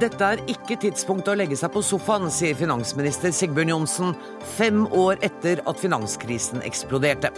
Dette 0.00 0.24
er 0.24 0.40
ikke 0.48 0.78
tidspunktet 0.80 1.34
å 1.34 1.36
legge 1.36 1.56
seg 1.60 1.74
på 1.74 1.82
sofaen, 1.84 2.30
sier 2.32 2.54
finansminister 2.56 3.34
Sigbjørn 3.36 3.72
Johnsen 3.74 4.14
fem 4.54 4.86
år 4.96 5.20
etter 5.26 5.60
at 5.68 5.82
finanskrisen 5.82 6.62
eksploderte. 6.64 7.28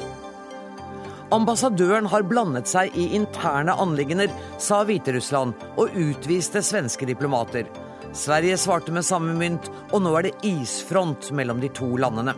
Ambassadøren 1.34 2.06
har 2.12 2.22
blandet 2.28 2.70
seg 2.70 2.94
i 2.94 3.08
interne 3.16 3.74
anliggender, 3.82 4.30
sa 4.62 4.84
Hviterussland, 4.86 5.56
og 5.74 5.96
utviste 5.98 6.62
svenske 6.62 7.08
diplomater. 7.08 7.66
Sverige 8.14 8.60
svarte 8.60 8.94
med 8.94 9.08
samme 9.08 9.34
mynt, 9.34 9.66
og 9.90 10.04
nå 10.04 10.14
er 10.20 10.28
det 10.28 10.34
isfront 10.46 11.32
mellom 11.34 11.58
de 11.64 11.72
to 11.74 11.88
landene. 11.98 12.36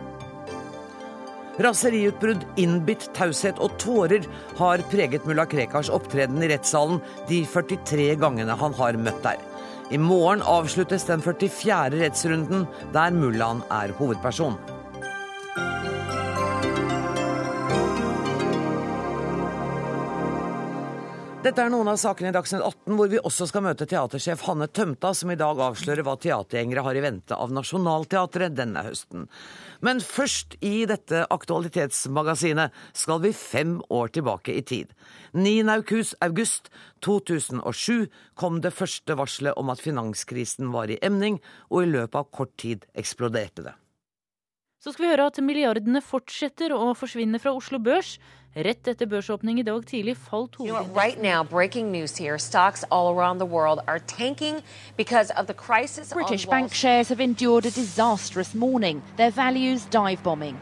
Raseriutbrudd, 1.61 2.47
innbitt 2.59 3.11
taushet 3.15 3.61
og 3.61 3.77
tårer 3.83 4.25
har 4.57 4.81
preget 4.89 5.27
mulla 5.29 5.45
Krekars 5.47 5.91
opptreden 5.93 6.41
i 6.41 6.49
rettssalen 6.51 6.97
de 7.29 7.43
43 7.45 8.15
gangene 8.23 8.57
han 8.57 8.73
har 8.79 8.97
møtt 8.97 9.21
der. 9.27 9.51
I 9.89 9.97
morgen 9.97 10.41
avsluttes 10.41 11.03
den 11.05 11.21
44. 11.21 11.89
rettsrunden, 11.99 12.65
der 12.93 13.11
mullaen 13.13 13.61
er 13.69 13.91
hovedperson. 13.93 14.57
Dette 21.45 21.61
er 21.61 21.69
noen 21.69 21.91
av 21.91 21.99
sakene 22.01 22.31
i 22.31 22.33
Dagsnytt 22.33 22.63
18, 22.65 22.95
hvor 22.97 23.11
vi 23.11 23.21
også 23.21 23.45
skal 23.45 23.61
møte 23.67 23.85
teatersjef 23.85 24.47
Hanne 24.47 24.65
Tømta, 24.73 25.13
som 25.13 25.29
i 25.29 25.37
dag 25.37 25.61
avslører 25.61 26.01
hva 26.01 26.15
teatergjengere 26.17 26.81
har 26.87 26.97
i 26.97 27.03
vente 27.05 27.37
av 27.37 27.53
Nationaltheatret 27.53 28.57
denne 28.57 28.81
høsten. 28.87 29.27
Men 29.85 29.99
først 30.01 30.55
i 30.65 30.87
dette 30.89 31.25
aktualitetsmagasinet 31.29 32.73
skal 32.97 33.19
vi 33.21 33.31
fem 33.37 33.77
år 33.93 34.09
tilbake 34.15 34.55
i 34.57 34.63
tid. 34.65 34.93
9. 35.37 35.61
august 36.25 36.71
2007 37.05 38.07
kom 38.39 38.61
det 38.63 38.73
første 38.73 39.17
varselet 39.19 39.59
om 39.61 39.69
at 39.69 39.83
finanskrisen 39.83 40.71
var 40.73 40.89
i 40.89 40.97
emning, 41.05 41.37
og 41.69 41.83
i 41.83 41.91
løpet 41.91 42.17
av 42.23 42.31
kort 42.33 42.55
tid 42.61 42.87
eksploderte 42.97 43.67
det. 43.67 43.75
Så 44.81 44.93
skal 44.93 45.05
vi 45.05 45.11
høre 45.13 45.29
at 45.29 45.41
milliardene 45.41 46.01
fortsetter 46.05 46.73
å 46.73 46.93
forsvinne 46.97 47.39
fra 47.41 47.53
Oslo 47.57 47.79
Børs. 47.81 48.15
Rett 48.55 48.87
etter 48.87 49.05
børsåpning 49.05 49.57
i 49.59 49.63
dag 49.67 49.83
tidlig 49.83 50.13
falt 50.15 50.53
hovedindeksen. 50.55 50.95
Right 50.95 51.19
now, 51.19 51.43
breaking 51.43 51.91
news 51.91 52.15
here. 52.15 52.37
Stocks 52.39 52.85
all 52.89 53.11
around 53.11 53.39
the 53.39 53.45
world 53.45 53.81
are 53.85 53.99
tanking 53.99 54.61
because 54.95 55.29
of 55.35 55.47
the 55.47 55.53
crisis 55.53 56.13
British 56.13 56.47
bank 56.47 56.73
shares 56.73 57.09
have 57.09 57.19
endured 57.19 57.65
a 57.65 57.69
disastrous 57.69 58.53
morning, 58.55 59.01
their 59.17 59.31
values 59.31 59.83
dive 59.91 60.23
bombing. 60.23 60.55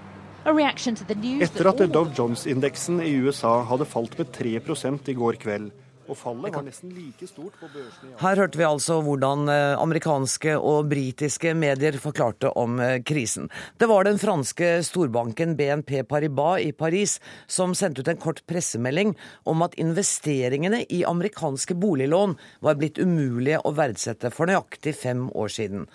A 0.46 0.54
reaction 0.54 0.96
to 0.96 1.06
the 1.06 1.14
news 1.14 1.52
Etter 1.52 1.70
at 1.70 1.92
Dow 1.94 2.06
Jones-indeksen 2.06 3.00
i 3.00 3.14
USA 3.22 3.62
hadde 3.64 3.86
falt 3.86 4.18
med 4.18 4.34
3 4.34 4.58
i 5.06 5.14
går 5.14 5.34
kveld, 5.34 5.72
og 6.08 6.18
fallet 6.20 6.56
var 6.56 6.66
nesten 6.66 6.92
like 6.94 7.28
stort 7.30 7.56
på 7.60 7.70
børsene 7.72 8.12
i 8.12 8.18
Her 8.22 8.42
hørte 8.42 8.60
vi 8.60 8.66
altså 8.68 9.00
hvordan 9.06 9.50
eh, 9.52 9.76
amerikanske 9.80 10.56
og 10.60 10.90
britiske 10.92 11.54
medier 11.58 11.98
forklarte 12.02 12.52
om 12.60 12.80
eh, 12.84 13.00
krisen. 13.06 13.50
Det 13.80 13.90
var 13.92 14.08
den 14.08 14.20
franske 14.22 14.72
storbanken 14.86 15.56
BNP 15.60 16.04
Paribas 16.10 16.64
i 16.64 16.72
Paris 16.76 17.20
som 17.48 17.76
sendte 17.78 18.04
ut 18.04 18.12
en 18.12 18.22
kort 18.22 18.44
pressemelding 18.50 19.16
om 19.50 19.64
at 19.66 19.78
investeringene 19.82 20.84
i 20.90 21.04
amerikanske 21.08 21.78
boliglån 21.80 22.36
var 22.66 22.80
blitt 22.80 23.00
umulige 23.00 23.62
å 23.64 23.76
verdsette 23.78 24.34
for 24.34 24.50
nøyaktig 24.50 24.96
fem 24.98 25.30
år 25.32 25.54
siden. 25.54 25.88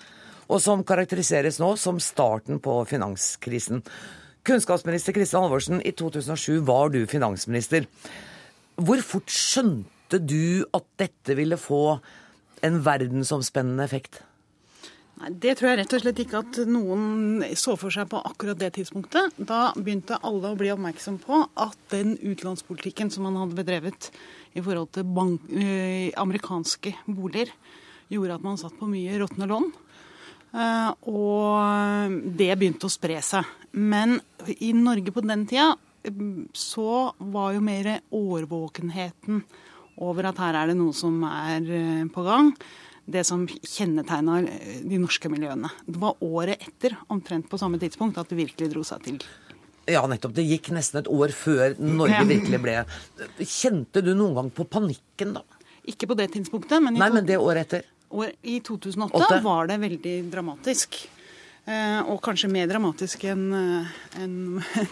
Og 0.49 0.63
som 0.65 0.85
karakteriseres 0.87 1.61
nå 1.61 1.75
som 1.77 2.01
starten 2.01 2.63
på 2.65 2.81
finanskrisen. 2.89 3.83
Kunnskapsminister 4.49 5.13
Kristin 5.13 5.43
Halvorsen, 5.45 5.83
i 5.85 5.93
2007 5.93 6.63
var 6.65 6.89
du 6.89 7.03
finansminister. 7.07 7.85
Hvor 8.81 9.03
fort 9.05 9.29
skjønte 9.29 9.98
du 10.17 10.65
at 10.75 10.87
dette 11.01 11.37
ville 11.37 11.59
få 11.61 11.99
en 12.65 12.81
verdensomspennende 12.83 13.85
effekt? 13.85 14.23
Nei, 15.19 15.33
Det 15.35 15.57
tror 15.59 15.71
jeg 15.71 15.79
rett 15.81 15.95
og 15.97 16.03
slett 16.03 16.21
ikke 16.23 16.43
at 16.43 16.61
noen 16.71 17.43
så 17.59 17.75
for 17.79 17.95
seg 17.95 18.09
på 18.11 18.21
akkurat 18.23 18.59
det 18.61 18.73
tidspunktet. 18.77 19.35
Da 19.37 19.73
begynte 19.77 20.21
alle 20.23 20.53
å 20.53 20.59
bli 20.59 20.71
oppmerksom 20.75 21.19
på 21.23 21.43
at 21.59 21.79
den 21.91 22.17
utenlandspolitikken 22.23 23.11
som 23.11 23.27
man 23.27 23.39
hadde 23.41 23.59
bedrevet 23.59 24.11
i 24.55 24.63
forhold 24.63 24.93
til 24.95 25.05
bank, 25.05 25.43
eh, 25.51 26.15
amerikanske 26.17 26.95
boliger, 27.07 27.51
gjorde 28.09 28.39
at 28.39 28.47
man 28.47 28.57
satt 28.57 28.79
på 28.79 28.89
mye 28.89 29.19
råtne 29.19 29.49
lån. 29.51 29.73
Eh, 30.55 30.91
og 31.11 32.15
det 32.39 32.55
begynte 32.57 32.89
å 32.89 32.93
spre 32.93 33.21
seg. 33.21 33.45
Men 33.73 34.21
i 34.61 34.73
Norge 34.73 35.13
på 35.13 35.25
den 35.27 35.47
tida 35.47 35.75
mm, 36.07 36.49
så 36.57 37.13
var 37.19 37.53
jo 37.53 37.61
mer 37.61 37.99
årvåkenheten 38.15 39.43
over 40.05 40.31
at 40.31 40.39
her 40.43 40.57
er 40.61 40.71
det 40.71 40.77
noe 40.79 40.95
som 40.97 41.23
er 41.29 41.65
eh, 41.75 42.05
på 42.13 42.25
gang. 42.27 42.53
Det 43.09 43.23
som 43.25 43.47
kjennetegna 43.49 44.43
de 44.85 44.99
norske 45.01 45.31
miljøene. 45.33 45.71
Det 45.87 46.01
var 46.01 46.19
året 46.25 46.61
etter, 46.61 46.97
omtrent 47.09 47.49
på 47.49 47.61
samme 47.61 47.81
tidspunkt, 47.81 48.19
at 48.21 48.29
det 48.29 48.37
virkelig 48.37 48.69
dro 48.75 48.83
seg 48.85 49.07
til. 49.07 49.21
Ja, 49.89 50.03
nettopp. 50.05 50.35
Det 50.37 50.45
gikk 50.45 50.69
nesten 50.77 51.01
et 51.01 51.09
år 51.09 51.33
før 51.33 51.79
Norge 51.81 52.21
virkelig 52.29 52.61
ble 52.61 52.75
Kjente 53.41 54.03
du 54.05 54.13
noen 54.13 54.35
gang 54.37 54.51
på 54.53 54.67
panikken, 54.69 55.39
da? 55.39 55.45
Ikke 55.89 56.11
på 56.11 56.19
det 56.19 56.29
tidspunktet, 56.35 56.83
men 56.85 56.99
i, 56.99 57.01
Nei, 57.01 57.09
men 57.15 57.25
det 57.25 57.39
året 57.41 57.65
etter. 57.65 57.87
år, 58.13 58.35
i 58.45 58.59
2008 58.61 59.25
8. 59.25 59.39
var 59.47 59.71
det 59.71 59.79
veldig 59.81 60.17
dramatisk. 60.29 61.01
Eh, 61.69 62.01
og 62.09 62.23
kanskje 62.25 62.49
mer 62.49 62.69
dramatisk 62.71 63.27
enn 63.29 63.51
en, 63.53 63.97
en 64.23 64.37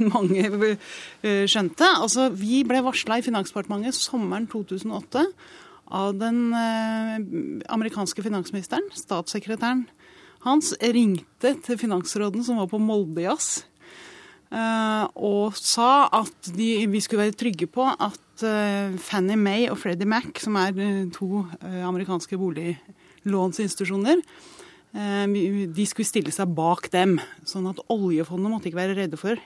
mange 0.13 0.43
eh, 0.45 1.45
skjønte. 1.49 1.89
Altså, 2.03 2.29
vi 2.37 2.61
ble 2.69 2.83
varsla 2.85 3.17
i 3.17 3.25
Finansdepartementet 3.25 3.97
sommeren 3.97 4.49
2008 4.53 5.25
av 5.97 6.19
den 6.21 6.51
eh, 6.53 7.17
amerikanske 7.73 8.25
finansministeren. 8.27 8.91
Statssekretæren 8.93 9.87
hans 10.47 10.75
ringte 10.81 11.55
til 11.65 11.79
finansråden 11.81 12.45
som 12.47 12.61
var 12.61 12.69
på 12.71 12.79
Moldejazz. 12.83 13.65
eh, 14.53 15.05
og 15.17 15.57
sa 15.59 16.09
at 16.13 16.53
de, 16.55 16.87
vi 16.91 17.01
skulle 17.01 17.25
være 17.27 17.39
trygge 17.41 17.67
på 17.67 17.87
at 17.89 18.45
eh, 18.45 18.95
Fannie 19.01 19.37
Mae 19.41 19.71
og 19.73 19.79
Freddie 19.81 20.07
Mac, 20.07 20.43
som 20.43 20.59
er 20.61 20.77
eh, 20.77 21.07
to 21.15 21.47
eh, 21.63 21.83
amerikanske 21.87 22.39
boliglånsinstitusjoner, 22.39 24.21
eh, 24.21 24.56
de 24.97 25.85
skulle 25.89 26.09
stille 26.09 26.33
seg 26.33 26.55
bak 26.57 26.89
dem. 26.95 27.19
Sånn 27.45 27.69
at 27.69 27.83
oljefondet 27.93 28.53
måtte 28.53 28.71
ikke 28.71 28.81
være 28.81 28.97
redde 28.97 29.21
for 29.21 29.41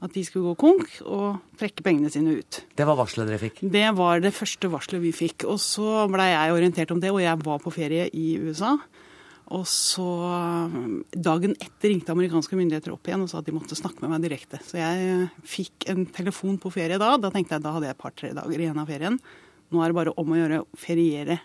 at 0.00 0.14
de 0.16 0.22
skulle 0.24 0.52
gå 0.52 0.56
konk 0.60 0.94
og 1.04 1.40
trekke 1.60 1.84
pengene 1.84 2.10
sine 2.12 2.38
ut. 2.40 2.62
Det 2.76 2.86
var 2.88 2.96
varselet 2.96 3.28
dere 3.28 3.40
fikk. 3.42 3.60
Det 3.60 3.88
var 3.98 4.22
det 4.24 4.32
første 4.32 4.70
varselet 4.72 5.04
vi 5.04 5.12
fikk. 5.12 5.44
Og 5.50 5.60
så 5.60 6.06
blei 6.12 6.30
jeg 6.32 6.56
orientert 6.56 6.94
om 6.94 7.02
det, 7.02 7.12
og 7.12 7.20
jeg 7.20 7.40
var 7.44 7.60
på 7.60 7.72
ferie 7.74 8.08
i 8.16 8.32
USA. 8.40 8.76
Og 9.50 9.66
så 9.66 10.06
dagen 11.10 11.56
etter 11.58 11.90
ringte 11.90 12.14
amerikanske 12.14 12.56
myndigheter 12.56 12.94
opp 12.94 13.08
igjen 13.10 13.24
og 13.24 13.30
sa 13.32 13.40
at 13.40 13.48
de 13.48 13.54
måtte 13.56 13.76
snakke 13.78 14.04
med 14.04 14.14
meg 14.14 14.24
direkte. 14.24 14.60
Så 14.62 14.78
jeg 14.78 15.26
fikk 15.42 15.88
en 15.90 16.04
telefon 16.14 16.56
på 16.62 16.72
ferie 16.72 17.00
da. 17.02 17.16
Da 17.20 17.32
tenkte 17.34 17.58
jeg 17.58 17.66
da 17.66 17.74
hadde 17.74 17.90
jeg 17.90 17.96
et 17.98 18.02
par-tre 18.04 18.32
dager 18.36 18.62
igjen 18.62 18.80
av 18.80 18.88
ferien. 18.88 19.18
Nå 19.70 19.82
er 19.82 19.90
det 19.90 19.98
bare 19.98 20.14
om 20.18 20.32
å 20.32 20.38
gjøre 20.38 20.62
å 20.62 20.68
feriere 20.80 21.40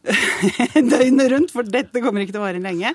døgnet 0.92 1.30
rundt, 1.32 1.52
for 1.52 1.66
dette 1.66 2.02
kommer 2.02 2.24
ikke 2.24 2.34
til 2.34 2.42
å 2.42 2.46
vare 2.46 2.62
lenge. 2.62 2.92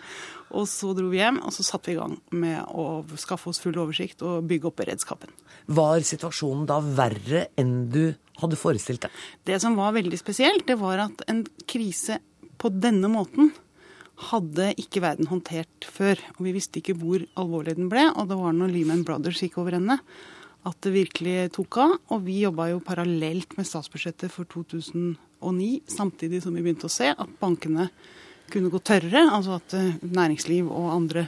Og 0.55 0.67
så 0.69 0.91
dro 0.95 1.07
vi 1.11 1.19
hjem, 1.19 1.41
og 1.45 1.53
så 1.53 1.65
satte 1.65 1.89
vi 1.89 1.95
i 1.95 1.99
gang 1.99 2.15
med 2.37 2.61
å 2.69 3.03
skaffe 3.19 3.49
oss 3.51 3.59
full 3.61 3.77
oversikt 3.81 4.21
og 4.25 4.45
bygge 4.49 4.69
opp 4.69 4.79
beredskapen. 4.81 5.33
Var 5.75 6.05
situasjonen 6.05 6.67
da 6.69 6.79
verre 6.79 7.47
enn 7.59 7.75
du 7.93 8.03
hadde 8.41 8.59
forestilt 8.59 9.07
deg? 9.07 9.19
Det 9.47 9.59
som 9.63 9.77
var 9.79 9.95
veldig 9.97 10.19
spesielt, 10.21 10.65
det 10.69 10.77
var 10.81 11.07
at 11.07 11.25
en 11.31 11.43
krise 11.69 12.19
på 12.61 12.71
denne 12.71 13.09
måten 13.11 13.51
hadde 14.29 14.69
ikke 14.79 15.03
verden 15.03 15.27
håndtert 15.27 15.87
før. 15.91 16.21
Og 16.37 16.45
vi 16.47 16.55
visste 16.55 16.79
ikke 16.79 16.95
hvor 16.99 17.25
alvorlig 17.39 17.75
den 17.79 17.91
ble, 17.91 18.07
og 18.13 18.29
det 18.29 18.39
var 18.39 18.55
når 18.55 18.71
Lehman 18.71 19.03
Brothers 19.07 19.41
gikk 19.43 19.59
over 19.61 19.77
ende 19.79 19.99
at 20.65 20.79
det 20.81 20.93
virkelig 20.95 21.51
tok 21.57 21.81
av. 21.83 21.97
Og 22.13 22.23
vi 22.25 22.39
jobba 22.43 22.69
jo 22.71 22.83
parallelt 22.85 23.57
med 23.59 23.67
statsbudsjettet 23.69 24.33
for 24.33 24.47
2009, 25.45 25.81
samtidig 25.87 26.41
som 26.43 26.55
vi 26.55 26.65
begynte 26.65 26.89
å 26.89 26.93
se 26.93 27.11
at 27.13 27.39
bankene 27.39 27.89
kunne 28.51 28.69
gå 28.73 28.81
tørre, 28.85 29.25
altså 29.29 29.57
at 29.59 29.75
eh, 29.77 29.95
næringsliv 30.01 30.67
og 30.69 30.91
andre 30.93 31.27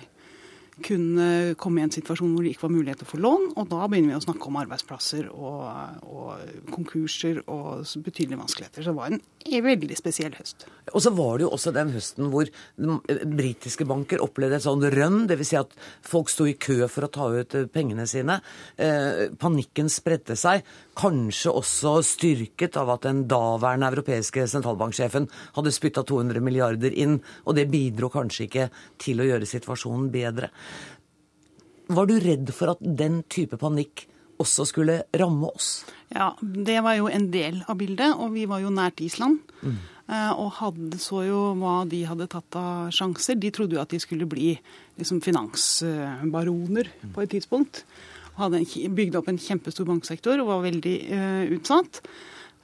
kunne 0.85 1.55
komme 1.59 1.81
i 1.81 1.85
en 1.87 1.93
situasjon 1.93 2.33
hvor 2.35 2.45
det 2.45 2.53
ikke 2.53 2.67
var 2.67 2.73
mulighet 2.75 3.01
til 3.01 3.07
å 3.07 3.11
få 3.11 3.21
lån. 3.23 3.45
Og 3.57 3.69
da 3.71 3.87
begynner 3.89 4.13
vi 4.13 4.19
å 4.19 4.25
snakke 4.25 4.49
om 4.49 4.59
arbeidsplasser 4.61 5.29
og, 5.33 5.63
og 6.05 6.71
konkurser 6.73 7.41
og 7.45 7.87
betydelige 8.05 8.41
vanskeligheter. 8.41 8.85
Så 8.85 8.93
det 8.93 8.99
var 8.99 9.13
en 9.15 9.21
veldig 9.67 9.97
spesiell 9.97 10.35
høst. 10.37 10.67
Og 10.93 11.03
så 11.03 11.11
var 11.15 11.37
det 11.37 11.47
jo 11.47 11.51
også 11.55 11.73
den 11.75 11.91
høsten 11.95 12.29
hvor 12.31 12.47
eh, 12.47 13.23
britiske 13.27 13.87
banker 13.87 14.23
opplevde 14.23 14.59
et 14.59 14.65
sånn 14.65 14.85
rønn, 14.93 15.25
dvs. 15.29 15.47
Si 15.47 15.59
at 15.59 15.73
folk 16.05 16.31
sto 16.31 16.47
i 16.47 16.57
kø 16.59 16.87
for 16.91 17.07
å 17.07 17.11
ta 17.11 17.29
ut 17.31 17.55
eh, 17.57 17.67
pengene 17.71 18.07
sine. 18.09 18.39
Eh, 18.75 19.27
panikken 19.39 19.91
spredte 19.91 20.37
seg, 20.39 20.65
kanskje 20.97 21.53
også 21.53 21.97
styrket 22.05 22.77
av 22.79 22.91
at 22.95 23.07
den 23.07 23.25
daværende 23.29 23.91
europeiske 23.93 24.47
sentralbanksjefen 24.49 25.27
hadde 25.57 25.75
spytta 25.75 26.03
200 26.07 26.43
milliarder 26.43 26.95
inn, 26.95 27.19
og 27.45 27.57
det 27.57 27.67
bidro 27.71 28.11
kanskje 28.13 28.47
ikke 28.47 28.69
til 29.01 29.21
å 29.21 29.27
gjøre 29.27 29.49
situasjonen 29.49 30.09
bedre. 30.13 30.51
Var 31.87 32.09
du 32.09 32.15
redd 32.19 32.51
for 32.55 32.73
at 32.73 32.81
den 32.81 33.21
type 33.31 33.59
panikk 33.59 34.05
også 34.41 34.67
skulle 34.69 35.01
ramme 35.17 35.49
oss? 35.49 35.85
Ja, 36.13 36.33
det 36.41 36.79
var 36.85 36.97
jo 36.99 37.07
en 37.11 37.29
del 37.33 37.61
av 37.67 37.79
bildet, 37.79 38.13
og 38.15 38.35
vi 38.35 38.45
var 38.49 38.61
jo 38.63 38.73
nært 38.73 39.01
Island. 39.03 39.39
Mm. 39.61 39.77
og 40.39 40.51
hadde, 40.61 40.97
så 41.03 41.25
jo 41.27 41.39
hva 41.59 41.81
de 41.89 42.05
hadde 42.07 42.29
tatt 42.31 42.55
av 42.55 42.91
sjanser. 42.95 43.35
De 43.35 43.51
trodde 43.51 43.75
jo 43.75 43.81
at 43.81 43.91
de 43.91 43.99
skulle 43.99 44.27
bli 44.29 44.53
liksom, 44.99 45.19
finansbaroner 45.25 46.87
på 47.15 47.23
et 47.23 47.33
tidspunkt. 47.35 47.83
Hadde 48.37 48.61
bygd 48.95 49.17
opp 49.19 49.27
en 49.27 49.41
kjempestor 49.41 49.87
banksektor 49.89 50.39
og 50.39 50.51
var 50.51 50.63
veldig 50.67 50.97
uh, 51.09 51.43
utsatt. 51.57 51.99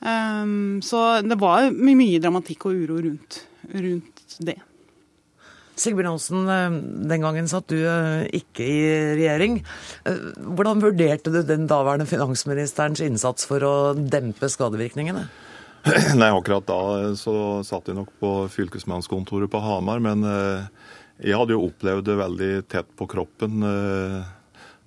Um, 0.03 0.79
så 0.85 1.23
det 1.25 1.39
var 1.39 1.71
mye 1.71 2.21
dramatikk 2.23 2.67
og 2.69 2.83
uro 2.85 3.01
rundt, 3.03 3.41
rundt 3.71 4.37
det. 4.43 4.59
Sigbjørn 5.79 6.11
Johnsen, 6.11 6.43
eh, 6.53 6.75
den 7.09 7.23
gangen 7.25 7.49
satt 7.49 7.71
du 7.71 7.79
eh, 7.79 8.25
ikke 8.39 8.65
i 8.65 8.81
regjering. 9.17 9.61
Hvordan 10.03 10.83
vurderte 10.83 11.33
du 11.33 11.41
den 11.47 11.65
daværende 11.69 12.07
finansministerens 12.09 13.01
innsats 13.03 13.47
for 13.49 13.65
å 13.65 13.73
dempe 13.97 14.49
skadevirkningene? 14.51 15.25
Nei, 16.21 16.29
akkurat 16.29 16.67
da 16.69 16.81
så 17.19 17.35
satt 17.65 17.89
jeg 17.89 17.97
nok 17.97 18.13
på 18.21 18.35
fylkesmannskontoret 18.53 19.51
på 19.51 19.61
Hamar. 19.63 19.99
Men 20.03 20.23
jeg 21.19 21.35
hadde 21.35 21.57
jo 21.57 21.65
opplevd 21.67 22.07
det 22.07 22.21
veldig 22.21 22.51
tett 22.71 22.93
på 22.95 23.09
kroppen 23.11 23.59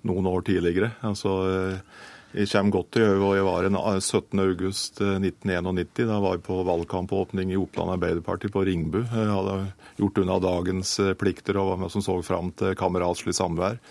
noen 0.07 0.29
år 0.31 0.47
tidligere. 0.47 0.95
Altså, 1.05 1.35
jeg 2.33 2.49
kommer 2.51 2.75
godt 2.75 2.91
til 2.97 3.21
og 3.23 3.35
jeg 3.37 3.45
var 3.47 3.67
en 3.67 3.77
17. 3.77 4.39
august 4.43 5.01
1991. 5.01 6.03
Da 6.09 6.19
var 6.23 6.35
jeg 6.35 6.45
på 6.47 6.59
valgkampåpning 6.67 7.53
i 7.53 7.59
Oppland 7.59 7.95
Arbeiderparti 7.95 8.51
på 8.51 8.65
Ringbu. 8.67 8.99
Jeg 9.05 9.31
hadde 9.31 9.57
gjort 10.01 10.21
unna 10.23 10.37
dagens 10.43 10.97
plikter 11.19 11.61
og 11.61 11.73
var 11.73 11.81
med 11.85 11.93
som 11.93 12.05
så 12.05 12.19
fram 12.25 12.51
til 12.57 12.77
kameratslig 12.77 13.37
samvær 13.37 13.81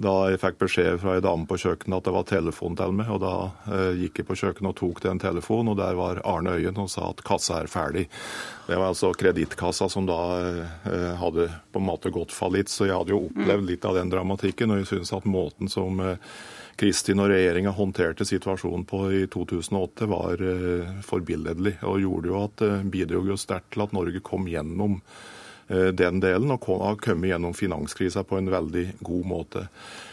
da 0.00 0.12
jeg 0.30 0.40
fikk 0.40 0.58
beskjed 0.62 1.00
fra 1.02 1.16
ei 1.16 1.22
dame 1.24 1.44
på 1.48 1.58
kjøkkenet 1.60 1.98
at 1.98 2.06
det 2.06 2.14
var 2.14 2.24
telefon 2.28 2.76
til 2.78 2.94
meg. 2.96 3.10
og 3.12 3.20
Da 3.22 3.34
eh, 3.74 3.98
gikk 4.00 4.22
jeg 4.22 4.28
på 4.28 4.36
kjøkkenet 4.40 4.70
og 4.70 4.78
tok 4.78 5.02
den 5.04 5.20
telefonen, 5.20 5.72
og 5.72 5.78
der 5.80 5.98
var 5.98 6.22
Arne 6.28 6.56
Øyen 6.56 6.80
og 6.80 6.90
sa 6.92 7.10
at 7.10 7.22
kassa 7.26 7.60
er 7.60 7.70
ferdig. 7.70 8.06
Det 8.66 8.78
var 8.78 8.92
altså 8.92 9.12
kredittkassa 9.18 9.90
som 9.92 10.08
da 10.08 10.18
eh, 10.40 11.12
hadde 11.20 11.50
på 11.72 11.82
en 11.82 11.88
måte 11.88 12.12
gått 12.14 12.32
fallitt. 12.32 12.72
Så 12.72 12.88
jeg 12.88 12.96
hadde 12.96 13.14
jo 13.14 13.26
opplevd 13.28 13.68
litt 13.68 13.84
av 13.88 13.98
den 14.00 14.12
dramatikken, 14.12 14.72
og 14.72 14.82
jeg 14.82 14.92
syns 14.94 15.12
at 15.18 15.28
måten 15.28 15.70
som 15.72 16.00
eh, 16.00 16.32
Kristin 16.80 17.20
og 17.22 17.30
regjeringa 17.32 17.74
håndterte 17.76 18.26
situasjonen 18.28 18.86
på 18.88 19.04
i 19.12 19.26
2008, 19.32 20.08
var 20.10 20.42
eh, 20.42 20.96
forbilledlig. 21.06 21.76
Og 21.88 22.00
gjorde 22.02 22.32
jo 22.32 22.40
at, 22.42 22.64
eh, 22.66 22.88
bidro 22.94 23.22
jo 23.28 23.38
sterkt 23.40 23.74
til 23.74 23.84
at 23.86 23.94
Norge 23.96 24.24
kom 24.24 24.48
gjennom 24.50 25.00
Eh, 25.72 25.88
den 25.88 26.20
delen, 26.20 26.50
og 26.50 26.64
har 26.82 26.96
kommet 26.96 27.30
gjennom 27.30 27.54
finanskrisa 27.54 28.24
på 28.24 28.38
en 28.38 28.50
veldig 28.50 28.92
god 29.00 29.26
måte. 29.26 29.68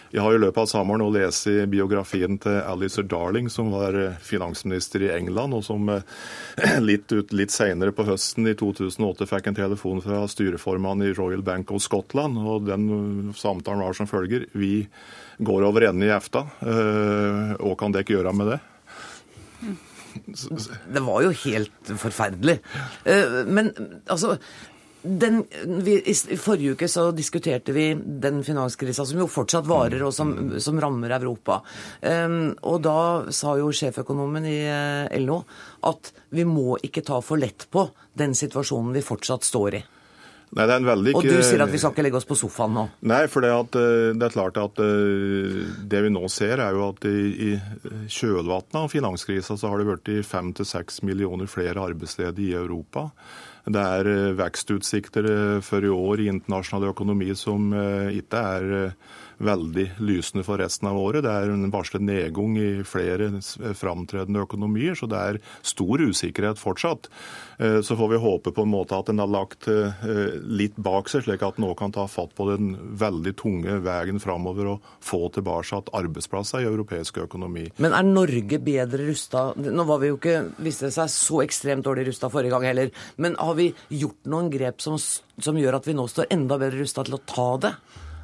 Jeg 0.09 0.23
har 0.25 0.33
i 0.33 0.39
løpet 0.41 0.63
av 0.63 0.69
sommeren 0.69 1.03
nå 1.03 1.09
lest 1.13 1.45
biografien 1.69 2.38
til 2.41 2.61
Alistair 2.65 3.06
Darling, 3.06 3.50
som 3.50 3.69
var 3.73 3.97
finansminister 4.25 5.03
i 5.06 5.11
England, 5.13 5.53
og 5.53 5.65
som 5.65 5.89
litt, 6.89 7.11
ut, 7.11 7.33
litt 7.33 7.53
senere 7.53 7.94
på 7.94 8.07
høsten 8.07 8.50
i 8.50 8.56
2008 8.57 9.27
fikk 9.29 9.51
en 9.51 9.59
telefon 9.59 10.01
fra 10.06 10.23
styreformannen 10.31 11.09
i 11.09 11.13
Royal 11.17 11.44
Bank 11.45 11.73
of 11.75 11.83
Scotland. 11.85 12.39
og 12.39 12.65
Den 12.69 13.33
samtalen 13.38 13.85
var 13.85 13.97
som 13.97 14.09
følger. 14.09 14.47
Vi 14.53 14.88
går 15.39 15.68
over 15.68 15.88
ende 15.89 16.07
i 16.07 16.12
EFTA. 16.13 16.45
Hva 16.59 17.75
kan 17.80 17.95
dere 17.95 18.15
gjøre 18.15 18.33
med 18.36 18.51
det? 18.53 18.59
Det 20.94 21.03
var 21.06 21.24
jo 21.24 21.31
helt 21.45 21.91
forferdelig. 22.01 22.57
Men 23.47 23.71
altså 24.12 24.36
den, 25.01 25.44
vi, 25.65 25.95
I 26.12 26.38
forrige 26.38 26.75
uke 26.75 26.88
så 26.91 27.09
diskuterte 27.15 27.71
vi 27.71 27.94
den 27.95 28.41
finanskrisa 28.44 29.06
som 29.07 29.21
jo 29.21 29.30
fortsatt 29.31 29.68
varer, 29.69 30.01
og 30.03 30.13
som, 30.15 30.33
som 30.59 30.80
rammer 30.81 31.13
Europa. 31.15 31.62
Um, 32.01 32.51
og 32.68 32.81
da 32.83 32.97
sa 33.35 33.56
jo 33.59 33.71
sjeføkonomen 33.75 34.47
i 34.50 34.57
eh, 34.68 35.19
LO 35.24 35.39
at 35.88 36.12
vi 36.35 36.44
må 36.47 36.75
ikke 36.83 37.06
ta 37.07 37.21
for 37.24 37.39
lett 37.39 37.69
på 37.71 37.88
den 38.19 38.35
situasjonen 38.35 38.92
vi 38.97 39.06
fortsatt 39.06 39.47
står 39.47 39.80
i. 39.80 39.83
Nei, 40.49 40.65
det 40.65 40.73
er 40.73 40.79
en 40.81 40.87
veldig... 40.87 41.11
Og 41.13 41.27
du 41.27 41.35
sier 41.45 41.61
at 41.61 41.69
vi 41.69 41.79
skal 41.81 41.93
ikke 41.93 42.05
legge 42.07 42.17
oss 42.17 42.25
på 42.29 42.37
sofaen 42.39 42.73
nå? 42.73 42.85
Nei, 43.11 43.21
for 43.29 43.45
det, 43.45 43.51
at, 43.53 43.75
eh, 43.77 44.15
det 44.17 44.25
er 44.25 44.33
klart 44.33 44.57
at 44.57 44.81
eh, 44.81 45.59
det 45.91 46.01
vi 46.05 46.09
nå 46.13 46.23
ser, 46.33 46.63
er 46.63 46.77
jo 46.77 46.87
at 46.87 47.05
i, 47.05 47.51
i 47.51 48.07
kjølvannet 48.09 48.79
av 48.81 48.89
finanskrisa 48.89 49.59
så 49.59 49.69
har 49.69 49.81
det 49.81 49.89
blitt 49.91 50.25
fem 50.25 50.49
til 50.57 50.65
seks 50.65 51.03
millioner 51.05 51.49
flere 51.51 51.85
arbeidsledige 51.91 52.55
i 52.55 52.57
Europa. 52.57 53.11
Det 53.69 53.85
er 53.99 54.09
eh, 54.09 54.33
vekstutsikter 54.39 55.29
for 55.65 55.85
i 55.85 55.93
år 55.93 56.25
i 56.25 56.29
internasjonal 56.33 56.89
økonomi 56.95 57.29
som 57.37 57.69
ikke 58.09 58.45
er 58.57 58.93
veldig 59.39 59.86
lysende 60.03 60.44
for 60.47 60.59
resten 60.62 60.89
av 60.89 61.00
året. 61.00 61.24
Det 61.25 61.31
er 61.31 61.53
en 61.53 61.71
varslet 61.74 62.03
nedgang 62.03 62.57
i 62.59 62.69
flere 62.88 63.31
framtredende 63.77 64.44
økonomier, 64.44 64.97
så 65.00 65.07
det 65.09 65.19
er 65.19 65.39
stor 65.65 66.03
usikkerhet 66.03 66.59
fortsatt. 66.59 67.07
Så 67.59 67.95
får 68.00 68.12
vi 68.13 68.19
håpe 68.24 68.53
på 68.56 68.63
en 68.63 68.71
måte 68.71 68.95
at 68.95 69.09
en 69.12 69.19
har 69.19 69.31
lagt 69.31 69.68
litt 70.47 70.77
bak 70.80 71.12
seg, 71.12 71.25
slik 71.25 71.44
at 71.44 71.59
en 71.59 71.65
nå 71.68 71.74
kan 71.80 71.91
ta 71.95 72.06
fatt 72.12 72.31
på 72.38 72.47
den 72.51 72.74
veldig 73.00 73.33
tunge 73.39 73.80
veien 73.83 74.19
framover 74.24 74.74
og 74.75 74.91
få 75.03 75.25
tilbake 75.36 75.80
arbeidsplasser 75.95 76.63
i 76.63 76.69
europeisk 76.69 77.19
økonomi. 77.24 77.65
Men 77.83 77.95
er 77.97 78.07
Norge 78.07 78.59
bedre 78.63 79.07
rusta? 79.09 79.50
Nå 79.59 79.85
var 79.88 80.01
vi 80.01 80.12
jo 80.12 80.19
ikke, 80.19 80.38
viste 80.63 80.88
det 80.88 80.95
seg, 80.95 81.12
så 81.13 81.42
ekstremt 81.44 81.88
dårlig 81.88 82.07
rusta 82.09 82.30
forrige 82.31 82.56
gang 82.56 82.68
heller. 82.69 82.94
Men 83.19 83.35
har 83.39 83.57
vi 83.59 83.71
gjort 83.92 84.30
noen 84.31 84.51
grep 84.53 84.83
som, 84.83 84.95
som 85.00 85.59
gjør 85.59 85.80
at 85.80 85.89
vi 85.89 85.97
nå 85.97 86.07
står 86.12 86.31
enda 86.33 86.59
bedre 86.62 86.83
rusta 86.83 87.06
til 87.07 87.19
å 87.19 87.24
ta 87.27 87.50
det? 87.65 87.74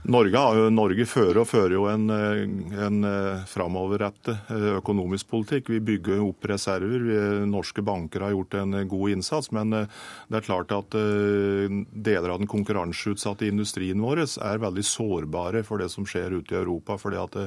Norge, 0.06 0.42
Norge, 0.70 1.06
fører 1.10 1.40
og 1.42 1.48
fører 1.50 1.74
jo 1.74 1.86
en, 1.90 2.06
en 2.14 3.08
eh, 3.10 3.46
framoverrettet 3.50 4.52
eh, 4.54 4.68
økonomisk 4.78 5.32
politikk. 5.32 5.72
Vi 5.74 5.82
bygger 5.82 6.22
opp 6.22 6.46
reserver. 6.52 7.08
Norske 7.50 7.82
banker 7.86 8.22
har 8.22 8.36
gjort 8.36 8.58
en 8.62 8.78
god 8.92 9.16
innsats. 9.16 9.50
Men 9.56 9.74
eh, 9.74 9.90
det 10.30 10.40
er 10.40 10.46
klart 10.46 10.74
at 10.78 10.94
deler 10.96 12.34
av 12.36 12.42
den 12.42 12.52
konkurranseutsatte 12.52 13.50
industrien 13.50 14.04
vår 14.04 14.26
er 14.26 14.62
veldig 14.62 14.86
sårbare 14.86 15.66
for 15.66 15.82
det 15.82 15.90
som 15.94 16.06
skjer 16.06 16.38
ute 16.38 16.54
i 16.54 16.62
Europa. 16.62 17.00
fordi 17.02 17.22
at 17.22 17.40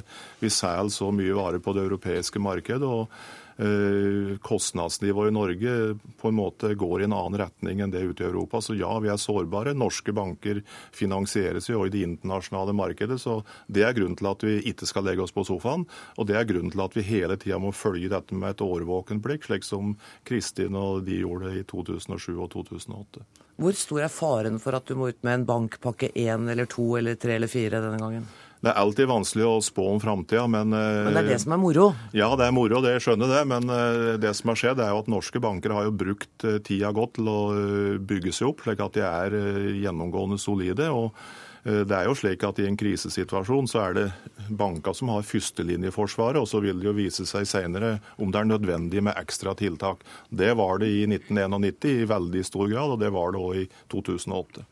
vi 0.43 0.51
selger 0.51 0.91
så 0.95 1.13
mye 1.15 1.39
varer 1.39 1.63
på 1.63 1.77
det 1.77 1.87
europeiske 1.87 2.43
markedet. 2.43 2.83
og 2.83 3.07
Eh, 3.09 3.48
kostnadsnivået 4.45 5.33
i 5.33 5.35
Norge 5.35 5.73
på 6.21 6.31
en 6.31 6.37
måte 6.39 6.71
går 6.79 7.01
i 7.01 7.07
en 7.09 7.15
annen 7.17 7.41
retning 7.41 7.81
enn 7.83 7.91
det 7.91 8.05
ute 8.07 8.23
i 8.23 8.29
Europa. 8.29 8.61
Så 8.63 8.77
ja, 8.79 8.93
vi 9.03 9.11
er 9.11 9.19
sårbare. 9.19 9.75
Norske 9.75 10.15
banker 10.15 10.61
finansieres 10.95 11.67
jo 11.71 11.83
i 11.83 11.91
det 11.91 12.05
internasjonale 12.07 12.75
markedet. 12.79 13.19
Så 13.19 13.41
det 13.67 13.83
er 13.83 13.97
grunnen 13.99 14.19
til 14.19 14.31
at 14.31 14.47
vi 14.47 14.61
ikke 14.71 14.87
skal 14.87 15.09
legge 15.09 15.27
oss 15.27 15.35
på 15.35 15.47
sofaen. 15.49 15.89
Og 16.17 16.31
det 16.31 16.39
er 16.39 16.47
grunnen 16.47 16.71
til 16.71 16.85
at 16.87 16.95
vi 16.95 17.07
hele 17.09 17.39
tida 17.41 17.59
må 17.59 17.75
følge 17.75 18.13
dette 18.13 18.39
med 18.39 18.55
et 18.55 18.65
årvåkent 18.65 19.25
blikk, 19.25 19.49
slik 19.49 19.67
som 19.67 19.97
Kristin 20.29 20.79
og 20.79 21.03
de 21.09 21.19
gjorde 21.25 21.57
i 21.59 21.67
2007 21.67 22.33
og 22.39 22.51
2008. 22.55 23.27
Hvor 23.59 23.75
stor 23.75 24.05
er 24.05 24.13
faren 24.13 24.61
for 24.63 24.79
at 24.79 24.87
du 24.87 24.95
må 24.95 25.09
ut 25.11 25.25
med 25.27 25.41
en 25.41 25.49
bankpakke 25.49 26.13
én 26.15 26.47
eller 26.47 26.71
to 26.71 26.93
eller 26.95 27.19
tre 27.19 27.35
eller 27.41 27.51
fire 27.51 27.83
denne 27.83 27.99
gangen? 27.99 28.29
Det 28.59 28.73
er 28.73 28.79
alltid 28.81 29.07
vanskelig 29.07 29.47
å 29.47 29.59
spå 29.63 29.85
om 29.93 30.01
framtida, 30.03 30.47
men 30.51 30.73
Men 30.73 31.15
det 31.15 31.23
er 31.23 31.33
det 31.35 31.41
som 31.45 31.55
er 31.55 31.61
moro? 31.63 31.89
Ja, 32.17 32.33
det 32.37 32.49
er 32.49 32.55
moro, 32.55 32.81
det 32.83 32.97
skjønner 33.05 33.31
det. 33.31 33.43
Men 33.51 33.71
eh, 33.71 34.15
det 34.21 34.35
som 34.35 34.53
har 34.53 34.59
skjedd, 34.59 34.81
er 34.83 34.95
jo 34.95 35.03
at 35.05 35.11
norske 35.11 35.43
banker 35.43 35.75
har 35.77 35.89
jo 35.89 35.99
brukt 36.05 36.47
eh, 36.47 36.59
tida 36.65 36.91
godt 36.95 37.19
til 37.19 37.29
å 37.31 37.41
eh, 37.55 37.99
bygge 38.03 38.35
seg 38.35 38.51
opp, 38.51 38.65
slik 38.65 38.83
at 38.83 38.97
de 38.99 39.05
er 39.07 39.37
gjennomgående 39.83 40.41
solide. 40.43 40.91
og 40.91 41.15
det 41.69 41.93
er 41.93 42.07
jo 42.07 42.15
slik 42.17 42.45
at 42.47 42.61
I 42.63 42.69
en 42.69 42.77
krisesituasjon 42.79 43.67
så 43.69 43.81
er 43.83 43.97
det 43.97 44.05
banker 44.57 44.95
som 44.97 45.11
har 45.13 45.27
førstelinjeforsvaret, 45.27 46.39
og 46.41 46.47
så 46.49 46.63
vil 46.65 46.79
det 46.81 46.87
jo 46.87 46.95
vise 46.97 47.27
seg 47.29 47.45
senere 47.51 47.99
om 48.17 48.31
det 48.33 48.41
er 48.41 48.49
nødvendig 48.49 49.03
med 49.05 49.19
ekstra 49.19 49.53
tiltak. 49.59 50.07
Det 50.31 50.55
var 50.57 50.81
det 50.81 50.89
i 50.95 51.03
1991 51.11 51.91
i 51.91 52.09
veldig 52.09 52.47
stor 52.47 52.71
grad, 52.71 52.95
og 52.95 53.03
det 53.03 53.13
var 53.13 53.35
det 53.35 53.43
òg 53.43 53.63
i 53.67 53.69
2008. 53.93 54.65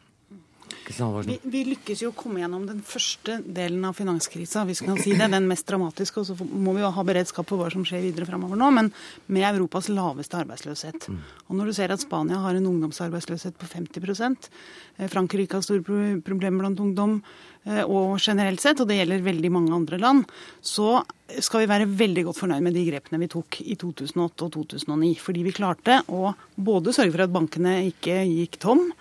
Vi, 1.27 1.37
vi, 1.51 1.63
lykkes 1.73 2.03
jo 2.05 2.13
å 2.13 2.17
komme 2.17 2.39
gjennom 2.41 2.67
den 2.69 2.79
første 2.87 3.41
delen 3.43 3.83
av 3.89 3.97
finanskrisa, 3.99 4.63
hvis 4.69 4.83
vi 4.83 4.89
kan 4.91 5.01
si 5.03 5.17
det, 5.19 5.27
den 5.33 5.49
mest 5.51 5.67
dramatiske. 5.67 6.23
Og 6.23 6.29
så 6.29 6.37
må 6.47 6.77
vi 6.77 6.85
jo 6.85 6.93
ha 6.95 7.05
beredskap 7.07 7.49
for 7.51 7.61
hva 7.61 7.71
som 7.73 7.85
skjer 7.87 8.05
videre 8.05 8.29
fremover 8.29 8.61
nå, 8.61 8.71
men 8.77 8.93
med 9.33 9.49
Europas 9.49 9.91
laveste 9.91 10.39
arbeidsløshet. 10.39 11.09
Mm. 11.11 11.19
Og 11.49 11.59
når 11.59 11.71
du 11.71 11.77
ser 11.81 11.95
at 11.95 12.05
Spania 12.05 12.39
har 12.45 12.59
en 12.59 12.71
ungdomsarbeidsløshet 12.71 13.59
på 13.59 13.71
50 13.73 13.99
eh, 14.39 15.11
Frankrike 15.11 15.59
har 15.59 15.67
store 15.67 15.83
problemer 16.23 16.63
blant 16.63 16.83
ungdom, 16.87 17.19
eh, 17.67 17.83
og 17.83 18.21
generelt 18.23 18.63
sett, 18.63 18.81
og 18.81 18.87
det 18.91 19.01
gjelder 19.01 19.27
veldig 19.27 19.53
mange 19.59 19.75
andre 19.75 20.01
land, 20.03 20.25
så 20.63 21.01
skal 21.43 21.65
vi 21.65 21.71
være 21.73 21.91
veldig 21.91 22.29
godt 22.29 22.45
fornøyd 22.45 22.63
med 22.63 22.77
de 22.79 22.87
grepene 22.87 23.25
vi 23.25 23.33
tok 23.33 23.61
i 23.67 23.75
2008 23.75 24.47
og 24.47 24.57
2009. 24.61 25.15
Fordi 25.19 25.47
vi 25.47 25.55
klarte 25.57 26.01
å 26.07 26.31
både 26.55 26.95
sørge 26.95 27.17
for 27.17 27.27
at 27.27 27.35
bankene 27.35 27.81
ikke 27.91 28.21
gikk 28.23 28.61
tom, 28.63 28.93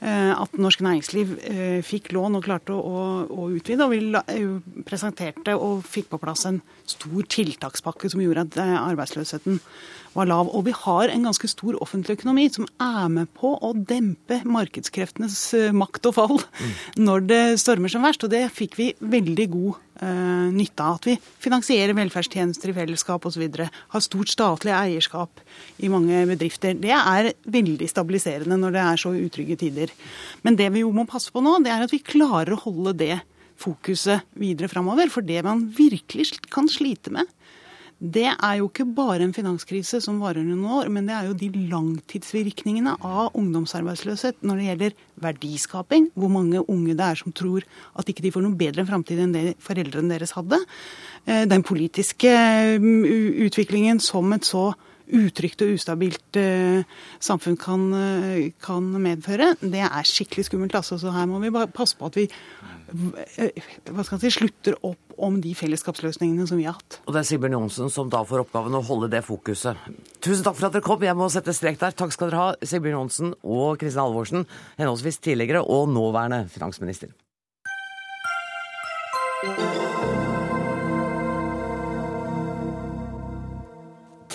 at 0.00 0.54
norsk 0.54 0.82
næringsliv 0.84 1.34
eh, 1.42 1.78
fikk 1.82 2.12
lån 2.14 2.38
og 2.38 2.44
klarte 2.46 2.74
å, 2.74 3.04
å 3.26 3.48
utvide. 3.50 3.86
Og 3.86 3.94
vi 3.94 4.00
eh, 4.14 4.82
presenterte 4.86 5.56
og 5.58 5.82
fikk 5.86 6.12
på 6.12 6.20
plass 6.22 6.46
en 6.46 6.60
stor 6.86 7.26
tiltakspakke 7.26 8.10
som 8.12 8.22
gjorde 8.22 8.46
at 8.46 8.60
arbeidsløsheten 8.62 9.58
var 10.14 10.28
lav. 10.30 10.50
Og 10.54 10.64
vi 10.68 10.74
har 10.76 11.12
en 11.12 11.26
ganske 11.28 11.50
stor 11.50 11.76
offentlig 11.82 12.18
økonomi 12.18 12.48
som 12.52 12.68
er 12.82 13.08
med 13.12 13.30
på 13.36 13.54
å 13.54 13.72
dempe 13.76 14.40
markedskreftenes 14.48 15.40
makt 15.76 16.10
og 16.10 16.16
fall 16.16 16.38
mm. 16.38 16.72
når 17.04 17.28
det 17.28 17.42
stormer 17.62 17.92
som 17.92 18.04
verst. 18.06 18.24
Og 18.24 18.32
det 18.32 18.46
fikk 18.54 18.78
vi 18.78 18.88
veldig 18.98 19.48
god 19.52 19.78
uh, 20.02 20.48
nytte 20.54 20.84
av 20.84 20.98
at 20.98 21.08
vi 21.10 21.16
finansierer 21.44 21.96
velferdstjenester 21.98 22.72
i 22.72 22.76
fellesskap 22.76 23.28
osv. 23.28 23.46
Har 23.68 24.04
stort 24.04 24.32
statlig 24.32 24.74
eierskap 24.76 25.42
i 25.78 25.90
mange 25.92 26.24
bedrifter. 26.30 26.76
Det 26.78 26.94
er 26.94 27.32
veldig 27.48 27.90
stabiliserende 27.90 28.60
når 28.60 28.76
det 28.76 28.84
er 28.84 29.02
så 29.04 29.14
utrygge 29.16 29.58
tider. 29.64 29.96
Men 30.46 30.58
det 30.58 30.70
vi 30.74 30.84
jo 30.84 30.94
må 30.94 31.08
passe 31.08 31.32
på 31.34 31.42
nå, 31.44 31.58
det 31.64 31.74
er 31.74 31.86
at 31.86 31.94
vi 31.94 32.04
klarer 32.04 32.56
å 32.56 32.62
holde 32.68 32.96
det 33.00 33.16
fokuset 33.58 34.26
videre 34.38 34.70
framover. 34.70 35.10
For 35.12 35.26
det 35.26 35.42
man 35.46 35.66
virkelig 35.74 36.38
kan 36.52 36.70
slite 36.70 37.12
med, 37.14 37.26
det 37.98 38.28
er 38.30 38.58
jo 38.60 38.68
ikke 38.68 38.84
bare 38.94 39.24
en 39.26 39.34
finanskrise 39.34 39.98
som 40.04 40.20
varer 40.22 40.44
noen 40.46 40.62
år, 40.70 40.90
men 40.94 41.08
det 41.08 41.16
er 41.16 41.26
jo 41.26 41.34
de 41.34 41.48
langtidsvirkningene 41.72 42.92
av 43.02 43.34
ungdomsarbeidsløshet 43.34 44.44
når 44.46 44.60
det 44.60 44.68
gjelder 44.68 44.94
verdiskaping. 45.24 46.06
Hvor 46.14 46.30
mange 46.30 46.62
unge 46.62 46.94
det 46.94 47.08
er 47.08 47.18
som 47.18 47.34
tror 47.34 47.66
at 47.98 48.12
ikke 48.12 48.22
de 48.22 48.32
får 48.34 48.44
noe 48.46 48.58
bedre 48.60 48.86
framtid 48.86 49.18
enn 49.24 49.34
det 49.34 49.56
foreldrene 49.64 50.14
deres 50.14 50.36
hadde. 50.38 50.60
Eh, 51.26 51.42
den 51.50 51.66
politiske 51.66 52.30
mm, 52.78 53.02
utviklingen 53.48 53.98
som 53.98 54.30
et 54.36 54.46
så 54.46 54.70
utrygt 55.14 55.62
og 55.64 55.74
ustabilt 55.76 56.38
uh, 56.40 56.82
samfunn 57.22 57.58
kan, 57.60 57.84
uh, 57.94 58.48
kan, 58.64 58.88
medføre, 59.02 59.54
det 59.60 59.84
er 59.86 60.08
skikkelig 60.08 60.48
skummelt. 60.48 60.76
Altså. 60.78 60.98
Så 61.00 61.12
her 61.14 61.28
må 61.30 61.40
vi 61.42 61.52
bare 61.54 61.70
passe 61.72 61.98
på 61.98 62.10
at 62.10 62.18
vi 62.18 62.26
skal 64.04 64.20
si, 64.22 64.32
slutter 64.32 64.78
opp 64.86 65.18
om 65.18 65.40
de 65.42 65.54
fellesskapsløsningene 65.58 66.46
som 66.48 66.60
vi 66.60 66.66
har 66.68 66.78
hatt. 66.78 67.00
Og 67.06 67.14
det 67.14 67.22
er 67.22 67.30
Sigbjørn 67.30 67.58
Johnsen 67.58 67.92
som 67.92 68.10
da 68.12 68.22
får 68.26 68.44
oppgaven 68.46 68.78
å 68.78 68.84
holde 68.86 69.10
det 69.12 69.24
fokuset. 69.26 69.78
Tusen 70.24 70.44
takk 70.46 70.58
for 70.58 70.68
at 70.68 70.76
dere 70.76 70.86
kom. 70.86 71.02
Jeg 71.04 71.18
må 71.18 71.30
sette 71.32 71.54
strek 71.56 71.80
der. 71.80 71.96
Takk 71.96 72.14
skal 72.14 72.30
dere 72.30 72.42
ha, 72.42 72.50
Sigbjørn 72.62 73.00
Johnsen 73.00 73.32
og 73.42 73.80
Kristin 73.80 74.04
Halvorsen, 74.04 74.46
henholdsvis 74.80 75.22
tidligere 75.24 75.64
og 75.64 75.90
nåværende 75.92 76.46
finansminister. 76.52 77.14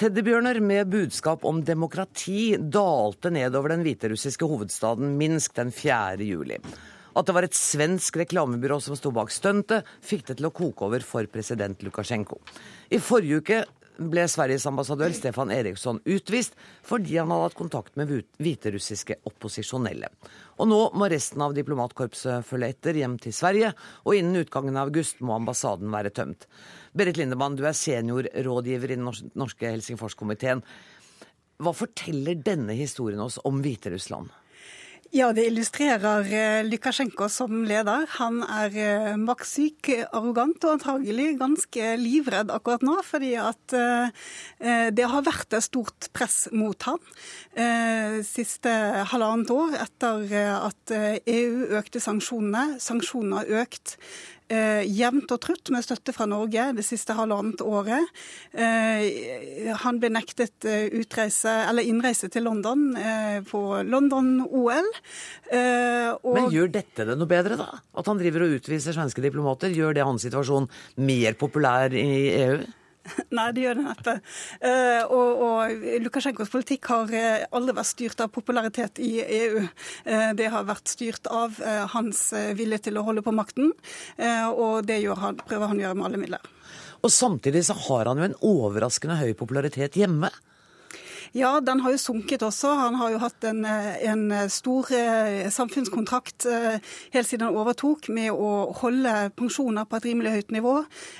Teddybjørner 0.03 0.57
med 0.59 0.89
budskap 0.91 1.45
om 1.47 1.61
demokrati 1.63 2.57
dalte 2.59 3.29
nedover 3.31 3.71
den 3.71 3.85
hviterussiske 3.85 4.49
hovedstaden 4.51 5.13
Minsk 5.15 5.53
den 5.55 5.69
4. 5.71 6.17
juli. 6.27 6.57
At 7.15 7.29
det 7.29 7.35
var 7.37 7.47
et 7.47 7.55
svensk 7.55 8.17
reklamebyrå 8.19 8.81
som 8.83 8.97
sto 8.99 9.13
bak 9.15 9.31
stuntet, 9.31 9.87
fikk 10.03 10.25
det 10.27 10.35
til 10.41 10.49
å 10.49 10.51
koke 10.51 10.89
over 10.89 11.05
for 11.07 11.29
president 11.31 11.85
Lukasjenko. 11.87 12.41
I 12.91 12.99
forrige 12.99 13.39
uke 13.39 13.61
ble 13.97 14.25
Sveriges 14.31 14.65
ambassadør 14.69 15.13
Stefan 15.15 15.51
Eriksson 15.53 15.99
utvist 16.05 16.57
fordi 16.85 17.17
han 17.19 17.31
hadde 17.33 17.47
hatt 17.49 17.57
kontakt 17.57 17.97
med 17.99 18.11
hviterussiske 18.41 19.19
opposisjonelle. 19.29 20.09
Og 20.61 20.69
nå 20.69 20.79
må 20.97 21.09
resten 21.11 21.43
av 21.45 21.55
diplomatkorpset 21.57 22.47
følge 22.47 22.71
etter 22.73 22.99
hjem 22.99 23.17
til 23.21 23.35
Sverige, 23.35 23.73
og 24.05 24.17
innen 24.17 24.43
utgangen 24.43 24.77
av 24.77 24.91
august 24.91 25.21
må 25.21 25.37
ambassaden 25.37 25.91
være 25.93 26.13
tømt. 26.13 26.47
Berit 26.93 27.17
Lindemann, 27.21 27.57
du 27.57 27.65
er 27.65 27.77
seniorrådgiver 27.77 28.93
i 28.93 28.99
den 28.99 29.09
norske 29.39 29.71
Helsingforskomiteen. 29.71 30.61
Hva 31.63 31.73
forteller 31.77 32.39
denne 32.41 32.75
historien 32.77 33.21
oss 33.23 33.39
om 33.45 33.61
Hviterussland? 33.63 34.31
Ja, 35.13 35.27
det 35.29 35.43
illustrerer 35.45 36.25
eh, 36.25 36.63
Lukasjenko 36.65 37.27
som 37.29 37.59
leder. 37.69 38.07
Han 38.15 38.39
er 38.49 38.73
eh, 38.81 39.09
maktsyk, 39.21 39.91
arrogant 40.09 40.65
og 40.65 40.79
antagelig 40.79 41.35
ganske 41.37 41.91
livredd 42.01 42.49
akkurat 42.49 42.81
nå, 42.81 42.95
fordi 43.05 43.35
at 43.37 43.75
eh, 43.77 44.89
det 44.89 45.05
har 45.11 45.27
vært 45.27 45.53
et 45.53 45.67
stort 45.67 46.09
press 46.17 46.47
mot 46.49 46.89
ham 46.89 46.97
siste 48.25 48.71
halvannet 49.11 49.51
år 49.53 49.75
etter 49.83 50.31
at 50.55 50.93
EU 50.95 51.67
e 51.67 51.77
økte 51.77 52.01
sanksjonene. 52.01 52.79
Sanksjonene 52.81 53.43
har 53.43 53.51
økt 53.61 53.97
eh, 54.51 54.83
jevnt 54.89 55.31
og 55.33 55.41
trutt 55.43 55.71
med 55.73 55.85
støtte 55.85 56.13
fra 56.15 56.27
Norge 56.29 56.69
det 56.77 56.85
siste 56.87 57.15
halvannet 57.17 57.63
året. 57.63 58.11
Eh, 58.51 59.71
han 59.83 59.99
ble 60.01 60.11
nektet 60.13 60.67
eh, 60.69 60.87
utreise, 60.99 61.53
eller 61.69 61.87
innreise 61.87 62.29
til 62.33 62.47
London 62.47 62.91
eh, 62.99 63.39
på 63.47 63.63
London-OL. 63.87 64.91
Eh, 65.53 66.11
Men 66.35 66.53
gjør 66.53 66.71
dette 66.75 67.07
det 67.09 67.17
noe 67.19 67.29
bedre, 67.29 67.57
da? 67.59 67.81
At 67.95 68.09
han 68.11 68.21
driver 68.21 68.47
og 68.47 68.59
utviser 68.59 68.95
svenske 68.95 69.23
diplomater? 69.23 69.73
Gjør 69.73 69.97
det 69.97 70.07
hans 70.07 70.25
situasjon 70.25 70.69
mer 71.03 71.37
populær 71.39 71.93
i 71.93 72.07
EU? 72.43 72.63
Nei, 73.35 73.47
det 73.55 73.65
gjør 73.65 73.79
det 73.79 73.85
neppe. 73.85 74.15
Uh, 74.63 75.01
og, 75.11 75.43
og, 75.47 75.85
Lukasjenkos 76.05 76.51
politikk 76.53 76.89
har 76.91 77.11
uh, 77.11 77.45
aldri 77.57 77.75
vært 77.77 77.91
styrt 77.91 78.23
av 78.23 78.31
popularitet 78.33 79.01
i 79.03 79.11
EU. 79.23 79.65
Uh, 80.07 80.31
det 80.37 80.49
har 80.53 80.67
vært 80.67 80.91
styrt 80.91 81.27
av 81.31 81.59
hans 81.93 82.25
vilje 82.57 82.79
til 82.87 82.97
å 82.99 83.03
holde 83.05 83.23
på 83.25 83.33
makten, 83.35 83.71
og 84.53 84.85
det 84.87 84.99
han, 85.19 85.37
prøver 85.39 85.69
han 85.69 85.79
å 85.79 85.83
gjøre 85.83 85.97
med 85.99 86.07
alle 86.07 86.21
midler. 86.21 86.49
Og 87.03 87.11
Samtidig 87.11 87.65
så 87.67 87.75
har 87.87 88.09
han 88.09 88.19
jo 88.19 88.27
en 88.29 88.37
overraskende 88.47 89.19
høy 89.19 89.33
popularitet 89.37 89.97
hjemme. 89.99 90.31
Ja, 91.35 91.59
den 91.65 91.79
har 91.81 91.89
jo 91.95 91.97
sunket 91.97 92.43
også. 92.45 92.75
Han 92.77 92.93
har 92.99 93.09
jo 93.09 93.17
hatt 93.17 93.45
en, 93.49 93.63
en 93.65 94.33
stor 94.53 94.91
eh, 94.93 95.47
samfunnskontrakt 95.49 96.45
eh, 96.45 96.75
helt 97.15 97.25
siden 97.25 97.47
han 97.47 97.55
overtok 97.57 98.05
med 98.13 98.29
å 98.29 98.67
holde 98.77 99.31
pensjoner 99.33 99.87
på 99.89 99.97
et 99.97 100.05
rimelig 100.11 100.33
høyt 100.35 100.53
nivå. 100.53 100.73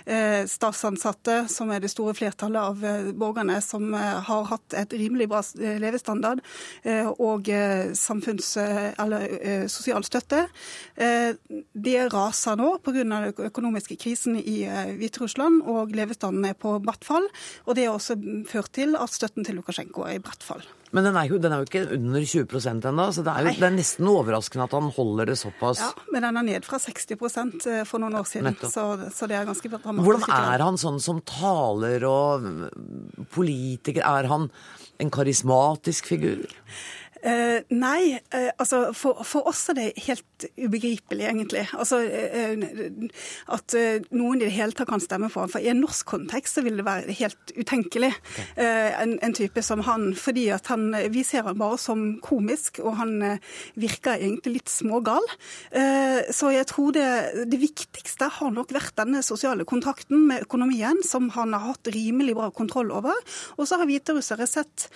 Eh, 0.05 0.43
statsansatte, 0.45 1.47
som 1.49 1.71
er 1.73 1.81
det 1.81 1.89
store 1.89 2.13
flertallet 2.13 2.61
av 2.61 3.15
borgerne 3.17 3.55
som 3.65 3.87
har 3.97 4.45
hatt 4.51 4.75
et 4.77 4.93
rimelig 4.93 5.31
bra 5.31 5.41
levestandard, 5.81 6.43
og 7.17 7.49
samfunns- 7.97 8.57
eller 8.59 9.65
sosial 9.71 10.05
støtte. 10.05 10.43
Det 10.93 11.95
raser 12.13 12.59
nå 12.59 12.69
pga. 12.83 12.99
den 13.01 13.15
økonomiske 13.47 13.97
krisen 13.97 14.37
i 14.37 14.61
Hviterussland, 14.99 15.63
og 15.65 15.95
levestanden 15.95 16.45
er 16.51 16.53
på 16.53 16.75
bratt 16.83 17.05
fall. 17.07 17.25
Og 17.65 17.75
det 17.75 17.87
har 17.87 17.97
også 17.97 18.19
ført 18.49 18.73
til 18.77 18.97
at 18.99 19.13
støtten 19.13 19.47
til 19.47 19.57
Lukasjenko 19.57 20.02
i 20.11 20.19
bredt 20.23 20.43
fall. 20.43 20.63
Men 20.93 21.07
den 21.07 21.15
er, 21.17 21.25
jo, 21.25 21.39
den 21.41 21.53
er 21.55 21.63
jo 21.63 21.65
ikke 21.65 21.95
under 21.95 22.21
20% 22.21 22.85
ennå, 22.85 23.05
så 23.15 23.23
det 23.25 23.31
er, 23.33 23.47
jo, 23.47 23.53
det 23.57 23.65
er, 23.65 23.73
nesten 23.73 24.09
overraskende 24.11 24.67
at 24.67 24.75
han 24.77 24.91
holder 24.93 25.31
det 25.31 25.37
såpass. 25.41 25.81
Ja, 25.81 26.05
men 26.13 26.21
den 26.27 26.37
er 26.37 26.45
ned 26.45 26.67
fra 26.67 26.77
60 26.83 27.15
eh, 27.17 27.79
for 27.89 28.03
noen 28.03 28.19
år 28.19 28.27
siden, 28.29 28.53
så, 28.61 28.85
så, 29.09 29.29
det 29.29 29.39
er 29.39 29.47
ganske 29.49 29.71
dramatisk. 29.73 30.05
Hvordan 30.05 30.35
er 30.53 30.65
han 30.67 30.77
sånn 30.77 31.01
som 31.01 31.23
taler 31.25 32.05
og 32.05 32.45
politiker? 33.33 34.05
Er 34.05 34.29
han 34.29 34.51
en 35.01 35.13
karismatisk 35.13 36.13
figur? 36.13 36.45
Uh, 37.23 37.61
nei, 37.71 38.17
uh, 38.35 38.49
altså 38.59 38.89
for, 38.91 39.21
for, 39.23 39.47
oss 39.47 39.61
er 39.71 39.77
det 39.77 39.85
helt 40.09 40.45
ubegripelig, 40.59 41.23
egentlig. 41.29 41.61
Altså 41.71 42.01
uh, 42.03 43.05
At 43.55 43.75
noen 44.11 44.41
i 44.41 44.43
det 44.43 44.51
hele 44.57 44.75
tatt 44.75 44.89
kan 44.89 45.03
stemme 45.03 45.29
på 45.31 45.39
ham. 45.39 45.51
For 45.53 45.63
i 45.63 45.69
en 45.71 45.79
norsk 45.79 46.09
kontekst 46.09 46.59
så 46.59 46.63
vil 46.65 46.81
det 46.81 46.85
være 46.87 47.15
helt 47.15 47.53
utenkelig. 47.55 48.11
En, 48.57 49.15
en, 49.23 49.35
type 49.35 49.61
som 49.63 49.81
han. 49.87 50.09
Fordi 50.17 50.47
at 50.53 50.67
han 50.71 50.91
Vi 51.13 51.23
ser 51.25 51.45
han 51.47 51.57
bare 51.59 51.77
som 51.81 52.03
komisk, 52.23 52.81
og 52.83 52.97
han 52.99 53.39
virker 53.79 54.17
egentlig 54.17 54.57
litt 54.57 54.71
smågal. 54.71 55.25
Så 56.33 56.51
jeg 56.53 56.67
tror 56.69 56.93
det, 56.95 57.07
det 57.49 57.59
viktigste 57.61 58.29
har 58.39 58.53
nok 58.53 58.73
vært 58.75 58.97
denne 58.99 59.23
sosiale 59.25 59.65
kontrakten 59.69 60.27
med 60.29 60.45
økonomien, 60.47 60.99
som 61.07 61.29
han 61.37 61.55
har 61.55 61.71
hatt 61.71 61.91
rimelig 61.93 62.35
bra 62.37 62.49
kontroll 62.55 62.91
over. 62.95 63.17
Og 63.57 63.69
så 63.69 63.79
har 63.79 63.89
hviterussere 63.89 64.47
sett 64.49 64.87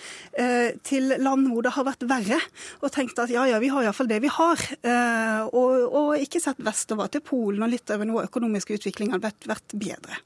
til 0.88 1.14
land 1.18 1.48
hvor 1.52 1.64
det 1.66 1.74
har 1.76 1.88
vært 1.88 2.08
verre 2.08 2.17
verre. 2.18 2.38
Og 2.82 2.92
tenkte 2.94 3.24
at 3.24 3.32
ja 3.32 3.46
ja, 3.48 3.58
vi 3.62 3.70
har 3.72 3.86
iallfall 3.86 4.10
det 4.10 4.20
vi 4.24 4.30
har. 4.32 4.64
Eh, 4.82 5.42
og, 5.48 5.84
og, 5.88 6.10
ikke 6.18 6.42
sett 6.42 6.60
vestover 6.64 7.10
til 7.12 7.24
Polen 7.24 7.64
og 7.64 7.72
litt 7.72 7.90
over 7.94 8.08
noe 8.08 8.26
økonomisk 8.28 8.74
utvikling 8.76 9.14
hadde 9.14 9.30
vært, 9.30 9.48
vært 9.50 9.76
bedre. 9.78 10.22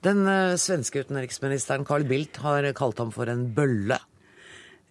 Den 0.00 0.24
uh, 0.24 0.56
svenske 0.56 1.02
utenriksministeren 1.04 1.84
Carl 1.84 2.06
Bildt 2.08 2.40
har 2.40 2.64
kalt 2.76 3.02
ham 3.02 3.12
for 3.12 3.28
en 3.28 3.44
bølle. 3.52 3.98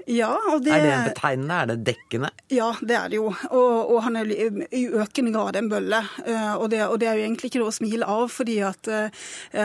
Ja, 0.09 0.33
det, 0.57 0.71
er 0.73 0.81
det 0.81 0.89
en 0.89 1.03
betegnende? 1.05 1.53
Er 1.53 1.67
det 1.69 1.85
dekkende? 1.85 2.33
Ja, 2.49 2.73
det 2.81 2.95
er 2.97 3.09
det 3.11 3.19
jo. 3.19 3.27
Og, 3.29 3.91
og 3.93 3.99
han 4.07 4.15
er 4.17 4.25
i 4.73 4.89
økende 4.89 5.29
grad 5.35 5.53
en 5.59 5.69
bølle. 5.69 5.99
Eh, 6.25 6.53
og 6.55 6.71
det, 6.73 6.81
og 6.87 6.97
det, 7.01 7.07
er 7.11 7.15
jo 7.19 7.25
egentlig 7.27 7.47
ikke 7.51 7.61
noe 7.61 7.69
å 7.69 7.77
smile 7.77 8.05
av, 8.09 8.29
fordi 8.33 8.57
at 8.65 8.87
eh, 8.89 9.09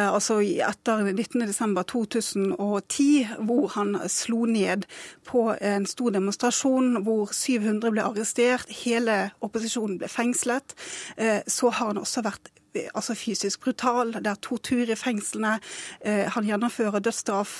altså 0.04 0.44
etter 0.44 1.08
19.12.2010, 1.14 3.40
hvor 3.48 3.72
han 3.78 3.96
slo 4.12 4.44
ned 4.50 4.84
på 5.24 5.56
en 5.56 5.86
stor 5.88 6.10
demonstrasjon 6.18 7.00
hvor 7.06 7.32
700 7.32 7.88
ble 7.94 8.02
arrestert, 8.04 8.68
hele 8.84 9.32
opposisjonen 9.44 9.98
ble 10.02 10.08
fengslet, 10.12 10.76
eh, 11.16 11.40
så 11.48 11.72
har 11.72 11.86
han 11.94 12.02
også 12.04 12.20
vært 12.28 12.52
altså 12.94 13.16
fysisk 13.18 13.64
brutal. 13.64 14.14
Det 14.18 14.30
er 14.30 14.42
tortur 14.42 14.90
i 14.90 14.98
fengslene. 14.98 15.58
Eh, 16.00 16.26
han 16.34 16.46
gjennomfører 16.48 17.04
dødsstraff. 17.04 17.56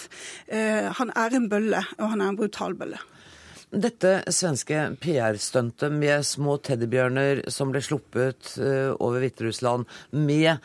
Eh, 0.49 0.93
han 0.99 1.13
er 1.17 1.37
en 1.37 1.51
bølle, 1.51 1.83
og 1.99 2.15
han 2.15 2.23
er 2.23 2.33
en 2.33 2.41
brutal 2.41 2.77
bølle. 2.79 3.01
Dette 3.75 4.21
svenske 4.31 4.77
PR-stuntet 5.03 5.91
med 5.91 6.23
små 6.27 6.61
teddybjørner 6.63 7.41
som 7.51 7.73
ble 7.75 7.81
sluppet 7.83 8.53
uh, 8.63 8.93
over 9.03 9.19
Hviterussland, 9.25 9.89
med 10.15 10.63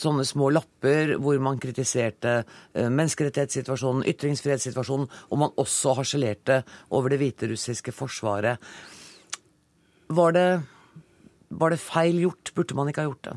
sånne 0.00 0.24
små 0.24 0.48
lapper 0.54 1.18
hvor 1.20 1.36
man 1.44 1.60
kritiserte 1.60 2.38
menneskerettighetssituasjonen, 2.72 4.06
ytringsfrihetssituasjonen, 4.08 5.10
og 5.28 5.42
man 5.42 5.52
også 5.60 5.98
harselerte 6.00 6.62
over 6.96 7.12
det 7.12 7.20
hviterussiske 7.20 7.92
forsvaret. 7.92 8.72
Var 10.08 10.32
det, 10.32 10.48
var 11.60 11.76
det 11.76 11.82
feil 11.82 12.24
gjort? 12.24 12.54
Burde 12.56 12.78
man 12.78 12.88
ikke 12.88 13.04
ha 13.04 13.12
gjort 13.12 13.28
det? 13.28 13.36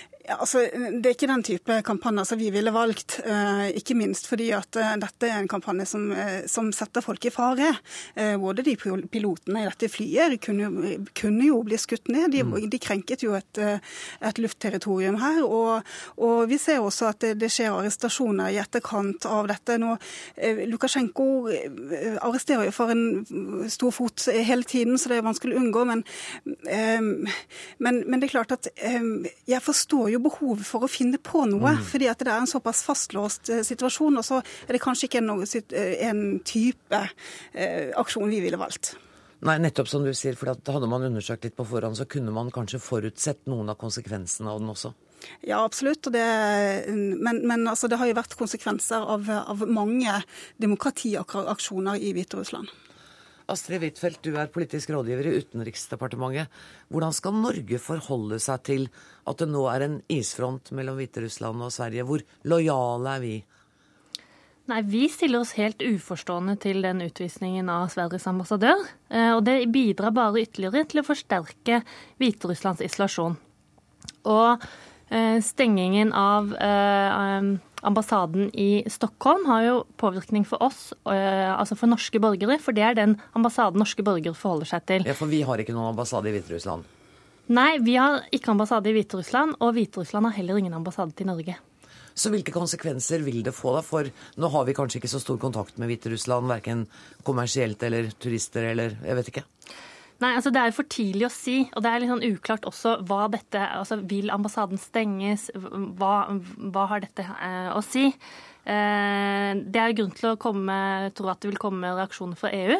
Ja, 0.25 0.35
altså, 0.39 0.59
Det 1.01 1.05
er 1.05 1.15
ikke 1.15 1.29
den 1.29 1.43
type 1.43 1.75
kampanjer 1.85 2.27
som 2.29 2.37
vi 2.37 2.51
ville 2.53 2.71
valgt. 2.73 3.17
Eh, 3.25 3.71
ikke 3.79 3.95
minst 3.97 4.27
fordi 4.29 4.51
at 4.53 4.77
eh, 4.77 4.93
dette 5.01 5.25
er 5.27 5.39
en 5.39 5.49
kampanje 5.49 5.87
som, 5.89 6.03
eh, 6.13 6.43
som 6.51 6.69
setter 6.75 7.01
folk 7.01 7.25
i 7.25 7.31
fare. 7.33 7.71
Eh, 8.13 8.35
både 8.37 8.61
de 8.67 8.75
pilotene 8.77 9.63
i 9.63 9.69
dette 9.69 9.89
flyet 9.89 10.37
kunne, 10.43 10.69
kunne 11.17 11.47
jo 11.47 11.61
bli 11.65 11.79
skutt 11.81 12.11
ned. 12.13 12.35
De, 12.35 12.43
de 12.69 12.81
krenket 12.81 13.25
jo 13.25 13.33
et, 13.37 13.61
et 13.61 14.41
luftterritorium 14.43 15.17
her. 15.21 15.41
Og, 15.41 15.89
og 16.21 16.43
vi 16.51 16.59
ser 16.61 16.83
også 16.85 17.09
at 17.09 17.25
det, 17.25 17.33
det 17.41 17.49
skjer 17.53 17.71
arrestasjoner 17.73 18.53
i 18.53 18.61
etterkant 18.61 19.25
av 19.25 19.49
dette. 19.49 19.79
Nå, 19.81 19.95
Lukasjenko 20.69 21.27
arresterer 22.21 22.69
jo 22.69 22.75
for 22.75 22.93
en 22.93 23.65
stor 23.71 23.95
fot 23.95 24.27
hele 24.29 24.67
tiden, 24.69 25.01
så 25.01 25.09
det 25.09 25.17
er 25.17 25.25
vanskelig 25.25 25.57
å 25.57 25.63
unngå. 25.63 25.87
Men, 25.89 26.05
men, 27.81 28.01
men 28.05 28.21
det 28.21 28.29
er 28.29 28.35
klart 28.35 28.53
at 28.59 28.69
jeg 28.77 29.65
forstår 29.65 30.10
jo 30.15 30.23
behovet 30.23 30.65
for 30.67 30.85
å 30.85 30.89
finne 30.91 31.19
på 31.21 31.45
noe. 31.49 31.75
fordi 31.91 32.09
at 32.11 32.19
det 32.19 32.31
er 32.31 32.41
en 32.41 32.49
såpass 32.49 32.83
fastlåst 32.87 33.49
eh, 33.49 33.63
situasjon. 33.67 34.19
Og 34.21 34.25
så 34.25 34.41
er 34.41 34.75
det 34.75 34.83
kanskje 34.83 35.09
ikke 35.09 35.23
noe, 35.25 35.47
eh, 35.47 35.93
en 36.07 36.39
type 36.45 37.05
eh, 37.53 37.91
aksjon 37.97 38.29
vi 38.29 38.41
ville 38.43 38.59
valgt. 38.59 38.95
Nei, 39.41 39.57
nettopp 39.57 39.87
som 39.89 40.03
du 40.05 40.11
sier, 40.13 40.35
for 40.37 40.51
at 40.53 40.67
hadde 40.69 40.89
man 40.89 41.07
undersøkt 41.07 41.47
litt 41.47 41.55
på 41.57 41.65
forhånd, 41.65 41.97
så 41.97 42.05
kunne 42.05 42.33
man 42.33 42.51
kanskje 42.53 42.81
forutsett 42.81 43.47
noen 43.49 43.73
av 43.73 43.79
konsekvensene 43.81 44.51
av 44.51 44.61
den 44.61 44.69
også. 44.69 44.93
Ja, 45.45 45.63
absolutt. 45.63 46.05
Og 46.05 46.13
det, 46.13 46.25
men 46.93 47.41
men 47.49 47.65
altså, 47.69 47.89
det 47.89 47.97
har 48.01 48.09
jo 48.09 48.17
vært 48.17 48.37
konsekvenser 48.37 49.01
av, 49.01 49.25
av 49.29 49.65
mange 49.65 50.13
demokratiaksjoner 50.61 52.01
i 52.01 52.13
Hviterussland. 52.17 52.69
Astrid 53.51 53.83
Huitfeldt, 53.83 54.21
du 54.23 54.37
er 54.39 54.51
politisk 54.51 54.89
rådgiver 54.93 55.27
i 55.27 55.37
Utenriksdepartementet. 55.41 56.51
Hvordan 56.91 57.15
skal 57.15 57.35
Norge 57.35 57.79
forholde 57.83 58.39
seg 58.39 58.63
til 58.67 58.85
at 59.27 59.41
det 59.41 59.49
nå 59.51 59.65
er 59.71 59.85
en 59.87 59.97
isfront 60.11 60.71
mellom 60.77 60.99
Hviterussland 61.01 61.65
og 61.65 61.73
Sverige? 61.75 62.05
Hvor 62.07 62.23
lojale 62.47 63.15
er 63.17 63.23
vi? 63.25 63.33
Nei, 64.71 64.81
Vi 64.87 65.07
stiller 65.11 65.41
oss 65.41 65.55
helt 65.57 65.81
uforstående 65.83 66.55
til 66.61 66.81
den 66.85 67.01
utvisningen 67.03 67.67
av 67.69 67.89
Sveriges 67.91 68.27
ambassadør. 68.29 68.85
eh, 69.09 69.33
Og 69.35 69.43
det 69.43 69.71
bidrar 69.71 70.13
bare 70.15 70.45
ytterligere 70.45 70.85
til 70.87 71.01
å 71.01 71.07
forsterke 71.07 71.81
Hviterusslands 72.21 72.81
isolasjon. 72.85 73.35
Og 74.25 74.63
eh, 75.09 75.41
stengingen 75.41 76.13
av 76.13 76.53
eh, 76.55 77.57
ambassaden 77.81 78.49
i 78.53 78.83
Stockholm 78.89 79.45
har 79.49 79.63
jo 79.65 79.75
påvirkning 80.01 80.45
for 80.47 80.61
oss, 80.63 80.93
eh, 81.09 81.49
altså 81.51 81.77
for 81.77 81.91
norske 81.91 82.21
borgere, 82.21 82.59
for 82.61 82.77
det 82.77 82.85
er 82.85 82.97
den 82.97 83.17
ambassaden 83.37 83.81
norske 83.81 84.05
borgere 84.05 84.37
forholder 84.37 84.69
seg 84.73 84.85
til. 84.85 85.07
Ja, 85.07 85.17
For 85.17 85.31
vi 85.31 85.41
har 85.47 85.57
ikke 85.57 85.73
noen 85.75 85.93
ambassade 85.93 86.29
i 86.29 86.35
Hviterussland. 86.35 86.85
Nei, 87.51 87.79
vi 87.83 87.97
har 87.97 88.21
ikke 88.31 88.53
ambassade 88.53 88.89
i 88.89 88.95
Hviterussland, 88.95 89.57
og 89.59 89.73
Hviterussland 89.75 90.29
har 90.29 90.37
heller 90.37 90.61
ingen 90.61 90.73
ambassade 90.77 91.11
til 91.17 91.27
Norge. 91.27 91.57
Så 92.13 92.29
hvilke 92.31 92.51
konsekvenser 92.51 93.23
vil 93.23 93.41
det 93.43 93.53
få 93.55 93.73
da? 93.75 93.81
For 93.85 94.07
nå 94.39 94.49
har 94.51 94.65
vi 94.67 94.75
kanskje 94.75 94.99
ikke 94.99 95.11
så 95.11 95.21
stor 95.23 95.39
kontakt 95.41 95.77
med 95.79 95.89
Hviterussland, 95.91 96.49
verken 96.51 96.85
kommersielt 97.27 97.81
eller 97.87 98.11
turister 98.19 98.67
eller 98.73 98.97
jeg 98.99 99.17
vet 99.19 99.31
ikke. 99.31 99.43
Nei, 100.21 100.35
altså 100.37 100.51
Det 100.53 100.61
er 100.61 100.75
for 100.75 100.89
tidlig 100.91 101.25
å 101.27 101.33
si, 101.33 101.55
og 101.73 101.83
det 101.83 101.91
er 101.91 102.03
litt 102.03 102.11
sånn 102.11 102.27
uklart 102.27 102.67
også 102.69 102.97
hva 103.09 103.25
dette 103.33 103.61
altså 103.79 103.97
Vil 104.09 104.29
ambassaden 104.33 104.77
stenges? 104.81 105.47
Hva, 105.55 106.27
hva 106.73 106.85
har 106.91 107.01
dette 107.03 107.25
eh, 107.25 107.71
å 107.73 107.81
si? 107.85 108.11
Eh, 108.61 109.51
det 109.57 109.81
er 109.81 109.97
grunn 109.97 110.13
til 110.13 110.31
å 110.31 110.37
komme, 110.41 110.77
tro 111.17 111.31
at 111.31 111.41
det 111.41 111.49
vil 111.49 111.61
komme 111.61 111.95
reaksjoner 111.97 112.37
fra 112.37 112.53
EU. 112.53 112.77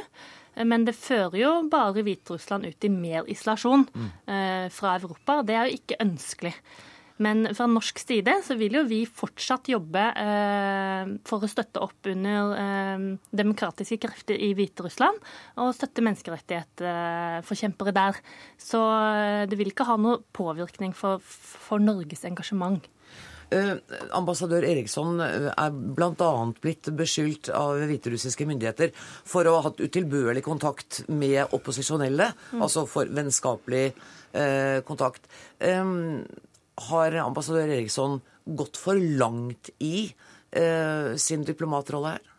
Men 0.67 0.85
det 0.85 0.97
fører 0.99 1.37
jo 1.39 1.51
bare 1.71 2.03
Hviterussland 2.05 2.67
ut 2.67 2.85
i 2.85 2.91
mer 2.93 3.27
isolasjon 3.31 3.87
eh, 3.95 4.67
fra 4.73 4.97
Europa. 4.99 5.39
Det 5.47 5.55
er 5.57 5.69
jo 5.69 5.79
ikke 5.79 6.01
ønskelig. 6.03 6.53
Men 7.21 7.45
fra 7.55 7.67
norsk 7.69 8.01
side 8.01 8.37
så 8.45 8.57
vil 8.59 8.79
jo 8.79 8.85
vi 8.89 9.03
fortsatt 9.05 9.69
jobbe 9.71 10.05
eh, 10.17 11.11
for 11.27 11.43
å 11.43 11.49
støtte 11.51 11.83
opp 11.83 12.09
under 12.09 12.53
eh, 12.57 13.03
demokratiske 13.41 13.99
krefter 14.01 14.39
i 14.41 14.53
Hviterussland 14.57 15.19
og 15.61 15.75
støtte 15.77 16.05
menneskerettighetsforkjempere 16.07 17.93
der. 17.95 18.21
Så 18.57 18.81
eh, 18.81 19.43
det 19.49 19.59
vil 19.59 19.73
ikke 19.73 19.89
ha 19.89 19.99
noe 20.01 20.23
påvirkning 20.33 20.95
for, 20.97 21.21
for 21.21 21.83
Norges 21.83 22.25
engasjement. 22.29 22.89
Eh, 23.51 23.73
ambassadør 24.15 24.63
Eriksson 24.63 25.19
eh, 25.19 25.49
er 25.51 25.73
bl.a. 25.75 26.29
blitt 26.63 26.87
beskyldt 26.95 27.49
av 27.51 27.81
hviterussiske 27.89 28.47
myndigheter 28.47 28.93
for 28.95 29.43
å 29.43 29.57
ha 29.57 29.65
hatt 29.65 29.81
utilbørlig 29.83 30.43
kontakt 30.45 31.01
med 31.11 31.51
opposisjonelle, 31.57 32.29
altså 32.55 32.85
for 32.87 33.11
vennskapelig 33.11 33.89
eh, 33.91 34.79
kontakt. 34.87 35.27
Eh, 35.59 35.83
har 36.89 37.17
ambassadør 37.21 37.75
Eriksson 37.77 38.19
gått 38.45 38.79
for 38.79 38.97
langt 38.97 39.69
i 39.79 40.11
eh, 40.51 41.13
sin 41.21 41.45
diplomatrolle 41.47 42.15
her? 42.15 42.31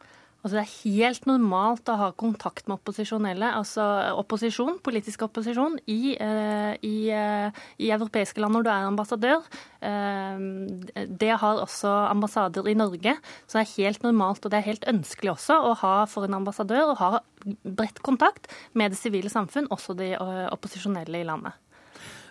Altså 0.43 0.57
Det 0.57 0.63
er 0.63 0.91
helt 0.91 1.27
normalt 1.31 1.91
å 1.93 1.95
ha 2.01 2.09
kontakt 2.19 2.67
med 2.67 2.81
opposisjonelle, 2.81 3.47
altså 3.55 3.85
opposisjon, 4.19 4.81
politisk 4.83 5.23
opposisjon, 5.29 5.77
i, 5.87 6.17
eh, 6.19 6.73
i, 6.83 7.11
eh, 7.15 7.61
i 7.79 7.93
europeiske 7.95 8.43
land 8.43 8.59
når 8.59 8.65
du 8.67 8.71
er 8.73 8.89
ambassadør. 8.89 9.47
Eh, 9.81 11.07
det 11.07 11.31
har 11.39 11.63
også 11.63 12.11
ambassader 12.11 12.67
i 12.67 12.75
Norge, 12.75 13.15
så 13.47 13.61
det 13.61 13.69
er 13.69 13.85
helt 13.85 14.03
normalt 14.03 14.45
og 14.45 14.51
det 14.51 14.59
er 14.59 14.71
helt 14.73 14.89
ønskelig 14.91 15.31
også 15.31 15.63
å 15.63 15.77
ha 15.79 16.07
for 16.07 16.25
en 16.25 16.35
ambassadør 16.35 16.91
å 16.91 16.99
ha 16.99 17.21
bredt 17.63 18.03
kontakt 18.03 18.51
med 18.75 18.91
det 18.91 18.99
sivile 18.99 19.31
samfunn, 19.31 19.71
også 19.71 19.95
de 19.95 20.15
eh, 20.19 20.49
opposisjonelle 20.51 21.23
i 21.23 21.29
landet. 21.29 21.55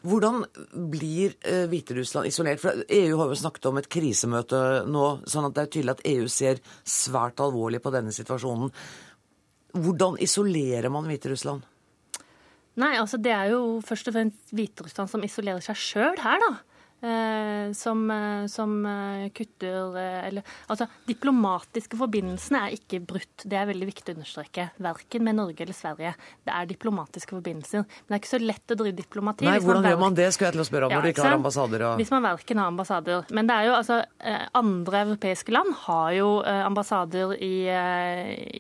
Hvordan 0.02 0.42
blir 0.90 1.36
eh, 1.46 1.68
Hviterussland 1.70 2.30
isolert? 2.32 2.62
For 2.64 2.82
EU 2.88 3.18
har 3.20 3.30
jo 3.30 3.38
snakket 3.38 3.68
om 3.70 3.78
et 3.78 3.90
krisemøte 3.92 4.62
nå, 4.90 5.06
sånn 5.30 5.46
at 5.50 5.58
det 5.58 5.64
er 5.64 5.72
tydelig 5.76 5.94
at 5.94 6.06
EU 6.10 6.30
ser 6.32 6.62
svært 6.82 7.44
alvorlig 7.44 7.84
på 7.84 7.94
denne 7.94 8.14
situasjonen. 8.16 8.74
Hvordan 9.78 10.18
isolerer 10.24 10.90
man 10.92 11.06
Hviterussland? 11.10 11.68
Nei, 12.82 12.96
altså 12.98 13.20
det 13.22 13.34
er 13.36 13.52
jo 13.52 13.80
først 13.86 14.10
og 14.10 14.16
fremst 14.16 14.54
Hviterussland 14.56 15.12
som 15.12 15.24
isolerer 15.28 15.64
seg 15.64 15.78
sjøl 15.78 16.22
her, 16.24 16.42
da. 16.42 16.52
Eh, 17.02 17.72
som, 17.74 18.12
eh, 18.12 18.46
som 18.46 18.86
eh, 18.86 19.30
kutter 19.34 19.98
Eller 19.98 20.44
altså, 20.70 20.86
diplomatiske 21.10 21.98
forbindelsene 21.98 22.60
er 22.68 22.76
ikke 22.76 23.00
brutt. 23.02 23.42
Det 23.42 23.58
er 23.58 23.66
veldig 23.72 23.88
viktig 23.90 24.14
å 24.14 24.18
understreke. 24.20 24.68
Verken 24.78 25.26
med 25.26 25.40
Norge 25.40 25.66
eller 25.66 25.74
Sverige. 25.74 26.12
Det 26.46 26.54
er 26.54 26.68
diplomatiske 26.70 27.34
forbindelser. 27.34 27.88
Men 27.88 28.06
det 28.14 28.18
er 28.20 28.22
ikke 28.22 28.34
så 28.36 28.42
lett 28.44 28.76
å 28.76 28.78
drive 28.78 28.98
diplomati. 29.00 29.48
Nei, 29.50 29.58
hvordan 29.64 29.82
man 29.82 29.96
gjør 29.96 30.04
man 30.04 30.18
det, 30.20 30.28
skal 30.36 30.48
jeg 30.48 30.58
til 30.58 30.62
å 30.62 30.68
spørre 30.70 30.90
om, 30.90 30.94
Ja, 30.94 31.00
når 31.00 31.08
du 31.08 31.14
ikke 31.16 31.26
har 31.26 31.38
ambassader 31.40 31.86
og 31.88 32.04
Hvis 32.04 32.14
man 32.14 32.28
verken 32.28 32.62
har 32.62 32.70
ambassader. 32.70 33.26
Men 33.32 33.50
det 33.50 33.58
er 33.58 33.70
jo 33.72 33.74
altså 33.80 34.00
Andre 34.62 35.02
europeiske 35.08 35.56
land 35.56 35.74
har 35.88 36.12
jo 36.14 36.30
ambassader 36.46 37.34
i, 37.42 37.56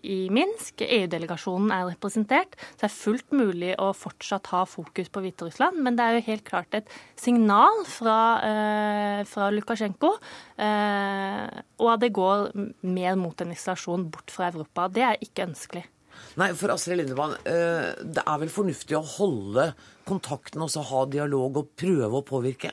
i 0.01 0.19
Minsk. 0.33 0.81
EU-delegasjonen 0.87 1.69
er 1.77 1.85
representert. 1.91 2.57
Så 2.73 2.87
det 2.87 2.89
er 2.89 2.95
fullt 2.97 3.37
mulig 3.37 3.75
å 3.77 3.91
fortsatt 3.93 4.49
ha 4.55 4.65
fokus 4.65 5.13
på 5.13 5.21
Hviterussland. 5.27 5.77
Men 5.85 5.99
det 5.99 6.07
er 6.07 6.17
jo 6.17 6.27
helt 6.31 6.47
klart 6.49 6.81
et 6.81 6.89
signal 7.19 7.85
fra, 7.85 8.17
eh, 8.47 9.21
fra 9.29 9.49
Lukasjenko. 9.53 10.13
eh, 10.57 11.61
Og 11.79 11.99
det 11.99 12.11
går 12.13 12.51
mer 12.83 13.15
mot 13.15 13.41
en 13.41 13.51
isolasjon 13.51 14.09
bort 14.11 14.31
fra 14.31 14.51
Europa. 14.51 14.87
Det 14.87 15.03
er 15.07 15.17
ikke 15.21 15.47
ønskelig. 15.49 15.85
Nei, 16.39 16.51
for 16.55 16.71
Astrid 16.71 16.99
Lindemann, 16.99 17.33
eh, 17.45 17.91
det 18.03 18.23
er 18.23 18.37
vel 18.39 18.51
fornuftig 18.51 18.95
å 18.97 19.03
holde 19.17 19.71
kontakten 20.07 20.63
og 20.63 20.69
så 20.71 20.83
ha 20.85 21.05
dialog 21.05 21.57
og 21.57 21.73
prøve 21.75 22.21
å 22.21 22.25
påvirke? 22.27 22.71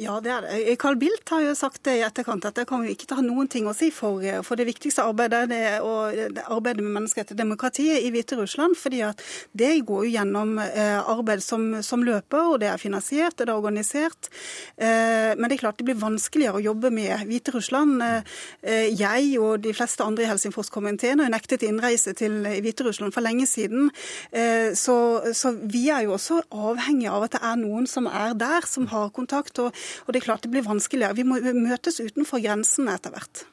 Ja, 0.00 0.18
det 0.24 0.32
er 0.32 0.46
det. 0.46 0.76
Carl 0.80 0.98
Bildt 1.00 1.28
har 1.32 1.44
jo 1.44 1.54
sagt 1.58 1.82
det 1.88 1.98
i 1.98 2.04
etterkant, 2.06 2.46
at 2.48 2.56
det 2.56 2.66
kan 2.70 2.84
jo 2.84 2.92
ikke 2.92 3.16
ha 3.18 3.24
noen 3.24 3.48
ting 3.50 3.68
å 3.68 3.74
si 3.76 3.90
for, 3.94 4.22
for 4.46 4.60
det 4.60 4.68
viktigste 4.68 5.04
arbeidet 5.04 5.46
det 5.50 5.60
er 5.74 5.84
å 5.84 6.10
arbeide 6.54 6.84
med 6.84 6.94
menneskerettigheter 6.96 7.36
og 7.36 7.42
demokratiet 7.42 8.04
i 8.04 8.10
Hviterussland. 8.14 8.76
fordi 8.78 9.02
at 9.04 9.22
det 9.56 9.72
går 9.86 10.06
jo 10.06 10.12
gjennom 10.14 10.58
eh, 10.62 10.98
arbeid 10.98 11.42
som, 11.44 11.82
som 11.82 12.04
løper, 12.06 12.54
og 12.54 12.60
det 12.62 12.70
er 12.70 12.80
finansiert 12.80 13.40
og 13.40 13.46
det 13.46 13.52
er 13.52 13.58
organisert. 13.58 14.30
Eh, 14.76 15.32
men 15.36 15.48
det 15.48 15.58
er 15.58 15.62
klart 15.64 15.80
det 15.80 15.88
blir 15.88 16.00
vanskeligere 16.00 16.60
å 16.60 16.64
jobbe 16.64 16.92
med 16.94 17.26
Hviterussland. 17.28 18.02
Eh, 18.02 18.88
jeg 18.96 19.34
og 19.40 19.60
de 19.64 19.74
fleste 19.76 20.06
andre 20.06 20.26
i 20.26 20.30
Helsingforskomiteen 20.30 21.22
har 21.22 21.32
nektet 21.32 21.64
innreise 21.66 22.14
til 22.18 22.42
Hviterussland 22.46 23.14
for 23.16 23.24
lenge 23.24 23.46
siden. 23.50 23.90
Eh, 24.32 24.72
så, 24.78 24.96
så 25.36 25.54
vi 25.60 25.88
er 25.92 26.06
jo 26.06 26.16
også 26.16 26.42
avhengig 26.50 27.10
av 27.10 27.26
at 27.26 27.36
det 27.36 27.42
er 27.46 27.60
noen 27.60 27.88
som 27.90 28.08
er 28.10 28.36
der, 28.38 28.66
som 28.68 28.88
har 28.92 29.12
kontakt. 29.14 29.58
og 29.58 29.69
og 29.70 30.12
det 30.12 30.20
er 30.20 30.26
klart 30.26 30.44
det 30.46 30.52
blir 30.52 30.66
vanskeligere. 30.66 31.18
Vi 31.18 31.26
må 31.26 31.40
møtes 31.56 32.00
utenfor 32.02 32.42
grensene 32.44 32.96
etter 32.98 33.14
hvert. 33.14 33.46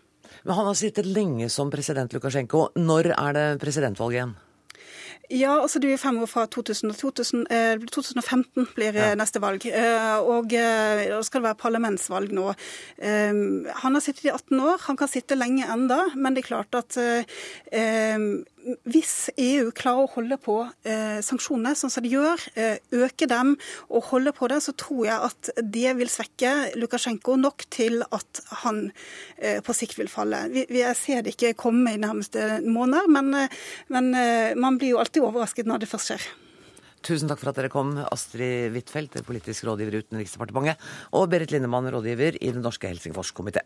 Men 0.43 0.55
han 0.55 0.67
har 0.69 0.77
sittet 0.79 1.07
lenge 1.07 1.49
som 1.51 1.71
president 1.73 2.13
Lukasjenko. 2.15 2.69
Når 2.79 3.13
er 3.15 3.37
det 3.37 3.47
presidentvalg 3.63 4.15
igjen? 4.15 4.35
Ja, 5.27 5.57
altså 5.59 5.81
det 5.83 5.89
er 5.91 5.99
fem 5.99 6.21
år 6.23 6.29
fra 6.31 6.45
2000, 6.47 6.93
2000, 6.95 7.47
eh, 7.51 7.73
2015 7.83 8.69
blir 8.77 8.95
ja. 8.95 9.09
neste 9.19 9.41
valg. 9.43 9.65
Eh, 9.67 10.19
og 10.23 10.53
eh, 10.55 11.03
da 11.11 11.19
skal 11.25 11.41
det 11.41 11.49
være 11.49 11.59
parlamentsvalg 11.59 12.31
nå. 12.35 12.53
Eh, 12.95 13.41
han 13.81 13.97
har 13.97 14.03
sittet 14.03 14.29
i 14.29 14.31
18 14.31 14.61
år, 14.63 14.79
han 14.87 14.99
kan 14.99 15.11
sitte 15.11 15.35
lenge 15.35 15.67
enda, 15.67 16.05
men 16.15 16.37
det 16.37 16.45
er 16.45 16.47
klart 16.47 16.79
at 16.79 16.95
eh, 17.01 17.27
eh, 17.75 18.15
hvis 18.87 19.29
EU 19.39 19.69
klarer 19.75 20.05
å 20.05 20.11
holde 20.17 20.37
på 20.41 20.57
eh, 20.87 21.19
sanksjonene 21.25 21.75
sånn 21.77 21.91
som 21.93 22.03
de 22.05 22.11
gjør, 22.11 22.43
eh, 22.59 22.79
øke 22.99 23.27
dem 23.29 23.55
og 23.87 24.09
holde 24.11 24.33
på 24.35 24.49
det, 24.51 24.59
så 24.65 24.73
tror 24.77 25.05
jeg 25.07 25.29
at 25.29 25.51
det 25.63 25.93
vil 25.99 26.11
svekke 26.11 26.53
Lukasjenko 26.79 27.37
nok 27.39 27.67
til 27.73 28.03
at 28.05 28.41
han 28.63 28.87
eh, 29.37 29.61
på 29.63 29.75
sikt 29.77 29.97
vil 29.99 30.11
falle. 30.11 30.45
Vi, 30.53 30.65
jeg 30.81 30.99
ser 30.99 31.23
det 31.23 31.35
ikke 31.35 31.55
komme 31.59 31.95
i 31.95 32.01
nærmeste 32.01 32.59
måneder, 32.65 33.07
men, 33.11 33.31
eh, 33.37 33.57
men 33.93 34.11
eh, 34.17 34.57
man 34.59 34.79
blir 34.81 34.95
jo 34.95 35.01
alltid 35.03 35.23
overrasket 35.23 35.69
når 35.69 35.83
det 35.83 35.91
først 35.91 36.13
skjer. 36.13 36.29
Tusen 37.07 37.29
takk 37.29 37.39
for 37.39 37.53
at 37.53 37.59
dere 37.59 37.71
kom, 37.71 37.93
Astrid 38.09 38.73
Huitfeldt, 38.73 39.19
politisk 39.27 39.67
rådgiver 39.67 39.95
i 39.95 40.01
Utenriksdepartementet, 40.03 40.81
og 41.15 41.29
Berit 41.31 41.53
Lindemann, 41.53 41.87
rådgiver 41.93 42.39
i 42.41 42.51
Den 42.51 42.65
norske 42.65 42.89
Helsingforskomité. 42.89 43.63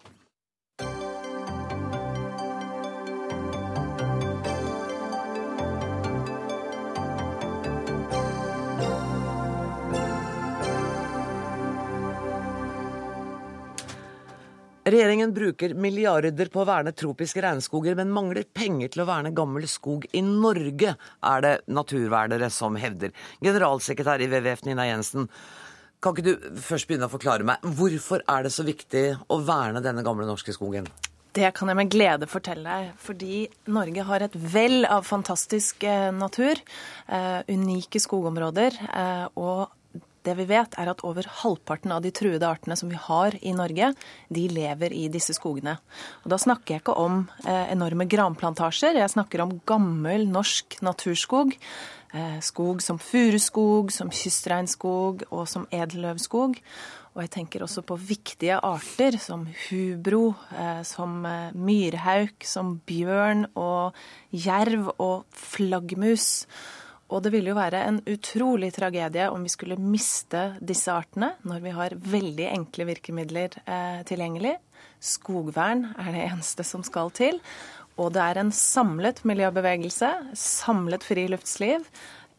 Regjeringen 14.92 15.32
bruker 15.32 15.72
milliarder 15.80 16.50
på 16.52 16.64
å 16.64 16.68
verne 16.68 16.92
tropiske 16.92 17.40
regnskoger, 17.46 17.96
men 17.96 18.10
mangler 18.12 18.44
penger 18.44 18.90
til 18.92 19.04
å 19.04 19.08
verne 19.08 19.32
gammel 19.32 19.64
skog 19.72 20.08
i 20.12 20.24
Norge, 20.26 20.96
er 21.32 21.46
det 21.46 21.54
naturvernere 21.72 22.50
som 22.52 22.76
hevder. 22.76 23.14
Generalsekretær 23.40 24.20
i 24.20 24.28
WWF 24.28 24.66
Nina 24.68 24.90
Jensen, 24.90 25.30
kan 26.04 26.18
ikke 26.18 26.26
du 26.26 26.60
først 26.60 26.90
begynne 26.90 27.08
å 27.08 27.14
forklare 27.14 27.48
meg, 27.48 27.64
hvorfor 27.78 28.26
er 28.26 28.44
det 28.44 28.52
så 28.52 28.68
viktig 28.68 29.06
å 29.32 29.40
verne 29.48 29.80
denne 29.86 30.04
gamle 30.04 30.28
norske 30.28 30.52
skogen? 30.58 30.90
Det 31.32 31.54
kan 31.56 31.72
jeg 31.72 31.80
med 31.80 31.92
glede 31.94 32.28
fortelle 32.28 32.68
deg, 32.68 32.96
fordi 33.00 33.46
Norge 33.72 34.04
har 34.10 34.26
et 34.26 34.34
vell 34.36 34.82
av 34.84 35.06
fantastisk 35.08 35.86
eh, 35.88 36.10
natur, 36.12 36.60
eh, 37.08 37.38
unike 37.48 38.02
skogområder, 38.04 38.76
eh, 38.92 39.30
og 39.40 39.70
det 40.28 40.36
vi 40.38 40.46
vet, 40.50 40.76
er 40.78 40.92
at 40.92 41.02
over 41.08 41.26
halvparten 41.42 41.94
av 41.96 42.04
de 42.06 42.12
truede 42.14 42.46
artene 42.48 42.78
som 42.78 42.92
vi 42.92 43.00
har 43.00 43.36
i 43.42 43.54
Norge, 43.58 43.92
de 44.30 44.44
lever 44.52 44.94
i 44.94 45.08
disse 45.14 45.34
skogene. 45.38 45.78
Og 46.24 46.32
Da 46.34 46.38
snakker 46.42 46.76
jeg 46.76 46.84
ikke 46.84 46.98
om 47.02 47.24
eh, 47.46 47.72
enorme 47.74 48.06
granplantasjer, 48.10 49.00
jeg 49.02 49.16
snakker 49.16 49.44
om 49.44 49.58
gammel 49.66 50.28
norsk 50.30 50.78
naturskog. 50.86 51.56
Eh, 52.14 52.40
skog 52.44 52.84
som 52.84 53.00
furuskog, 53.00 53.92
som 53.96 54.12
kystregnskog 54.12 55.26
og 55.32 55.48
som 55.50 55.66
edelløvskog. 55.72 56.60
Og 57.12 57.24
jeg 57.26 57.32
tenker 57.34 57.64
også 57.66 57.82
på 57.84 57.98
viktige 58.00 58.60
arter 58.64 59.18
som 59.20 59.48
hubro, 59.68 60.36
eh, 60.56 60.84
som 60.88 61.26
myrhauk, 61.56 62.46
som 62.48 62.78
bjørn 62.88 63.48
og 63.56 63.98
jerv 64.32 64.94
og 64.98 65.26
flaggermus. 65.32 66.46
Og 67.12 67.24
det 67.24 67.34
ville 67.34 67.52
jo 67.52 67.58
være 67.58 67.84
en 67.90 68.00
utrolig 68.08 68.72
tragedie 68.76 69.28
om 69.32 69.44
vi 69.44 69.52
skulle 69.52 69.80
miste 69.80 70.54
disse 70.64 70.94
artene 70.94 71.34
når 71.48 71.64
vi 71.66 71.76
har 71.76 71.98
veldig 72.00 72.48
enkle 72.54 72.88
virkemidler 72.88 73.58
eh, 73.66 74.00
tilgjengelig. 74.08 74.56
Skogvern 75.02 75.90
er 76.00 76.14
det 76.16 76.26
eneste 76.30 76.66
som 76.68 76.86
skal 76.88 77.12
til. 77.16 77.42
Og 78.00 78.14
det 78.16 78.24
er 78.24 78.40
en 78.40 78.54
samlet 78.56 79.20
miljøbevegelse, 79.28 80.10
samlet 80.40 81.04
friluftsliv, 81.06 81.84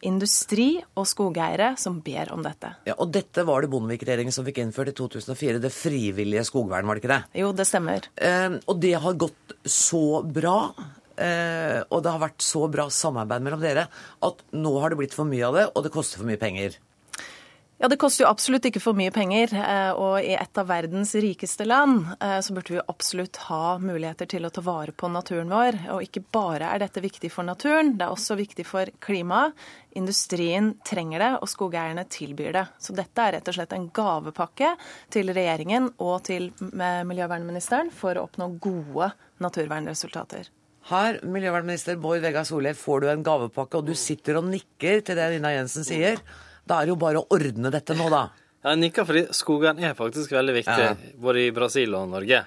industri 0.03 0.81
og 0.99 1.05
skogeiere 1.07 1.73
som 1.79 2.01
ber 2.03 2.33
om 2.35 2.41
dette. 2.43 2.73
Ja, 2.89 2.97
Og 2.97 3.13
dette 3.13 3.45
var 3.47 3.63
det 3.63 3.69
Bondevik-regjeringen 3.71 4.35
som 4.35 4.43
fikk 4.47 4.59
innført 4.63 4.91
i 4.91 4.97
2004, 4.97 5.61
det 5.63 5.71
frivillige 5.71 6.43
skogvern, 6.49 6.89
var 6.89 6.97
det 6.97 7.03
ikke 7.03 7.13
det? 7.13 7.21
Jo, 7.43 7.53
det 7.55 7.67
stemmer. 7.69 8.09
Eh, 8.17 8.57
og 8.67 8.81
det 8.83 8.97
har 9.05 9.21
gått 9.21 9.55
så 9.63 10.21
bra. 10.25 10.57
Eh, 11.17 11.83
og 11.89 12.01
det 12.03 12.13
har 12.13 12.23
vært 12.23 12.41
så 12.41 12.65
bra 12.71 12.87
samarbeid 12.89 13.45
mellom 13.45 13.61
dere 13.61 13.85
at 14.25 14.47
nå 14.55 14.79
har 14.81 14.93
det 14.93 15.01
blitt 15.03 15.13
for 15.17 15.29
mye 15.29 15.45
av 15.45 15.59
det, 15.59 15.67
og 15.73 15.85
det 15.85 15.93
koster 15.93 16.21
for 16.21 16.29
mye 16.29 16.41
penger. 16.41 16.79
Ja, 17.83 17.89
Det 17.89 17.97
koster 17.99 18.23
jo 18.23 18.29
absolutt 18.29 18.63
ikke 18.69 18.79
for 18.79 18.95
mye 18.95 19.11
penger. 19.11 19.51
eh, 19.53 19.91
Og 19.91 20.23
i 20.23 20.37
et 20.37 20.57
av 20.57 20.67
verdens 20.67 21.11
rikeste 21.19 21.65
land 21.67 22.05
eh, 22.21 22.39
så 22.39 22.53
burde 22.53 22.71
vi 22.71 22.79
absolutt 22.79 23.35
ha 23.49 23.77
muligheter 23.77 24.25
til 24.29 24.45
å 24.45 24.51
ta 24.53 24.61
vare 24.61 24.93
på 24.93 25.09
naturen 25.11 25.49
vår. 25.49 25.79
Og 25.91 26.05
ikke 26.05 26.23
bare 26.31 26.69
er 26.71 26.79
dette 26.79 27.03
viktig 27.03 27.29
for 27.33 27.43
naturen, 27.43 27.97
det 27.97 28.05
er 28.05 28.13
også 28.13 28.37
viktig 28.39 28.65
for 28.65 28.85
klimaet. 29.03 29.51
Industrien 29.99 30.77
trenger 30.85 31.19
det, 31.19 31.31
og 31.41 31.49
skogeierne 31.49 32.07
tilbyr 32.07 32.53
det. 32.53 32.65
Så 32.79 32.95
dette 32.95 33.19
er 33.19 33.33
rett 33.33 33.51
og 33.51 33.53
slett 33.59 33.73
en 33.73 33.89
gavepakke 33.89 34.77
til 35.11 35.27
regjeringen 35.33 35.91
og 35.99 36.23
til 36.23 36.53
miljøvernministeren 36.63 37.91
for 37.91 38.15
å 38.15 38.29
oppnå 38.29 38.53
gode 38.63 39.11
naturvernresultater. 39.43 40.47
Her, 40.89 41.19
miljøvernminister 41.23 41.95
Bård 42.01 42.19
Vegar 42.23 42.43
Solhjell, 42.47 42.75
får 42.75 43.01
du 43.05 43.07
en 43.13 43.23
gavepakke, 43.23 43.79
og 43.79 43.87
du 43.87 43.93
sitter 43.95 44.39
og 44.41 44.49
nikker 44.51 45.03
til 45.07 45.15
det 45.19 45.29
Nina 45.37 45.53
Jensen 45.55 45.85
sier. 45.87 46.19
Da 46.67 46.81
er 46.81 46.87
det 46.89 46.93
jo 46.93 46.99
bare 46.99 47.21
å 47.21 47.27
ordne 47.31 47.71
dette 47.71 47.95
nå, 47.95 48.09
da. 48.11 48.25
Ja, 48.63 48.71
Jeg 48.73 48.79
nikker 48.79 49.05
fordi 49.07 49.25
skogen 49.35 49.79
er 49.83 49.93
faktisk 49.95 50.31
veldig 50.31 50.53
viktig, 50.61 50.83
Ja. 50.83 50.95
både 51.19 51.47
i 51.47 51.51
Brasil 51.55 51.93
og 51.95 52.09
Norge. 52.09 52.43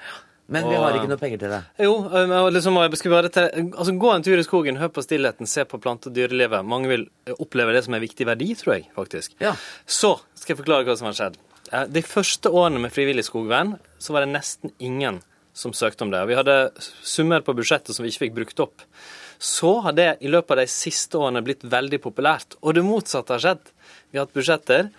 Men 0.48 0.68
vi 0.68 0.76
har 0.78 0.94
ikke 0.94 1.08
noe 1.10 1.18
penger 1.18 1.38
til 1.42 1.50
det. 1.50 1.62
Jo, 1.82 1.94
um, 2.06 2.34
liksom, 2.54 2.76
jeg 2.78 2.98
skulle 3.00 3.16
bare 3.16 3.28
til, 3.34 3.72
altså, 3.74 3.92
gå 3.98 4.12
en 4.14 4.22
tur 4.22 4.38
i 4.38 4.44
skogen, 4.46 4.76
hør 4.78 4.88
på 4.94 5.02
stillheten, 5.02 5.46
se 5.50 5.64
på 5.64 5.80
plante- 5.82 6.06
og 6.06 6.14
dyrelivet. 6.14 6.64
Mange 6.64 6.86
vil 6.88 7.08
oppleve 7.40 7.72
det 7.74 7.82
som 7.84 7.94
en 7.94 8.00
viktig 8.00 8.24
verdi, 8.28 8.54
tror 8.54 8.76
jeg, 8.76 8.86
faktisk. 8.94 9.34
Ja. 9.40 9.56
Så 9.84 10.20
skal 10.36 10.54
jeg 10.54 10.64
forklare 10.64 10.84
hva 10.86 10.96
som 10.96 11.06
har 11.10 11.14
skjedd. 11.18 11.36
Eh, 11.72 11.86
De 11.86 12.00
første 12.02 12.46
årene 12.52 12.78
med 12.80 12.92
frivillig 12.92 13.24
skogvern 13.26 13.78
så 13.98 14.12
var 14.12 14.20
det 14.24 14.34
nesten 14.36 14.70
ingen 14.78 15.20
som 15.56 15.72
søkte 15.72 16.04
om 16.04 16.12
det. 16.12 16.20
Og 16.22 16.30
Vi 16.30 16.38
hadde 16.38 16.56
summer 17.00 17.44
på 17.44 17.54
budsjettet 17.56 17.96
som 17.96 18.04
vi 18.04 18.12
ikke 18.12 18.26
fikk 18.26 18.36
brukt 18.36 18.62
opp. 18.66 18.84
Så 19.40 19.72
har 19.84 19.96
det 19.96 20.10
i 20.24 20.30
løpet 20.32 20.54
av 20.54 20.62
de 20.62 20.70
siste 20.70 21.18
årene 21.20 21.44
blitt 21.44 21.64
veldig 21.64 22.00
populært. 22.04 22.56
Og 22.62 22.76
det 22.76 22.84
motsatte 22.84 23.36
har 23.36 23.44
skjedd. 23.44 23.70
Vi 24.10 24.18
har 24.18 24.26
hatt 24.26 24.36
budsjetter, 24.36 24.90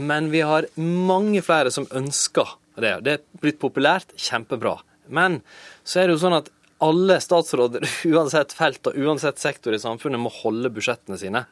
men 0.00 0.30
vi 0.32 0.42
har 0.44 0.68
mange 0.76 1.42
flere 1.44 1.72
som 1.72 1.88
ønsker 1.96 2.56
det. 2.80 2.94
Det 3.04 3.16
er 3.16 3.26
blitt 3.42 3.60
populært, 3.60 4.12
kjempebra. 4.16 4.78
Men 5.08 5.40
så 5.84 6.02
er 6.02 6.08
det 6.08 6.16
jo 6.16 6.24
sånn 6.24 6.38
at 6.40 6.50
alle 6.84 7.18
statsråder, 7.22 7.84
uansett 8.14 8.54
felt 8.56 8.90
og 8.90 8.98
uansett 8.98 9.40
sektor 9.42 9.74
i 9.74 9.82
samfunnet, 9.82 10.20
må 10.20 10.32
holde 10.42 10.72
budsjettene 10.72 11.20
sine. 11.20 11.44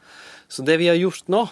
Så 0.47 0.65
det 0.65 0.77
vi 0.81 0.89
har 0.91 0.99
gjort 0.99 1.29
nå, 1.33 1.45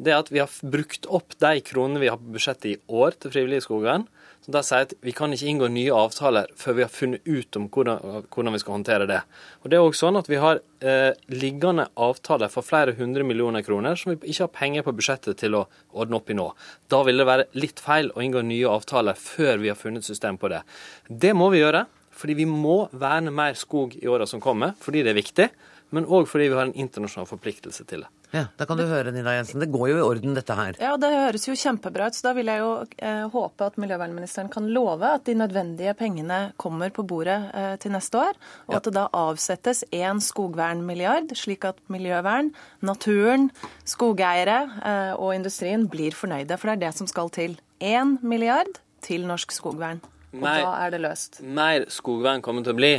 det 0.00 0.14
er 0.14 0.22
at 0.22 0.32
vi 0.32 0.40
har 0.40 0.60
brukt 0.64 1.06
opp 1.12 1.36
de 1.42 1.60
kronene 1.64 2.00
vi 2.00 2.08
har 2.08 2.18
på 2.20 2.32
budsjettet 2.34 2.72
i 2.72 2.78
år 2.88 3.16
til 3.20 3.32
frivillig 3.34 3.60
skogvern. 3.66 4.08
Så 4.40 4.52
da 4.54 4.62
sier 4.64 4.86
at 4.86 4.94
vi 5.04 5.12
kan 5.12 5.34
ikke 5.34 5.50
inngå 5.52 5.68
nye 5.72 5.92
avtaler 5.92 6.48
før 6.56 6.76
vi 6.78 6.84
har 6.86 6.92
funnet 6.92 7.26
ut 7.28 7.56
om 7.60 7.66
hvordan, 7.68 8.24
hvordan 8.32 8.56
vi 8.56 8.60
skal 8.62 8.76
håndtere 8.78 9.08
det. 9.10 9.20
Og 9.60 9.68
det 9.68 9.76
er 9.76 9.84
også 9.84 10.06
sånn 10.06 10.18
at 10.20 10.30
vi 10.32 10.38
har 10.40 10.62
eh, 10.80 11.12
liggende 11.34 11.90
avtaler 12.00 12.52
for 12.52 12.64
flere 12.64 12.96
hundre 12.96 13.26
millioner 13.28 13.64
kroner 13.66 14.00
som 14.00 14.14
vi 14.14 14.32
ikke 14.32 14.46
har 14.46 14.54
penger 14.56 14.86
på 14.86 14.94
budsjettet 14.96 15.42
til 15.42 15.58
å 15.58 15.66
ordne 15.92 16.16
opp 16.20 16.32
i 16.32 16.38
nå. 16.38 16.48
Da 16.88 17.02
vil 17.04 17.20
det 17.20 17.28
være 17.28 17.48
litt 17.60 17.84
feil 17.84 18.08
å 18.14 18.24
inngå 18.24 18.44
nye 18.48 18.72
avtaler 18.72 19.18
før 19.20 19.60
vi 19.60 19.72
har 19.72 19.80
funnet 19.80 20.08
system 20.08 20.40
på 20.40 20.48
det. 20.52 20.62
Det 21.08 21.34
må 21.36 21.50
vi 21.52 21.60
gjøre, 21.60 21.84
fordi 22.16 22.40
vi 22.40 22.48
må 22.48 22.86
verne 22.96 23.32
mer 23.34 23.60
skog 23.60 23.98
i 24.00 24.08
åra 24.08 24.28
som 24.28 24.40
kommer, 24.40 24.72
fordi 24.80 25.04
det 25.04 25.12
er 25.12 25.20
viktig, 25.20 25.50
men 25.90 26.06
òg 26.06 26.26
fordi 26.30 26.48
vi 26.48 26.56
har 26.58 26.68
en 26.68 26.74
internasjonal 26.74 27.26
forpliktelse 27.26 27.84
til 27.90 28.04
det. 28.04 28.08
Ja, 28.30 28.44
Da 28.56 28.64
kan 28.64 28.78
du 28.78 28.84
høre, 28.86 29.10
Nina 29.10 29.32
Jensen. 29.34 29.58
Det 29.58 29.72
går 29.72 29.88
jo 29.90 29.96
i 29.98 30.04
orden, 30.06 30.34
dette 30.34 30.54
her. 30.54 30.76
Ja, 30.78 30.96
Det 30.96 31.08
høres 31.10 31.48
jo 31.48 31.54
kjempebra 31.58 32.06
ut. 32.06 32.14
så 32.14 32.28
Da 32.28 32.32
vil 32.32 32.46
jeg 32.46 32.58
jo 32.62 32.86
eh, 32.98 33.24
håpe 33.28 33.66
at 33.66 33.76
miljøvernministeren 33.76 34.50
kan 34.52 34.68
love 34.70 35.02
at 35.02 35.24
de 35.24 35.34
nødvendige 35.34 35.96
pengene 35.98 36.52
kommer 36.56 36.90
på 36.90 37.02
bordet 37.02 37.50
eh, 37.54 37.76
til 37.82 37.90
neste 37.90 38.18
år, 38.18 38.38
og 38.68 38.76
at 38.76 38.84
det 38.84 38.94
da 38.94 39.08
avsettes 39.12 39.82
én 39.90 40.20
skogvernmilliard, 40.22 41.34
slik 41.34 41.64
at 41.64 41.82
miljøvern, 41.88 42.52
naturen, 42.82 43.50
skogeiere 43.84 44.60
eh, 44.84 45.12
og 45.18 45.34
industrien 45.34 45.88
blir 45.90 46.14
fornøyde. 46.14 46.56
For 46.56 46.70
det 46.70 46.78
er 46.78 46.86
det 46.86 46.94
som 46.98 47.10
skal 47.10 47.30
til. 47.34 47.58
Én 47.80 48.18
milliard 48.22 48.78
til 49.02 49.26
norsk 49.26 49.50
skogvern. 49.50 50.00
Og 50.30 50.42
mer, 50.44 50.62
da 50.62 50.74
er 50.86 50.92
det 50.94 51.00
løst. 51.02 51.40
Mer 51.42 51.88
skogvern 51.90 52.42
kommer 52.44 52.62
til 52.62 52.76
å 52.76 52.78
bli. 52.78 52.92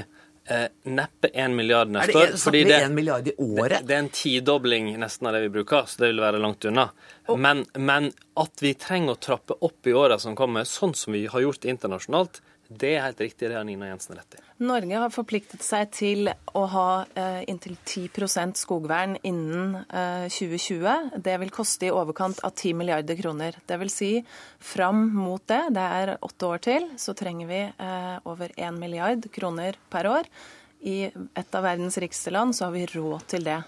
Eh, 0.51 0.67
neppe 0.83 1.29
1 1.33 1.55
milliard 1.55 1.87
neste 1.93 2.17
år. 2.17 2.23
Er 2.23 2.51
det- 2.51 2.81
1 2.83 2.91
milliard 2.91 3.27
i 3.27 3.33
året? 3.37 3.69
Det, 3.69 3.87
det 3.87 3.95
er 3.95 3.99
en 3.99 4.09
tidobling 4.09 4.99
nesten 4.99 5.27
av 5.27 5.33
det 5.33 5.41
vi 5.45 5.49
bruker, 5.49 5.85
så 5.87 5.97
det 5.97 6.09
vil 6.11 6.19
være 6.19 6.41
langt 6.43 6.65
unna. 6.65 6.89
Men, 7.37 7.65
men 7.77 8.11
at 8.35 8.59
vi 8.59 8.73
trenger 8.73 9.15
å 9.15 9.19
trappe 9.19 9.55
opp 9.61 9.87
i 9.87 9.93
åra 9.95 10.19
som 10.19 10.35
kommer, 10.35 10.67
sånn 10.67 10.95
som 10.95 11.13
vi 11.13 11.25
har 11.31 11.39
gjort 11.45 11.63
internasjonalt, 11.63 12.41
det 12.79 12.93
er 12.95 13.03
helt 13.03 13.19
riktig. 13.19 13.49
Det 13.49 13.57
har 13.57 13.65
Nina 13.67 13.89
Jensen 13.89 14.15
rett 14.15 14.37
i. 14.37 14.41
Norge 14.63 14.99
har 15.03 15.11
forpliktet 15.11 15.63
seg 15.65 15.89
til 15.95 16.29
å 16.55 16.63
ha 16.71 16.87
eh, 17.17 17.41
inntil 17.51 17.75
10 17.83 18.53
skogvern 18.59 19.17
innen 19.27 19.75
eh, 19.89 20.27
2020. 20.31 21.17
Det 21.25 21.35
vil 21.41 21.51
koste 21.53 21.89
i 21.89 21.91
overkant 21.91 22.39
av 22.47 22.53
10 22.55 22.77
milliarder 22.79 23.19
kroner. 23.19 23.57
Det 23.67 23.79
vil 23.81 23.91
si 23.91 24.11
fram 24.59 25.03
mot 25.15 25.43
det, 25.51 25.61
det 25.75 25.89
er 25.99 26.15
åtte 26.21 26.47
år 26.47 26.63
til, 26.63 26.87
så 27.01 27.15
trenger 27.17 27.51
vi 27.51 27.61
eh, 27.67 28.15
over 28.23 28.55
1 28.55 28.79
milliard 28.79 29.27
kroner 29.33 29.79
per 29.91 30.11
år. 30.11 30.31
I 30.81 31.11
et 31.11 31.55
av 31.57 31.65
verdens 31.65 31.99
rikeste 32.01 32.33
land 32.33 32.55
så 32.57 32.69
har 32.69 32.77
vi 32.77 32.87
råd 32.89 33.27
til 33.35 33.45
det. 33.45 33.59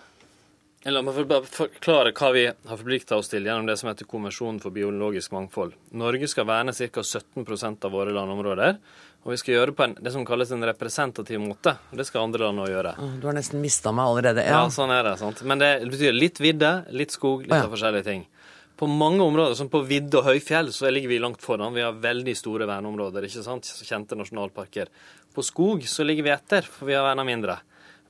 La 0.84 1.00
meg 1.00 1.15
bare 1.30 1.48
forklare 1.48 2.12
hva 2.12 2.30
vi 2.36 2.41
har 2.50 2.76
forplikta 2.76 3.15
oss 3.15 3.30
til 3.32 3.46
gjennom 3.48 3.67
det 3.69 3.78
som 3.80 3.88
heter 3.88 4.08
Konvensjonen 4.10 4.58
for 4.60 4.74
biologisk 4.76 5.32
mangfold. 5.32 5.78
Norge 5.96 6.28
skal 6.28 6.48
verne 6.50 6.74
ca. 6.76 7.04
17% 7.08 7.88
av 7.88 7.93
våre 7.96 8.12
landområder. 8.12 8.76
Og 9.24 9.32
vi 9.32 9.38
skal 9.39 9.54
gjøre 9.56 9.72
det 9.72 9.78
på 9.80 9.86
en, 9.86 9.93
det 10.04 10.12
som 10.12 10.26
kalles 10.28 10.52
en 10.52 10.65
representativ 10.67 11.39
måte. 11.39 11.78
og 11.91 11.96
Det 12.02 12.04
skal 12.10 12.26
andre 12.28 12.43
land 12.43 12.60
òg 12.60 12.74
gjøre. 12.74 12.91
Du 13.22 13.30
har 13.30 13.38
nesten 13.38 13.62
mista 13.63 13.93
meg 13.96 14.10
allerede. 14.12 14.43
Ja. 14.43 14.65
Ja. 14.65 14.67
sånn 14.76 14.91
er 14.91 15.04
det. 15.08 15.15
sant? 15.24 15.41
Men 15.48 15.63
det 15.63 15.72
betyr 15.88 16.12
litt 16.12 16.43
vidde, 16.43 16.74
litt 16.91 17.15
skog, 17.15 17.46
litt 17.48 17.56
Ja. 17.56 17.63
av 17.63 17.72
forskjellige 17.72 18.04
ting. 18.04 18.28
På 18.76 18.88
mange 18.89 19.22
områder, 19.24 19.56
som 19.56 19.69
på 19.69 19.86
vidde 19.88 20.17
og 20.19 20.26
høyfjell, 20.26 20.74
så 20.76 20.91
ligger 20.91 21.08
vi 21.08 21.19
langt 21.19 21.39
foran. 21.39 21.74
Vi 21.74 21.80
har 21.82 21.93
veldig 21.93 22.36
store 22.36 22.67
verneområder, 22.67 23.24
ikke 23.24 23.43
sant? 23.43 23.63
kjente 23.63 24.17
nasjonalparker. 24.19 24.88
På 25.34 25.41
skog 25.41 25.84
så 25.88 26.04
ligger 26.04 26.24
vi 26.24 26.30
etter, 26.32 26.62
for 26.67 26.86
vi 26.88 26.93
har 26.93 27.04
verna 27.08 27.24
mindre. 27.24 27.60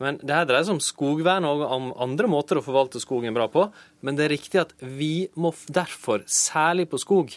Men 0.04 0.20
det 0.22 0.36
her 0.36 0.48
dreier 0.50 0.68
seg 0.68 0.78
om 0.78 0.84
skogvern 0.84 1.48
og 1.48 1.64
om 1.68 1.90
andre 2.04 2.30
måter 2.32 2.60
å 2.60 2.66
forvalte 2.66 3.02
skogen 3.02 3.36
bra 3.36 3.48
på. 3.52 3.66
Men 4.04 4.20
det 4.20 4.28
er 4.28 4.36
riktig 4.36 4.62
at 4.62 4.76
vi 4.84 5.30
må 5.40 5.54
derfor, 5.72 6.26
særlig 6.28 6.90
på 6.92 7.00
skog, 7.02 7.34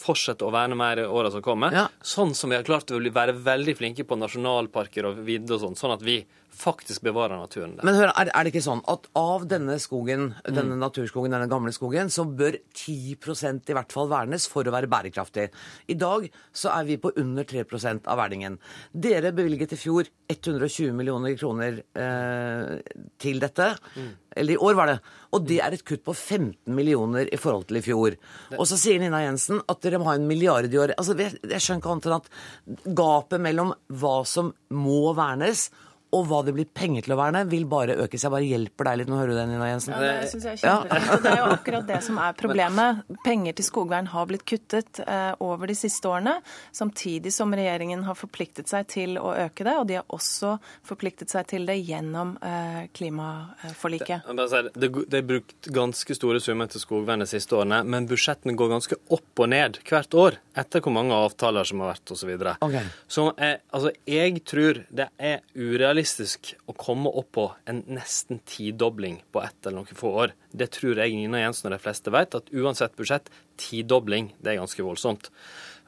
fortsette 0.00 0.46
å 0.46 0.52
verne 0.54 0.76
mer 0.78 1.02
i 1.02 1.06
åra 1.06 1.30
som 1.32 1.42
kommer. 1.44 1.74
Sånn 2.00 2.32
som 2.36 2.50
vi 2.50 2.56
har 2.56 2.66
klart 2.66 2.92
å 2.92 3.00
være 3.00 3.36
veldig 3.36 3.76
flinke 3.78 4.06
på 4.08 4.18
nasjonalparker 4.18 5.10
og 5.10 5.22
vidde 5.26 5.56
og 5.56 5.64
sånn. 5.64 5.78
Sånn 5.78 5.94
at 5.96 6.04
vi 6.04 6.22
faktisk 6.52 7.02
bevarer 7.06 7.38
naturen 7.38 7.76
der. 7.76 7.84
Men 7.86 7.94
hør, 7.96 8.10
er, 8.14 8.30
er 8.34 8.44
det 8.44 8.52
ikke 8.52 8.64
sånn 8.64 8.82
at 8.90 9.06
av 9.16 9.46
denne 9.48 9.78
skogen, 9.80 10.34
denne 10.44 10.76
Mm. 10.76 10.80
naturskogen, 10.82 11.32
denne 11.32 11.48
gamle 11.48 11.72
skogen, 11.72 12.10
så 12.12 12.24
bør 12.24 12.58
10% 12.74 13.70
i 13.70 13.76
hvert 13.76 13.92
fall 13.92 14.08
vernes 14.10 14.46
for 14.50 14.64
å 14.64 14.74
være 14.74 14.90
bærekraftig? 14.90 15.48
I 15.88 15.94
dag 15.94 16.28
så 16.52 16.72
er 16.74 16.84
vi 16.84 16.96
på 17.00 17.12
under 17.16 17.44
3% 17.44 18.06
av 18.06 18.18
verningen. 18.18 18.58
Dere 18.92 19.32
bevilget 19.32 19.72
i 19.72 19.80
fjor 19.80 20.08
120 20.28 20.92
millioner 20.96 21.36
kroner 21.40 21.80
eh, 21.94 22.78
til 23.18 23.40
dette. 23.42 23.70
Eller 24.36 24.54
i 24.54 24.60
år 24.62 24.74
var 24.78 24.86
det. 24.92 24.98
Og 25.34 25.46
det 25.46 25.58
er 25.62 25.74
et 25.74 25.84
kutt 25.86 26.04
på 26.06 26.14
15 26.14 26.74
millioner 26.74 27.28
i 27.32 27.38
forhold 27.40 27.66
til 27.70 27.80
i 27.80 27.84
fjor. 27.84 28.16
Og 28.58 28.66
så 28.68 28.78
sier 28.78 29.00
Nina 29.02 29.22
Jensen 29.24 29.62
at 29.66 29.80
dere 29.82 29.98
må 29.98 30.06
ha 30.10 30.14
en 30.18 30.26
milliard 30.28 30.68
i 30.70 30.78
år. 30.78 30.94
Altså, 30.98 31.16
jeg 31.18 31.38
jeg 31.42 31.60
skjønner 31.64 31.80
ikke 31.82 31.92
annet 31.94 32.06
enn 32.10 32.18
at 32.20 32.94
gapet 33.00 33.40
mellom 33.42 33.72
hva 34.00 34.20
som 34.26 34.52
må 34.70 35.14
vernes, 35.18 35.70
og 36.16 36.24
hva 36.26 36.40
det 36.42 36.54
blir 36.56 36.66
penger 36.66 37.06
til 37.06 37.14
å 37.14 37.18
verne, 37.20 37.44
vil 37.50 37.66
bare 37.70 37.94
øke. 38.02 38.18
Så 38.18 38.26
jeg 38.26 38.34
bare 38.34 38.48
hjelper 38.48 38.88
deg 38.88 38.98
litt. 39.00 39.10
Nå 39.10 39.18
hører 39.20 39.30
du 39.30 39.38
det, 39.38 39.44
Nina 39.50 39.68
Jensen. 39.70 39.94
Ja, 39.94 40.14
det 40.18 40.30
synes 40.32 40.46
jeg 40.48 40.58
er 40.58 40.62
kjempefint. 40.64 41.12
Og 41.14 41.22
det 41.22 41.30
er 41.30 41.38
jo 41.38 41.50
akkurat 41.54 41.86
det 41.86 42.00
som 42.06 42.18
er 42.18 42.34
problemet. 42.40 43.02
Penger 43.22 43.56
til 43.58 43.66
skogvern 43.68 44.10
har 44.10 44.26
blitt 44.30 44.44
kuttet 44.48 45.00
eh, 45.04 45.30
over 45.46 45.70
de 45.70 45.76
siste 45.78 46.10
årene, 46.10 46.34
samtidig 46.74 47.30
som 47.34 47.54
regjeringen 47.54 48.02
har 48.08 48.18
forpliktet 48.18 48.70
seg 48.70 48.88
til 48.90 49.20
å 49.22 49.36
øke 49.46 49.66
det. 49.68 49.76
Og 49.78 49.86
de 49.86 50.00
har 50.00 50.16
også 50.18 50.56
forpliktet 50.90 51.30
seg 51.30 51.46
til 51.54 51.68
det 51.70 51.78
gjennom 51.78 52.34
eh, 52.42 52.82
klimaforliket. 52.96 54.26
Det, 54.26 54.64
det 54.74 54.90
det 55.06 55.22
er 55.22 55.28
brukt 55.30 55.70
ganske 55.70 56.18
store 56.18 56.42
summer 56.42 56.70
til 56.70 56.82
skogvern 56.82 57.22
de 57.22 57.30
siste 57.30 57.54
årene, 57.54 57.84
men 57.86 58.10
budsjettene 58.10 58.56
går 58.58 58.74
ganske 58.74 58.98
opp 59.14 59.44
og 59.44 59.50
ned 59.52 59.78
hvert 59.86 60.18
år, 60.18 60.40
etter 60.58 60.82
hvor 60.82 60.94
mange 60.96 61.14
avtaler 61.14 61.66
som 61.68 61.84
har 61.84 61.94
vært 61.94 62.14
osv. 62.16 62.34
Ok. 62.66 62.76
Så 63.06 63.30
eh, 63.38 63.56
altså, 63.70 63.94
jeg 64.10 64.42
tror 64.48 64.82
det 64.90 65.06
er 65.22 65.44
urealistisk 65.54 65.99
å 66.66 66.74
komme 66.78 67.10
opp 67.10 67.32
på 67.36 67.46
en 67.70 67.82
nesten 67.92 68.40
tidobling 68.48 69.20
på 69.32 69.42
ett 69.42 69.66
eller 69.66 69.80
noen 69.80 69.98
få 69.98 70.12
år. 70.24 70.34
Det 70.52 70.70
tror 70.76 70.98
jeg 70.98 71.16
Nina 71.16 71.42
Jensen 71.42 71.68
og 71.68 71.76
de 71.76 71.82
fleste 71.82 72.12
vet, 72.14 72.34
at 72.34 72.52
uansett 72.52 72.96
budsjett, 72.98 73.30
tidobling, 73.60 74.32
det 74.40 74.54
er 74.54 74.60
ganske 74.62 74.84
voldsomt. 74.84 75.30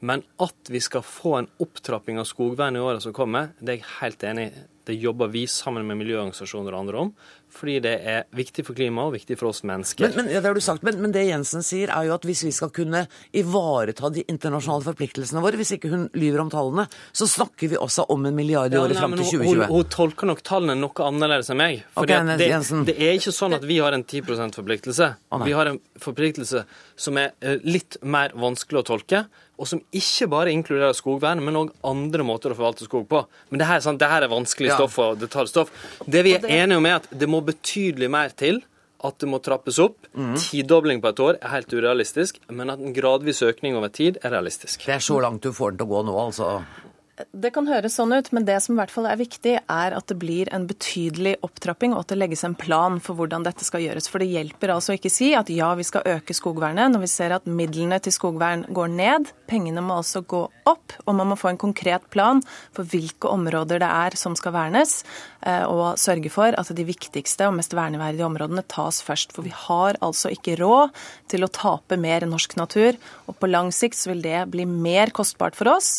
Men 0.02 0.24
at 0.42 0.70
vi 0.72 0.80
skal 0.82 1.04
få 1.06 1.36
en 1.38 1.50
opptrapping 1.62 2.18
av 2.18 2.26
skogvern 2.26 2.76
i 2.76 2.82
året 2.82 3.04
som 3.04 3.14
kommer, 3.14 3.52
det 3.60 3.76
er 3.76 3.80
jeg 3.80 3.92
helt 4.00 4.24
enig 4.26 4.46
i. 4.48 4.64
Det 4.82 4.96
jobber 4.98 5.30
vi 5.30 5.44
sammen 5.46 5.86
med 5.86 6.00
miljøorganisasjoner 6.00 6.74
og 6.74 6.80
andre 6.80 7.02
om, 7.04 7.12
fordi 7.52 7.78
det 7.84 7.92
er 8.08 8.24
viktig 8.36 8.64
for 8.66 8.76
klimaet 8.78 9.10
og 9.10 9.16
viktig 9.16 9.36
for 9.40 9.50
oss 9.50 9.62
mennesker. 9.68 10.08
Men, 10.08 10.16
men, 10.22 10.30
ja, 10.32 10.40
det 10.40 10.50
har 10.50 10.56
du 10.58 10.64
sagt, 10.64 10.84
men, 10.86 10.98
men 11.02 11.14
det 11.14 11.24
Jensen 11.28 11.64
sier, 11.66 11.92
er 11.92 12.08
jo 12.08 12.14
at 12.16 12.24
hvis 12.26 12.44
vi 12.46 12.52
skal 12.54 12.72
kunne 12.74 13.04
ivareta 13.36 14.10
de 14.14 14.24
internasjonale 14.32 14.86
forpliktelsene 14.86 15.42
våre, 15.44 15.60
hvis 15.60 15.74
ikke 15.76 15.92
hun 15.92 16.08
lyver 16.16 16.42
om 16.44 16.52
tallene, 16.52 16.86
så 17.12 17.28
snakker 17.30 17.74
vi 17.74 17.80
også 17.80 18.06
om 18.12 18.26
en 18.28 18.36
milliard 18.36 18.72
i 18.72 18.78
Ja, 18.78 18.86
året 18.86 19.00
fram 19.00 19.16
til 19.18 19.26
2020. 19.28 19.50
hun, 19.50 19.64
hun 19.68 19.92
tolker 19.92 20.32
nok 20.32 20.42
tallene 20.46 20.78
noe 20.80 21.08
annerledes 21.08 21.52
enn 21.52 21.60
meg. 21.60 21.84
For 21.92 22.08
okay, 22.08 22.24
det, 22.32 22.50
det 22.88 22.96
er 22.98 23.20
ikke 23.20 23.36
sånn 23.36 23.58
at 23.58 23.68
vi 23.68 23.78
har 23.84 23.96
en 23.96 24.06
10 24.06 24.24
%-forpliktelse. 24.32 25.12
Oh, 25.32 25.44
vi 25.46 25.54
har 25.56 25.70
en 25.70 25.80
forpliktelse 26.00 26.64
som 26.96 27.18
er 27.20 27.32
eh, 27.40 27.60
litt 27.64 28.00
mer 28.02 28.34
vanskelig 28.38 28.82
å 28.82 28.86
tolke, 28.94 29.26
og 29.60 29.68
som 29.68 29.82
ikke 29.94 30.26
bare 30.32 30.52
inkluderer 30.54 30.94
skogvern, 30.96 31.42
men 31.44 31.58
òg 31.60 31.72
andre 31.86 32.24
måter 32.26 32.50
å 32.50 32.56
forvalte 32.56 32.86
skog 32.88 33.04
på. 33.10 33.20
Men 33.52 33.60
det 33.60 33.68
her, 33.68 33.78
er 33.78 33.84
sant, 33.84 34.00
det 34.00 34.08
her 34.10 34.24
er 34.24 34.32
vanskelig 34.32 34.72
stoff 34.74 34.96
og 35.02 35.20
detaljstoff. 35.20 35.70
Det 36.02 36.24
vi 36.26 36.32
er 36.34 36.48
enige 36.62 36.80
om, 36.80 36.88
er 36.88 36.98
at 36.98 37.06
det 37.12 37.28
må 37.30 37.41
betydelig 37.46 38.10
mer 38.12 38.34
til. 38.36 38.62
At 39.02 39.16
det 39.18 39.26
må 39.26 39.40
trappes 39.42 39.80
opp. 39.82 40.04
Mm. 40.14 40.36
Tidobling 40.38 41.00
på 41.02 41.10
et 41.10 41.20
år 41.24 41.38
er 41.40 41.50
helt 41.56 41.72
urealistisk, 41.74 42.36
men 42.54 42.70
at 42.70 42.78
en 42.78 42.94
gradvis 42.94 43.42
økning 43.42 43.74
over 43.74 43.90
tid 43.90 44.20
er 44.22 44.30
realistisk. 44.30 44.84
Det 44.86 44.94
er 44.94 45.02
så 45.02 45.16
langt 45.24 45.42
du 45.42 45.50
får 45.50 45.72
den 45.72 45.80
til 45.80 45.88
å 45.88 45.90
gå 45.90 46.02
nå, 46.06 46.14
altså. 46.22 46.52
Det 47.12 47.50
kan 47.52 47.66
høres 47.68 47.98
sånn 47.98 48.14
ut, 48.16 48.30
men 48.32 48.46
det 48.48 48.54
som 48.64 48.72
i 48.72 48.78
hvert 48.78 48.92
fall 48.92 49.04
er 49.04 49.18
viktig, 49.20 49.52
er 49.60 49.92
at 49.92 50.06
det 50.08 50.14
blir 50.16 50.48
en 50.56 50.64
betydelig 50.64 51.34
opptrapping, 51.44 51.92
og 51.92 52.06
at 52.06 52.14
det 52.14 52.16
legges 52.16 52.40
en 52.48 52.54
plan 52.56 52.96
for 53.04 53.18
hvordan 53.18 53.44
dette 53.44 53.66
skal 53.66 53.82
gjøres. 53.84 54.08
For 54.08 54.22
det 54.22 54.30
hjelper 54.30 54.72
altså 54.72 54.96
ikke 54.96 55.12
si 55.12 55.28
at 55.36 55.50
ja, 55.52 55.68
vi 55.76 55.84
skal 55.84 56.08
øke 56.08 56.32
skogvernet, 56.32 56.88
når 56.94 57.04
vi 57.04 57.10
ser 57.12 57.34
at 57.36 57.44
midlene 57.44 57.98
til 58.00 58.16
skogvern 58.16 58.64
går 58.72 58.88
ned. 58.96 59.28
Pengene 59.50 59.84
må 59.84 59.98
altså 60.00 60.24
gå 60.24 60.40
opp, 60.72 60.96
og 61.04 61.18
man 61.18 61.28
må 61.28 61.36
få 61.36 61.52
en 61.52 61.60
konkret 61.60 62.08
plan 62.14 62.40
for 62.72 62.88
hvilke 62.88 63.28
områder 63.28 63.84
det 63.84 63.92
er 63.92 64.16
som 64.16 64.32
skal 64.38 64.56
vernes, 64.56 65.02
eh, 65.44 65.68
og 65.68 66.00
sørge 66.00 66.32
for 66.32 66.56
at 66.56 66.72
de 66.72 66.88
viktigste 66.88 67.44
og 67.50 67.58
mest 67.60 67.76
verneverdige 67.76 68.24
områdene 68.24 68.64
tas 68.72 69.04
først. 69.04 69.36
For 69.36 69.44
vi 69.44 69.52
har 69.68 70.00
altså 70.00 70.32
ikke 70.32 70.56
råd 70.64 70.96
til 71.28 71.44
å 71.44 71.52
tape 71.52 72.00
mer 72.00 72.24
norsk 72.24 72.56
natur, 72.56 72.96
og 73.28 73.36
på 73.36 73.52
lang 73.52 73.68
sikt 73.68 74.00
vil 74.08 74.24
det 74.24 74.46
bli 74.48 74.64
mer 74.64 75.12
kostbart 75.12 75.60
for 75.60 75.76
oss 75.76 75.98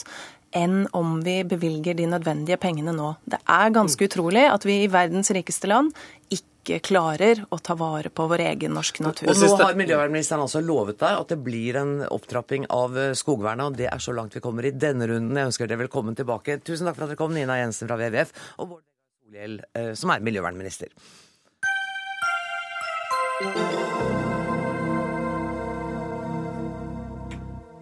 enn 0.57 0.87
om 0.95 1.19
vi 1.25 1.41
bevilger 1.47 1.97
de 1.97 2.07
nødvendige 2.09 2.59
pengene 2.61 2.93
nå. 2.95 3.13
Det 3.25 3.39
er 3.49 3.73
ganske 3.75 4.09
utrolig 4.09 4.45
at 4.49 4.65
vi 4.67 4.83
i 4.83 4.91
verdens 4.91 5.31
rikeste 5.35 5.69
land 5.69 5.91
ikke 6.33 6.79
klarer 6.85 7.41
å 7.51 7.59
ta 7.59 7.75
vare 7.75 8.09
på 8.13 8.27
vår 8.31 8.45
egen 8.45 8.75
norske 8.77 9.03
natur. 9.03 9.27
Og 9.33 9.41
nå 9.41 9.49
har 9.59 9.75
miljøvernministeren 9.79 10.45
altså 10.45 10.61
lovet 10.63 11.01
deg 11.01 11.19
at 11.19 11.33
det 11.33 11.39
blir 11.43 11.79
en 11.81 11.93
opptrapping 12.07 12.69
av 12.71 12.95
eh, 12.99 13.11
skogvernet, 13.17 13.73
og 13.73 13.81
det 13.81 13.89
er 13.91 14.03
så 14.03 14.15
langt 14.15 14.37
vi 14.37 14.43
kommer 14.43 14.69
i 14.69 14.71
denne 14.71 15.09
runden. 15.11 15.35
Jeg 15.37 15.51
ønsker 15.51 15.67
dere 15.67 15.83
velkommen 15.83 16.15
tilbake. 16.17 16.61
Tusen 16.63 16.87
takk 16.87 16.97
for 16.97 17.07
at 17.07 17.13
dere 17.13 17.19
kom, 17.19 17.35
Nina 17.35 17.59
Jensen 17.59 17.91
fra 17.91 17.99
WWF 17.99 18.31
og 18.57 18.69
Bård 18.69 18.81
Vegar 18.81 18.91
Solhjell, 19.27 19.61
eh, 19.75 19.93
som 19.99 20.15
er 20.15 20.23
miljøvernminister. 20.23 20.93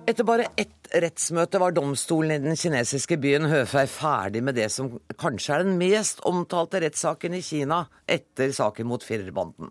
Etter 0.09 0.25
bare 0.25 0.47
ett 0.57 0.89
rettsmøte 0.97 1.59
var 1.61 1.75
domstolen 1.77 2.33
i 2.33 2.41
den 2.41 2.57
kinesiske 2.57 3.19
byen 3.21 3.45
Høfei 3.51 3.83
ferdig 3.85 4.41
med 4.41 4.57
det 4.57 4.65
som 4.73 4.89
kanskje 5.21 5.53
er 5.53 5.61
den 5.67 5.77
mest 5.77 6.23
omtalte 6.25 6.81
rettssaken 6.81 7.35
i 7.37 7.43
Kina 7.45 7.83
etter 8.09 8.49
saken 8.55 8.89
mot 8.89 9.05
firerbanden. 9.05 9.69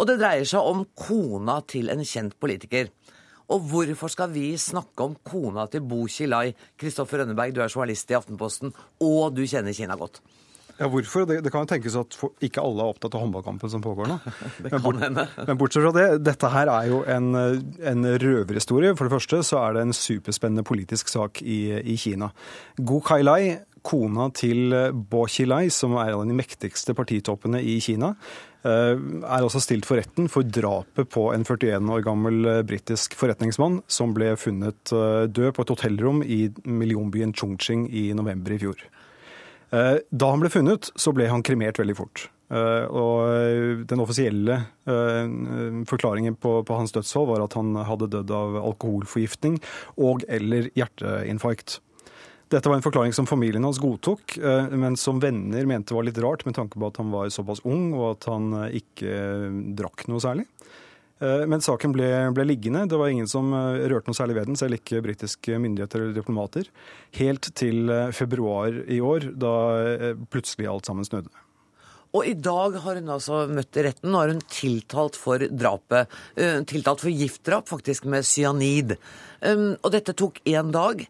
Og 0.00 0.08
det 0.08 0.16
dreier 0.22 0.48
seg 0.48 0.64
om 0.72 0.86
kona 0.96 1.58
til 1.68 1.92
en 1.92 2.00
kjent 2.00 2.38
politiker. 2.40 2.88
Og 3.52 3.68
hvorfor 3.68 4.08
skal 4.12 4.32
vi 4.32 4.54
snakke 4.56 5.04
om 5.04 5.20
kona 5.20 5.68
til 5.68 5.84
Bo 5.84 6.06
Xilai? 6.08 6.54
Kristoffer 6.80 7.20
Rønneberg, 7.22 7.52
du 7.52 7.60
er 7.60 7.68
journalist 7.68 8.08
i 8.08 8.16
Aftenposten, 8.16 8.72
og 9.04 9.36
du 9.36 9.44
kjenner 9.44 9.76
Kina 9.76 10.00
godt. 10.00 10.22
Ja, 10.78 10.86
hvorfor? 10.86 11.24
Det, 11.26 11.40
det 11.42 11.50
kan 11.50 11.64
jo 11.64 11.70
tenkes 11.72 11.96
at 11.98 12.14
for, 12.14 12.34
ikke 12.44 12.62
alle 12.62 12.84
er 12.84 12.92
opptatt 12.92 13.16
av 13.18 13.24
håndballkampen 13.24 13.70
som 13.72 13.82
pågår 13.82 14.10
nå. 14.10 14.18
Det 14.58 14.68
Men, 14.68 14.70
kan 14.70 14.82
bort, 14.84 15.00
hende. 15.02 15.24
men 15.48 15.58
bortsett 15.58 15.82
fra 15.82 15.94
det, 15.96 16.06
dette 16.26 16.50
her 16.52 16.70
er 16.70 16.90
jo 16.90 17.00
en, 17.10 17.30
en 17.92 18.10
røverhistorie. 18.22 18.94
For 18.98 19.08
det 19.08 19.14
første 19.16 19.40
så 19.46 19.62
er 19.64 19.74
det 19.74 19.86
en 19.86 19.96
superspennende 19.96 20.66
politisk 20.66 21.10
sak 21.10 21.42
i, 21.42 21.62
i 21.82 21.96
Kina. 21.98 22.30
Gu 22.78 23.00
Kailai, 23.06 23.56
kona 23.88 24.28
til 24.34 24.74
Bo 25.10 25.24
Xilai, 25.30 25.66
som 25.72 25.96
er 25.96 26.12
en 26.12 26.20
av 26.20 26.28
de 26.30 26.36
mektigste 26.36 26.94
partitoppene 26.98 27.60
i 27.62 27.78
Kina, 27.82 28.12
eh, 28.66 28.94
er 28.98 29.46
også 29.46 29.62
stilt 29.64 29.86
for 29.88 29.98
retten 29.98 30.30
for 30.30 30.46
drapet 30.46 31.10
på 31.14 31.28
en 31.34 31.46
41 31.46 31.90
år 31.94 32.04
gammel 32.06 32.52
britisk 32.68 33.16
forretningsmann 33.18 33.80
som 33.90 34.14
ble 34.14 34.34
funnet 34.38 34.94
eh, 34.94 35.26
død 35.30 35.54
på 35.56 35.66
et 35.66 35.74
hotellrom 35.74 36.22
i 36.22 36.40
millionbyen 36.66 37.34
Chongqing 37.34 37.88
i 37.90 38.08
november 38.18 38.54
i 38.54 38.62
fjor. 38.62 38.86
Eh, 39.72 39.98
Da 40.10 40.30
han 40.32 40.42
ble 40.42 40.50
funnet, 40.52 40.90
så 40.96 41.12
ble 41.14 41.28
han 41.28 41.44
kremert 41.44 41.78
veldig 41.80 41.96
fort. 41.98 42.28
Eh, 42.50 42.86
Og 42.88 43.84
den 43.88 44.00
offisielle 44.00 44.62
eh, 44.88 45.34
forklaringen 45.88 46.38
på, 46.40 46.62
på 46.64 46.78
hans 46.78 46.94
dødsfall 46.96 47.28
var 47.28 47.44
at 47.44 47.58
han 47.58 47.74
hadde 47.76 48.10
dødd 48.14 48.32
av 48.32 48.56
alkoholforgiftning 48.62 49.60
og 49.98 50.24
eller 50.28 50.70
hjerteinfarkt. 50.78 51.80
Dette 52.48 52.70
var 52.70 52.78
en 52.78 52.84
forklaring 52.86 53.12
som 53.12 53.28
familien 53.28 53.66
hans 53.66 53.76
godtok, 53.76 54.38
men 54.72 54.94
som 54.96 55.18
venner 55.20 55.66
mente 55.68 55.92
var 55.92 56.06
litt 56.06 56.16
rart 56.16 56.46
med 56.46 56.54
tanke 56.56 56.80
på 56.80 56.88
at 56.88 56.96
han 56.96 57.10
var 57.12 57.28
såpass 57.28 57.60
ung 57.68 57.90
og 57.92 58.14
at 58.14 58.24
han 58.30 58.46
ikke 58.72 59.18
drakk 59.76 60.06
noe 60.08 60.22
særlig. 60.24 60.46
Eh, 61.20 61.44
Men 61.50 61.62
saken 61.64 61.94
ble, 61.94 62.08
ble 62.34 62.46
liggende. 62.46 62.86
Det 62.90 62.98
var 62.98 63.10
ingen 63.10 63.28
som 63.30 63.50
eh, 63.56 63.88
rørte 63.90 64.10
noe 64.10 64.18
særlig 64.18 64.38
ved 64.38 64.50
den, 64.50 64.58
selv 64.60 64.78
ikke 64.78 65.02
britiske 65.04 65.58
myndigheter 65.58 66.04
eller 66.04 66.16
diplomater. 66.16 66.70
Helt 67.18 67.50
til 67.58 67.90
eh, 67.90 68.14
februar 68.14 68.74
i 68.86 69.00
år, 69.02 69.30
da 69.38 69.52
plutselig 70.32 70.68
alt 70.70 70.88
sammen 70.88 71.06
snødde. 71.06 71.32
Og 72.16 72.24
i 72.24 72.32
dag 72.32 72.78
har 72.80 72.96
hun 72.96 73.10
altså 73.12 73.42
møtt 73.52 73.76
retten. 73.84 74.08
Nå 74.14 74.20
er 74.22 74.30
hun 74.32 74.44
tiltalt 74.48 75.18
for 75.20 75.42
drapet. 75.44 76.08
Tiltalt 76.70 77.02
for 77.04 77.12
giftdrap, 77.12 77.68
faktisk 77.68 78.06
med 78.08 78.24
cyanid. 78.24 78.94
Um, 79.44 79.74
og 79.84 79.92
dette 79.92 80.14
tok 80.16 80.40
én 80.48 80.72
dag. 80.72 81.04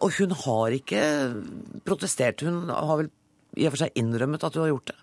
Og 0.00 0.08
hun 0.16 0.32
har 0.46 0.78
ikke 0.78 1.02
protestert. 1.84 2.40
Hun 2.48 2.72
har 2.72 3.02
vel 3.02 3.12
i 3.60 3.68
og 3.68 3.74
for 3.74 3.84
seg 3.84 4.00
innrømmet 4.00 4.48
at 4.48 4.56
hun 4.56 4.64
har 4.64 4.72
gjort 4.72 4.94
det? 4.94 4.98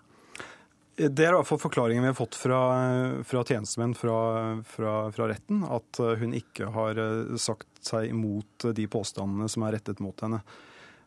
Det 1.00 1.24
er 1.24 1.32
i 1.32 1.36
hvert 1.38 1.48
fall 1.48 1.60
forklaringen 1.62 2.04
vi 2.04 2.10
har 2.10 2.16
fått 2.18 2.36
fra, 2.36 2.58
fra 3.24 3.44
tjenestemenn 3.48 3.94
fra, 3.96 4.16
fra, 4.68 4.96
fra, 5.14 5.28
retten. 5.30 5.62
At 5.64 5.96
hun 6.20 6.34
ikke 6.36 6.68
har 6.74 7.00
sagt 7.40 7.70
seg 7.80 8.10
imot 8.10 8.68
de 8.76 8.84
påstandene 8.90 9.48
som 9.48 9.64
er 9.64 9.78
rettet 9.78 10.02
mot 10.04 10.20
henne. 10.20 10.42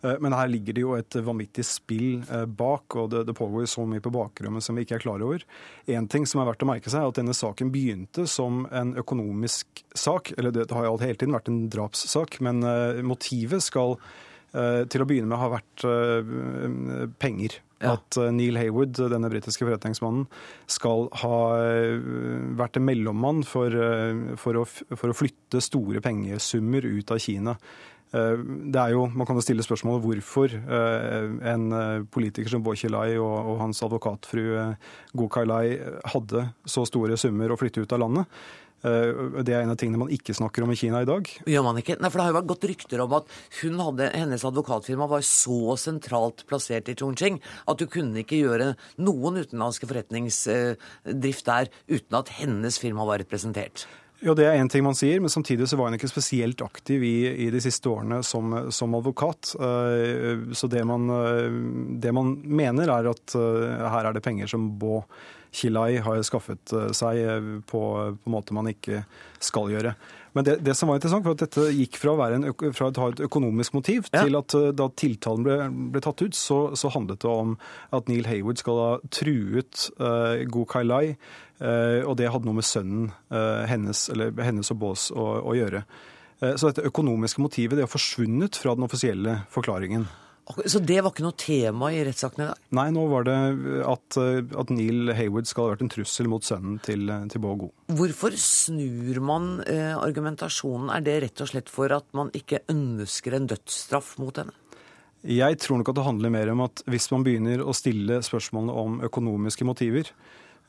Eh, 0.04 0.20
men 0.20 0.34
her 0.34 0.48
ligger 0.48 0.76
det 0.76 0.84
jo 0.84 0.96
et 0.98 1.16
vanvittig 1.26 1.66
spill 1.68 2.24
eh, 2.28 2.46
bak, 2.46 2.96
og 3.00 3.10
det, 3.14 3.24
det 3.30 3.38
pågår 3.38 3.68
så 3.72 3.86
mye 3.88 4.04
på 4.04 4.12
bakrommet 4.14 4.66
som 4.66 4.78
vi 4.78 4.86
ikke 4.86 5.00
er 5.00 5.06
klar 5.06 5.24
over. 5.24 5.46
En 5.88 6.10
ting 6.12 6.28
som 6.30 6.42
er 6.42 6.50
verdt 6.52 6.66
å 6.66 6.70
merke 6.70 6.92
seg, 6.92 7.04
er 7.04 7.14
at 7.14 7.22
denne 7.22 7.38
saken 7.38 7.72
begynte 7.74 8.28
som 8.30 8.66
en 8.72 8.94
økonomisk 9.00 9.84
sak. 9.96 10.34
Eller 10.38 10.56
det 10.56 10.70
har 10.72 10.90
jo 10.90 11.00
hele 11.02 11.20
tiden 11.20 11.36
vært 11.36 11.52
en 11.52 11.66
drapssak, 11.74 12.40
men 12.44 12.64
eh, 12.68 13.02
motivet 13.06 13.64
skal 13.64 13.98
til 14.54 15.02
å 15.02 15.06
begynne 15.10 15.26
med 15.26 15.40
ha 15.42 15.48
vært 15.50 15.82
penger. 17.18 17.56
Ja. 17.84 17.98
At 17.98 18.16
Neil 18.32 18.56
Haywood, 18.56 18.96
denne 19.12 19.28
britiske 19.28 19.66
forretningsmannen, 19.68 20.28
skal 20.72 21.10
ha 21.20 21.40
vært 22.56 22.80
en 22.80 22.86
mellommann 22.88 23.42
for, 23.44 23.76
for, 24.40 24.62
å, 24.62 24.64
for, 24.70 25.12
å, 25.12 25.18
flytte 25.18 25.60
store 25.64 26.00
pengesummer 26.06 26.88
ut 26.88 27.12
av 27.12 27.20
Kina. 27.20 27.58
Eh, 28.14 28.38
det 28.70 28.80
er 28.80 28.94
jo, 28.94 29.08
Man 29.10 29.26
kan 29.26 29.38
jo 29.38 29.44
stille 29.44 29.66
spørsmålet 29.66 30.04
hvorfor 30.06 30.54
eh, 30.54 31.30
en 31.50 31.64
eh, 31.74 32.04
politiker 32.14 32.52
som 32.52 32.64
Bo 32.66 32.76
Xilai 32.78 33.16
og, 33.18 33.34
og 33.34 33.62
hans 33.64 33.82
advokatfru 33.86 34.44
Go 35.18 35.30
Kailai 35.34 35.80
hadde 36.14 36.48
så 36.66 36.86
store 36.86 37.18
summer 37.18 37.54
å 37.54 37.58
flytte 37.58 37.82
ut 37.82 37.96
av 37.96 38.04
landet. 38.06 38.44
Det 38.84 39.54
er 39.54 39.62
en 39.62 39.72
av 39.72 39.78
tingene 39.80 40.02
man 40.02 40.12
ikke 40.12 40.36
snakker 40.36 40.66
om 40.66 40.74
i 40.74 40.78
Kina 40.78 41.02
i 41.04 41.08
dag. 41.08 41.30
Gjør 41.48 41.64
man 41.64 41.80
ikke? 41.80 41.96
Nei, 42.02 42.10
for 42.12 42.20
Det 42.20 42.26
har 42.26 42.34
jo 42.34 42.38
vært 42.40 42.52
gått 42.52 42.68
rykter 42.68 43.04
om 43.04 43.16
at 43.16 43.32
hadde, 43.80 44.10
hennes 44.12 44.46
advokatfirma 44.50 45.08
var 45.12 45.24
så 45.28 45.78
sentralt 45.80 46.44
plassert 46.50 46.92
i 46.92 46.98
Chongqing 47.00 47.40
at 47.40 47.80
du 47.80 47.88
kunne 47.88 48.24
ikke 48.24 48.42
gjøre 48.42 48.74
noen 49.00 49.42
utenlandske 49.42 49.88
forretningsdrift 49.90 51.50
der 51.50 51.72
uten 51.88 52.20
at 52.20 52.32
hennes 52.40 52.80
firma 52.82 53.08
var 53.08 53.24
representert. 53.24 53.88
Ja, 54.24 54.34
Det 54.34 54.46
er 54.48 54.56
én 54.56 54.70
ting 54.72 54.86
man 54.86 54.96
sier, 54.96 55.20
men 55.20 55.32
samtidig 55.32 55.68
så 55.68 55.76
var 55.76 55.90
hun 55.90 55.98
ikke 55.98 56.08
spesielt 56.08 56.62
aktiv 56.64 57.04
i, 57.04 57.28
i 57.44 57.50
de 57.52 57.60
siste 57.60 57.90
årene 57.92 58.22
som, 58.24 58.54
som 58.72 58.96
advokat. 58.96 59.52
Uh, 59.60 60.54
så 60.56 60.70
det 60.72 60.84
man, 60.88 61.10
uh, 61.12 61.52
det 62.00 62.14
man, 62.16 62.38
mener, 62.48 62.88
er 62.88 63.12
at 63.12 63.36
her 63.36 64.08
er 64.08 64.16
det 64.16 64.24
penger 64.24 64.48
som 64.48 64.70
Bo 64.80 65.02
Kilai 65.54 66.02
har 66.04 66.20
skaffet 66.26 66.74
seg 66.98 67.24
på, 67.70 67.80
på 68.18 68.30
en 68.30 68.34
måte 68.34 68.56
man 68.58 68.70
ikke 68.72 69.04
skal 69.44 69.72
gjøre. 69.74 69.94
Men 70.34 70.48
det, 70.48 70.56
det, 70.66 70.74
som 70.74 70.90
var 70.90 70.98
interessant, 70.98 71.26
var 71.28 71.36
at 71.36 71.44
dette 71.44 71.68
gikk 71.78 72.00
fra 72.02 72.16
å, 72.16 72.26
en, 72.26 72.48
fra 72.74 72.88
å 72.90 72.94
ha 73.04 73.12
et 73.14 73.22
økonomisk 73.28 73.76
motiv 73.78 74.08
ja. 74.10 74.24
til 74.24 74.40
at 74.40 74.56
da 74.74 74.88
tiltalen 74.98 75.46
ble, 75.46 75.58
ble 75.94 76.02
tatt 76.02 76.24
ut, 76.26 76.34
så, 76.34 76.60
så, 76.80 76.90
handlet 76.96 77.22
det 77.22 77.30
om 77.30 77.54
at 77.94 78.10
Neil 78.10 78.26
Hayward 78.26 78.58
skal 78.58 78.82
ha 78.82 78.92
truet 79.14 79.92
uh, 80.02 80.42
Go 80.50 80.66
Kai 80.66 80.82
Lai 80.88 81.06
Eh, 81.64 82.02
og 82.04 82.18
det 82.20 82.32
hadde 82.32 82.48
noe 82.50 82.58
med 82.58 82.68
sønnen 82.68 83.12
uh, 83.32 83.64
hennes, 83.70 84.08
eller 84.12 84.34
hennes 84.44 84.72
og 84.74 84.80
Bås 84.82 85.08
å, 85.14 85.28
å 85.48 85.54
gjøre. 85.56 85.84
Eh, 86.42 86.56
så 86.58 86.70
dette 86.70 86.88
økonomiske 86.90 87.44
motivet 87.44 87.78
det 87.78 87.86
har 87.86 87.92
forsvunnet 87.92 88.58
fra 88.60 88.74
den 88.76 88.88
offisielle 88.88 89.38
forklaringen. 89.54 90.08
Så 90.44 90.82
det 90.84 90.98
var 91.00 91.14
ikke 91.14 91.24
noe 91.24 91.38
tema 91.40 91.90
i 91.96 92.02
rettssaken 92.04 92.44
i 92.44 92.48
dag? 92.50 92.64
Nei, 92.76 92.88
nå 92.92 93.06
var 93.12 93.28
det 93.28 93.36
at, 93.88 94.18
at, 94.20 94.74
Neil 94.76 95.14
Haywood 95.16 95.48
skal 95.48 95.66
ha 95.66 95.74
vært 95.74 95.86
en 95.86 95.94
trussel 95.94 96.28
mot 96.32 96.44
sønnen 96.44 96.82
til, 96.84 97.08
til 97.32 97.46
Go. 97.62 97.70
Hvorfor 97.96 98.36
snur 98.40 99.22
man 99.24 99.48
eh, 99.64 99.94
argumentasjonen? 99.96 100.92
Er 100.92 101.06
det 101.06 101.18
rett 101.24 101.46
og 101.46 101.54
slett 101.54 101.72
for 101.72 101.96
at 101.96 102.10
man 102.18 102.34
ikke 102.36 102.66
ønsker 102.74 103.38
en 103.38 103.48
dødsstraff 103.54 104.18
mot 104.20 104.42
henne? 104.42 104.56
Jeg 105.24 105.56
tror 105.64 105.80
nok 105.80 105.94
at 105.94 106.02
det 106.02 106.08
handler 106.10 106.34
mer 106.36 106.52
om 106.52 106.66
at 106.66 106.84
hvis 106.92 107.08
man 107.14 107.24
begynner 107.24 107.64
å 107.64 107.76
stille 107.78 108.20
spørsmålene 108.28 108.80
om 108.84 108.98
økonomiske 109.08 109.64
motiver, 109.64 110.12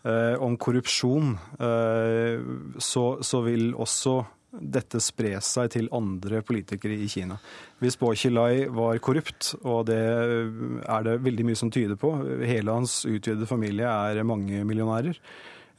Eh, 0.05 0.37
om 0.43 0.59
korrupsjon, 0.61 1.31
eh, 1.65 2.41
så, 2.77 3.05
så, 3.25 3.39
vil 3.41 3.71
også 3.73 4.19
dette 4.61 5.01
spre 5.03 5.39
seg 5.45 5.73
til 5.75 5.89
andre 5.95 6.43
politikere 6.47 6.99
i 6.99 7.09
Kina. 7.11 7.39
Hvis 7.83 7.99
Bo 8.01 8.13
Xilai 8.15 8.67
var 8.73 9.01
korrupt, 9.05 9.55
og 9.63 9.87
det 9.91 9.99
er 9.99 11.07
det 11.07 11.19
veldig 11.25 11.49
mye 11.49 11.59
som 11.59 11.73
tyder 11.75 11.99
på, 12.01 12.13
hele 12.45 12.79
hans 12.79 13.03
utvidede 13.09 13.49
familie 13.51 13.89
er 13.89 14.23
mange 14.27 14.63
millionærer, 14.67 15.19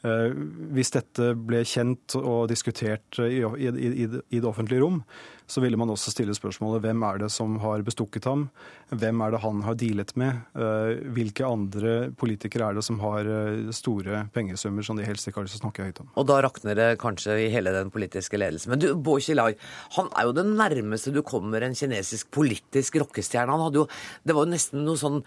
Eh, 0.06 0.34
hvis 0.76 0.92
dette 0.94 1.32
ble 1.48 1.64
kjent 1.66 2.18
og 2.20 2.50
diskutert 2.52 3.20
i, 3.24 3.40
det 3.40 4.46
offentlige 4.46 4.84
rom, 4.84 5.02
så 5.48 5.62
ville 5.62 5.78
man 5.78 5.92
også 5.94 6.14
stille 6.14 6.34
spørsmålet 6.36 6.84
hvem 6.84 7.04
er 7.06 7.20
det 7.22 7.30
som 7.34 7.60
har 7.62 7.84
bestukket 7.86 8.26
ham? 8.26 8.48
Hvem 8.90 9.22
er 9.22 9.34
det 9.34 9.42
han 9.44 9.62
har 9.66 9.78
dealet 9.78 10.14
med? 10.18 10.42
Eh, 10.58 11.04
hvilke 11.16 11.46
andre 11.46 11.94
politikere 12.18 12.72
er 12.72 12.80
det 12.80 12.86
som 12.86 12.98
har 13.04 13.30
eh, 13.30 13.70
store 13.76 14.26
pengesummer 14.36 14.86
som 14.86 14.98
de 14.98 15.06
helst 15.06 15.30
ikke 15.30 15.42
har 15.42 15.48
lyst 15.48 15.60
til 15.60 15.64
å 15.64 15.66
snakke 15.68 15.88
høyt 15.88 16.02
om? 16.02 16.10
Og 16.18 16.28
da 16.32 16.40
rakner 16.46 16.80
det 16.80 16.90
kanskje 17.02 17.38
i 17.46 17.52
hele 17.54 17.74
den 17.76 17.94
politiske 17.94 18.42
ledelsen. 18.42 18.74
Men 18.74 18.82
du, 18.82 18.90
Bo 18.98 19.20
Xilai, 19.22 19.54
han 20.00 20.12
er 20.18 20.30
jo 20.30 20.36
det 20.40 20.48
nærmeste 20.50 21.14
du 21.14 21.22
kommer 21.26 21.66
en 21.66 21.78
kinesisk 21.78 22.34
politisk 22.34 23.00
rockestjerne. 23.06 23.54
Han 23.54 23.68
hadde 23.68 23.84
jo, 23.84 23.88
Det 24.26 24.36
var 24.36 24.48
jo 24.48 24.56
nesten 24.56 24.86
noe 24.88 25.00
sånn 25.00 25.22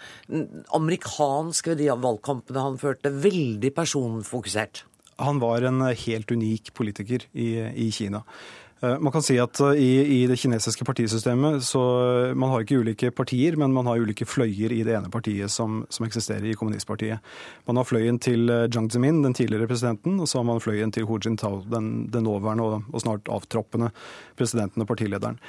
amerikansk 0.74 1.70
ved 1.72 1.82
de 1.84 1.90
valgkampene 1.94 2.64
han 2.66 2.78
førte. 2.80 3.14
Veldig 3.14 3.70
personfokusert. 3.76 4.84
Han 5.18 5.40
var 5.42 5.64
en 5.66 5.82
helt 5.82 6.30
unik 6.30 6.72
politiker 6.78 7.24
i, 7.34 7.50
i 7.86 7.90
Kina. 7.94 8.22
Eh, 8.80 8.98
man 8.98 9.12
kan 9.12 9.22
si 9.26 9.34
at 9.42 9.58
eh, 9.60 9.80
i, 9.82 9.92
i, 10.14 10.18
det 10.30 10.36
kinesiske 10.38 10.84
partisystemet 10.86 11.64
så 11.66 11.82
eh, 12.28 12.34
Man 12.38 12.52
har 12.52 12.62
ikke 12.62 12.78
ulike 12.78 13.10
partier, 13.10 13.56
men 13.58 13.72
man 13.74 13.88
har 13.90 13.98
ulike 13.98 14.26
fløyer 14.28 14.74
i 14.74 14.84
det 14.86 14.94
ene 14.94 15.10
partiet 15.10 15.50
som, 15.50 15.80
som 15.90 16.06
eksisterer 16.06 16.46
i 16.46 16.54
kommunistpartiet. 16.58 17.18
Man 17.66 17.80
har 17.80 17.88
fløyen 17.88 18.20
til 18.22 18.46
Jiang 18.46 18.86
Zemin, 18.92 19.22
den 19.24 19.34
tidligere 19.34 19.66
presidenten, 19.70 20.20
og 20.22 20.30
så 20.30 20.38
har 20.38 20.46
man 20.46 20.62
fløyen 20.62 20.94
til 20.94 21.08
Hu 21.08 21.18
Jintao, 21.18 21.64
den, 21.66 22.06
den 22.12 22.26
nåværende 22.28 22.68
og, 22.68 22.86
og, 22.92 23.02
snart 23.02 23.30
avtroppende 23.32 23.90
presidenten 24.38 24.84
og 24.84 24.90
partilederen. 24.90 25.40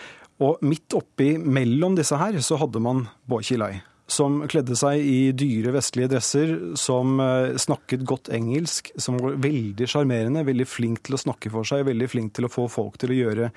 Og 0.42 0.58
midt 0.66 0.96
oppi 0.98 1.36
mellom 1.38 1.98
disse 2.00 2.18
her 2.18 2.40
så 2.42 2.58
hadde 2.58 2.82
man 2.82 3.06
Bo 3.30 3.44
Xilai 3.44 3.78
som 4.10 4.40
kledde 4.50 4.76
seg 4.78 5.04
i 5.06 5.32
dyre 5.38 5.74
vestlige 5.76 6.10
dresser, 6.16 6.54
som 6.80 7.20
eh, 7.24 7.56
snakket 7.62 8.06
godt 8.10 8.32
engelsk, 8.34 8.92
som 8.98 9.20
var 9.22 9.38
veldig 9.42 9.90
sjarmerende, 9.90 10.46
veldig 10.48 10.68
flink 10.70 11.04
til 11.06 11.18
å 11.18 11.22
snakke 11.22 11.52
for 11.54 11.68
seg, 11.68 11.86
veldig 11.88 12.10
flink 12.10 12.34
til 12.38 12.48
å 12.48 12.54
få 12.54 12.66
folk 12.72 12.98
til 13.02 13.14
å 13.14 13.20
gjøre 13.20 13.52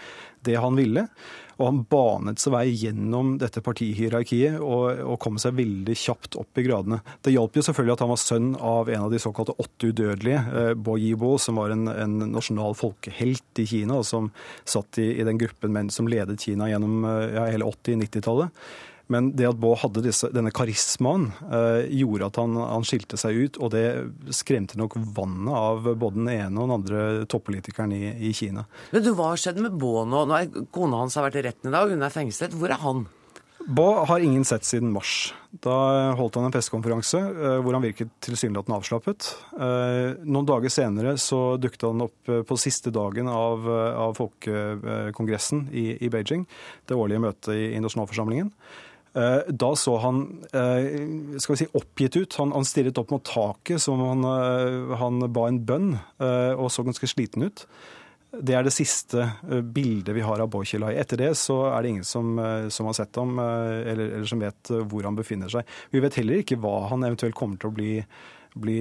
det 0.45 0.59
han 0.61 0.77
ville. 0.77 1.07
Og 1.59 1.67
han 1.69 1.81
banet 1.89 2.43
seg 2.43 2.55
vei 2.55 2.65
gjennom 2.71 3.37
dette 3.41 3.63
partihierarkiet 3.65 4.59
og, 4.59 5.03
og, 5.05 5.17
kom 5.23 5.37
seg 5.41 5.57
veldig 5.59 5.97
kjapt 5.99 6.37
opp 6.41 6.59
i 6.59 6.65
gradene. 6.67 7.01
Det 7.23 7.35
hjalp 7.35 7.57
jo 7.57 7.65
selvfølgelig 7.67 7.97
at 7.97 8.05
han 8.05 8.13
var 8.13 8.23
sønn 8.23 8.53
av 8.59 8.91
en 8.91 9.07
av 9.07 9.13
de 9.13 9.21
såkalte 9.23 9.57
åtte 9.63 9.93
udødelige, 9.93 10.45
eh, 10.61 10.73
Bo 10.75 10.97
Yibo, 11.01 11.37
som 11.43 11.61
var 11.61 11.75
en, 11.75 11.87
en, 11.93 12.19
nasjonal 12.33 12.77
folkehelt 12.79 13.63
i 13.63 13.69
Kina, 13.69 14.01
og 14.01 14.09
som 14.09 14.33
satt 14.69 15.01
i, 15.03 15.13
i 15.21 15.29
den 15.29 15.41
gruppen 15.41 15.75
menn 15.75 15.93
som 15.93 16.09
ledet 16.11 16.41
Kina 16.43 16.71
gjennom 16.73 17.05
eh, 17.09 17.37
ja, 17.37 17.47
hele 17.53 17.69
80-90-tallet. 17.69 18.65
Men 19.13 19.33
det 19.37 19.49
at 19.51 19.61
Baa 19.61 19.77
hadde 19.83 20.05
disse, 20.05 20.31
denne 20.33 20.53
karismaen, 20.55 21.29
eh, 21.53 21.87
gjorde 22.01 22.31
at 22.31 22.41
han, 22.41 22.57
han, 22.57 22.87
skilte 22.89 23.21
seg 23.21 23.39
ut. 23.45 23.61
Og 23.63 23.73
det 23.75 23.87
skremte 24.35 24.81
nok 24.81 24.97
vannet 25.15 25.55
av 25.57 25.91
både 25.93 26.21
den 26.21 26.31
ene 26.33 26.53
og 26.57 26.69
den 26.69 26.77
andre 26.79 27.07
toppolitikeren 27.31 27.93
i, 27.97 28.05
i 28.31 28.35
Kina. 28.37 28.67
Men 28.93 29.05
du, 29.05 29.13
Hva 29.19 29.35
skjedde 29.37 29.65
med 29.65 29.81
Baa 29.81 30.07
nå? 30.09 30.27
nå 30.29 30.39
er, 30.39 30.63
kona 30.73 31.03
hans 31.03 31.19
har 31.19 31.29
vært 31.29 31.43
i 31.43 31.49
retten 31.49 31.71
i 31.71 31.75
dag, 31.75 31.93
hun 31.93 32.07
er 32.07 32.15
fengslet. 32.15 32.57
Hvor 32.57 32.73
er 32.73 32.81
han? 32.83 33.05
Baa 33.63 34.07
har 34.09 34.23
ingen 34.25 34.45
sett 34.49 34.65
siden 34.67 34.91
mars. 34.91 35.33
Da 35.63 35.75
holdt 36.19 36.39
han 36.39 36.49
en 36.49 36.55
pressekonferanse 36.55 37.21
eh, 37.21 37.59
hvor 37.63 37.77
han 37.77 37.85
virket 37.85 38.11
tilsynelatende 38.25 38.79
avslappet. 38.81 39.29
Eh, 39.55 40.23
noen 40.25 40.49
dager 40.49 40.73
senere 40.73 41.15
så 41.21 41.59
dukket 41.63 41.85
han 41.87 42.07
opp 42.09 42.33
på 42.49 42.59
siste 42.59 42.91
dagen 42.95 43.29
av, 43.31 43.69
av 44.07 44.17
Folkekongressen 44.19 45.69
i, 45.71 45.93
i, 46.01 46.11
Beijing, 46.11 46.47
det 46.89 46.99
årlige 46.99 47.23
møtet 47.29 47.53
i, 47.55 47.69
i 47.77 47.85
nasjonalforsamlingen. 47.85 48.51
Eh, 49.15 49.39
da 49.49 49.77
så 49.77 49.97
han 50.01 50.23
eh, 50.57 51.39
skal 51.39 51.53
vi 51.53 51.61
si, 51.61 51.71
oppgitt 51.77 52.17
ut. 52.17 52.37
Han, 52.41 52.53
han 52.57 52.65
stirret 52.69 52.99
opp 52.99 53.13
mot 53.13 53.25
taket 53.25 53.83
som 53.85 54.01
han, 54.01 54.25
eh, 54.25 54.95
han 55.01 55.27
ba 55.33 55.49
en 55.49 55.61
bønn, 55.69 55.91
og 56.57 56.71
så 56.73 56.85
ganske 56.87 57.11
sliten 57.11 57.45
ut. 57.45 57.67
Det 58.33 58.55
er 58.57 58.65
det 58.65 58.73
siste 58.73 59.27
bildet 59.75 60.15
vi 60.17 60.25
har 60.25 60.41
av 60.41 60.49
Boykilai. 60.55 60.95
Etter 60.97 61.21
det 61.21 61.33
så 61.37 61.67
er 61.69 61.83
det 61.83 61.91
ingen 61.91 62.07
som, 62.09 62.39
som 62.73 62.89
har 62.89 62.97
sett 62.97 63.19
ham, 63.21 63.37
eller, 63.37 64.07
eller, 64.07 64.29
som 64.29 64.41
vet 64.41 64.71
hvor 64.89 65.05
han 65.05 65.19
befinner 65.19 65.53
seg. 65.53 65.69
Vi 65.93 66.01
vet 66.01 66.17
heller 66.17 66.41
ikke 66.41 66.57
hva 66.63 66.87
han 66.89 67.05
eventuelt 67.05 67.37
kommer 67.37 67.61
til 67.61 67.69
å 67.69 67.77
bli, 67.77 67.91
bli 68.57 68.79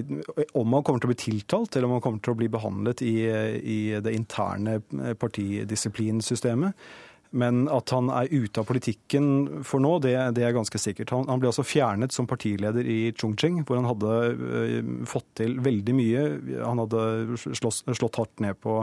om 0.55 0.77
han 0.77 0.87
kommer 0.87 1.03
til 1.03 1.09
å 1.09 1.11
bli 1.11 1.19
tiltalt, 1.19 1.75
eller 1.75 1.89
om 1.89 1.97
han 1.97 2.05
kommer 2.05 2.23
til 2.23 2.31
å 2.31 2.39
bli 2.39 2.47
behandlet 2.53 3.03
i, 3.03 3.15
i 3.27 3.79
det 3.99 4.15
interne 4.15 4.79
partidisiplinsystemet. 5.19 6.87
Men 7.31 7.63
at 7.71 7.93
han 7.95 8.09
er 8.11 8.27
ute 8.27 8.59
av 8.59 8.67
politikken 8.67 9.63
for 9.63 9.79
nå, 9.79 9.93
det, 10.03 10.13
det 10.35 10.43
er 10.43 10.55
ganske 10.55 10.79
sikkert. 10.81 11.13
Han, 11.15 11.29
han, 11.31 11.39
ble 11.39 11.47
altså 11.47 11.63
fjernet 11.63 12.11
som 12.11 12.27
partileder 12.27 12.83
i 12.83 13.13
Chongqing, 13.15 13.61
hvor 13.63 13.79
han 13.79 13.87
hadde 13.87 14.15
uh, 14.35 14.91
fått 15.07 15.29
til 15.39 15.55
veldig 15.63 15.95
mye. 15.95 16.25
Han 16.59 16.83
hadde 16.83 17.39
slåss, 17.55 17.85
slått 17.95 18.19
hardt 18.19 18.43
ned 18.43 18.59
på, 18.59 18.81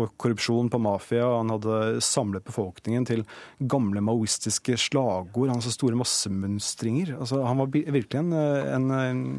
på, 0.00 0.08
korrupsjon, 0.16 0.72
på 0.72 0.80
mafia. 0.80 1.28
Han 1.36 1.52
hadde 1.52 2.00
samlet 2.04 2.48
befolkningen 2.48 3.04
til 3.10 3.26
gamle 3.60 4.00
maoistiske 4.08 4.80
slagord. 4.80 5.52
Han 5.52 5.60
hadde 5.60 5.76
store 5.76 6.00
massemønstringer. 6.00 7.18
Altså, 7.18 7.44
han 7.44 7.60
var 7.60 7.72
virkelig 7.74 8.22
en, 8.22 8.32
en, 8.32 8.92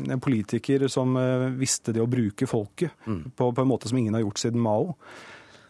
en, 0.05 0.21
politiker 0.21 0.85
som 0.93 1.17
uh, 1.17 1.49
visste 1.57 1.97
det 1.97 2.05
å 2.05 2.11
bruke 2.11 2.45
folket 2.45 2.93
mm. 3.09 3.23
på, 3.33 3.49
på 3.49 3.65
en 3.65 3.73
måte 3.73 3.89
som 3.89 3.97
ingen 3.97 4.13
har 4.13 4.27
gjort 4.27 4.45
siden 4.45 4.61
Mao. 4.61 4.93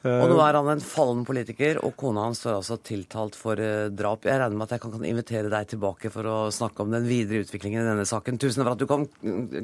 Og 0.06 0.30
nå 0.30 0.38
er 0.44 0.58
han 0.60 0.68
en 0.70 0.84
fallen 0.84 1.24
politiker, 1.26 1.80
og 1.86 1.96
kona 1.98 2.28
hans 2.28 2.44
står 2.44 2.60
altså 2.60 2.78
tiltalt 2.86 3.38
for 3.38 3.60
eh, 3.62 3.88
drap. 3.90 4.28
Jeg 4.28 4.38
regner 4.42 4.58
med 4.60 4.68
at 4.68 4.76
jeg 4.76 4.84
kan 4.84 5.08
invitere 5.08 5.50
deg 5.50 5.72
tilbake 5.72 6.12
for 6.14 6.30
å 6.30 6.36
snakke 6.54 6.86
om 6.86 6.94
den 6.94 7.08
videre 7.10 7.42
utviklingen 7.46 7.82
i 7.82 7.90
denne 7.90 8.06
saken. 8.06 8.38
Tusen 8.42 8.62
takk 8.62 8.68
for 8.68 8.76
at 8.76 8.84
du 8.84 8.90
kom, 8.90 9.08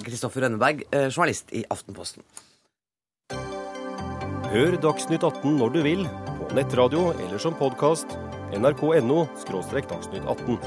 Kristoffer 0.02 0.48
Rønneberg, 0.48 0.86
eh, 0.89 1.10
journalist 1.12 1.54
i 1.54 1.62
Aftenposten. 1.70 2.26
Hør 4.52 4.76
Dagsnytt 4.84 5.24
18 5.24 5.60
når 5.62 5.76
du 5.78 5.82
vil, 5.86 6.02
på 6.42 6.50
nettradio 6.58 7.12
eller 7.14 7.39
som 7.39 7.54
podkast. 7.56 8.18
nrk.no– 8.52 9.22
dagsnytt 9.48 10.26
18. 10.28 10.58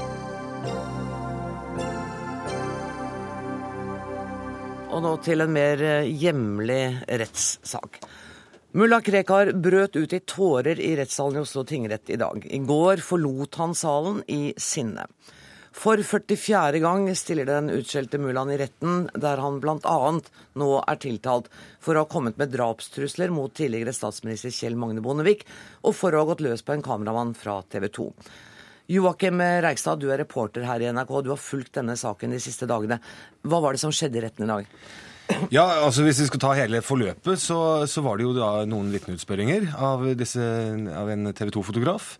Og 4.95 5.03
nå 5.03 5.11
til 5.21 5.43
en 5.43 5.51
mer 5.51 5.81
eh, 5.83 6.07
hjemlig 6.07 7.03
rettssak. 7.21 7.99
Mulla 8.75 8.97
Krekar 8.99 9.53
brøt 9.55 9.95
ut 9.95 10.13
i 10.13 10.17
tårer 10.19 10.79
i 10.83 10.89
rettssalen 10.99 11.37
i 11.37 11.41
Oslo 11.45 11.61
tingrett 11.63 12.09
i 12.11 12.17
dag. 12.19 12.41
I 12.43 12.57
går 12.59 12.99
forlot 12.99 13.55
han 13.55 13.71
salen 13.71 14.17
i 14.27 14.51
sinne. 14.59 15.05
For 15.71 16.03
44. 16.03 16.81
gang 16.83 17.07
stiller 17.15 17.47
den 17.47 17.71
utskjelte 17.71 18.19
mullaen 18.19 18.51
i 18.51 18.57
retten, 18.59 19.05
der 19.15 19.39
han 19.39 19.61
bl.a. 19.63 19.95
nå 20.59 20.67
er 20.81 20.99
tiltalt 20.99 21.47
for 21.79 21.95
å 21.95 22.03
ha 22.03 22.11
kommet 22.11 22.35
med 22.35 22.51
drapstrusler 22.51 23.31
mot 23.31 23.55
tidligere 23.55 23.95
statsminister 23.95 24.51
Kjell 24.51 24.75
Magne 24.75 24.99
Bondevik, 24.99 25.47
og 25.87 25.95
for 25.95 26.11
å 26.11 26.25
ha 26.25 26.31
gått 26.33 26.43
løs 26.43 26.67
på 26.67 26.75
en 26.75 26.83
kameramann 26.83 27.31
fra 27.31 27.61
TV 27.71 27.87
2. 27.95 28.11
Joakim 28.91 29.39
Reigstad, 29.63 30.03
du 30.03 30.11
er 30.11 30.19
reporter 30.25 30.67
her 30.67 30.83
i 30.83 30.91
NRK. 30.91 31.21
Du 31.23 31.31
har 31.31 31.39
fulgt 31.39 31.77
denne 31.79 31.95
saken 31.95 32.35
de 32.35 32.43
siste 32.43 32.67
dagene. 32.67 32.99
Hva 33.47 33.63
var 33.63 33.71
det 33.71 33.85
som 33.87 33.95
skjedde 33.95 34.19
i 34.19 34.27
retten 34.27 34.49
i 34.49 34.55
dag? 34.57 34.73
Ja, 35.53 35.65
altså 35.85 36.03
Hvis 36.05 36.19
vi 36.21 36.27
skal 36.29 36.41
ta 36.41 36.51
hele 36.57 36.81
forløpet, 36.85 37.39
så, 37.41 37.85
så 37.89 38.03
var 38.05 38.17
det 38.17 38.27
jo 38.27 38.33
da 38.37 38.49
noen 38.69 38.91
vitneutspørringer 38.93 39.71
av, 39.73 40.03
av 40.05 41.11
en 41.13 41.31
TV 41.33 41.51
2-fotograf 41.53 42.11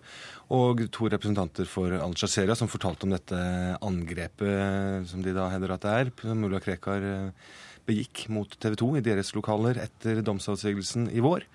og 0.53 0.83
to 0.93 1.07
representanter 1.09 1.65
for 1.69 1.93
Al-Jazeera 1.97 2.55
som 2.57 2.69
fortalte 2.69 3.07
om 3.07 3.13
dette 3.15 3.37
angrepet, 3.81 5.07
som 5.09 5.23
de 5.25 5.33
da 5.33 5.47
hevder 5.49 5.73
at 5.73 5.85
det 5.85 5.93
er, 6.01 6.11
som 6.21 6.43
mulla 6.43 6.61
Krekar 6.61 7.01
eh, 7.01 7.49
begikk 7.89 8.27
mot 8.33 8.53
TV 8.61 8.77
2 8.77 8.91
i 8.99 9.03
deres 9.05 9.33
lokaler 9.37 9.79
etter 9.81 10.21
domsavsigelsen 10.25 11.09
i 11.09 11.23
vår. 11.25 11.47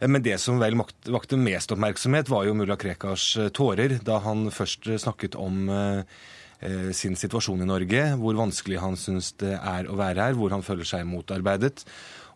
Eh, 0.00 0.10
men 0.10 0.24
det 0.26 0.40
som 0.42 0.58
vel 0.58 0.74
vakte 0.74 1.38
mest 1.38 1.74
oppmerksomhet, 1.74 2.30
var 2.32 2.48
jo 2.48 2.56
mulla 2.58 2.78
Krekars 2.80 3.28
eh, 3.38 3.52
tårer 3.54 4.00
da 4.02 4.18
han 4.26 4.48
først 4.54 4.90
snakket 5.06 5.38
om 5.38 5.70
sin 6.96 7.16
situasjon 7.18 7.60
i 7.60 7.68
Norge, 7.68 8.02
hvor 8.20 8.36
vanskelig 8.38 8.78
han 8.80 8.94
syns 8.96 9.32
det 9.42 9.52
er 9.58 9.88
å 9.90 9.96
være 10.00 10.30
her, 10.30 10.36
hvor 10.38 10.54
han 10.54 10.64
føler 10.64 10.88
seg 10.88 11.04
motarbeidet. 11.08 11.84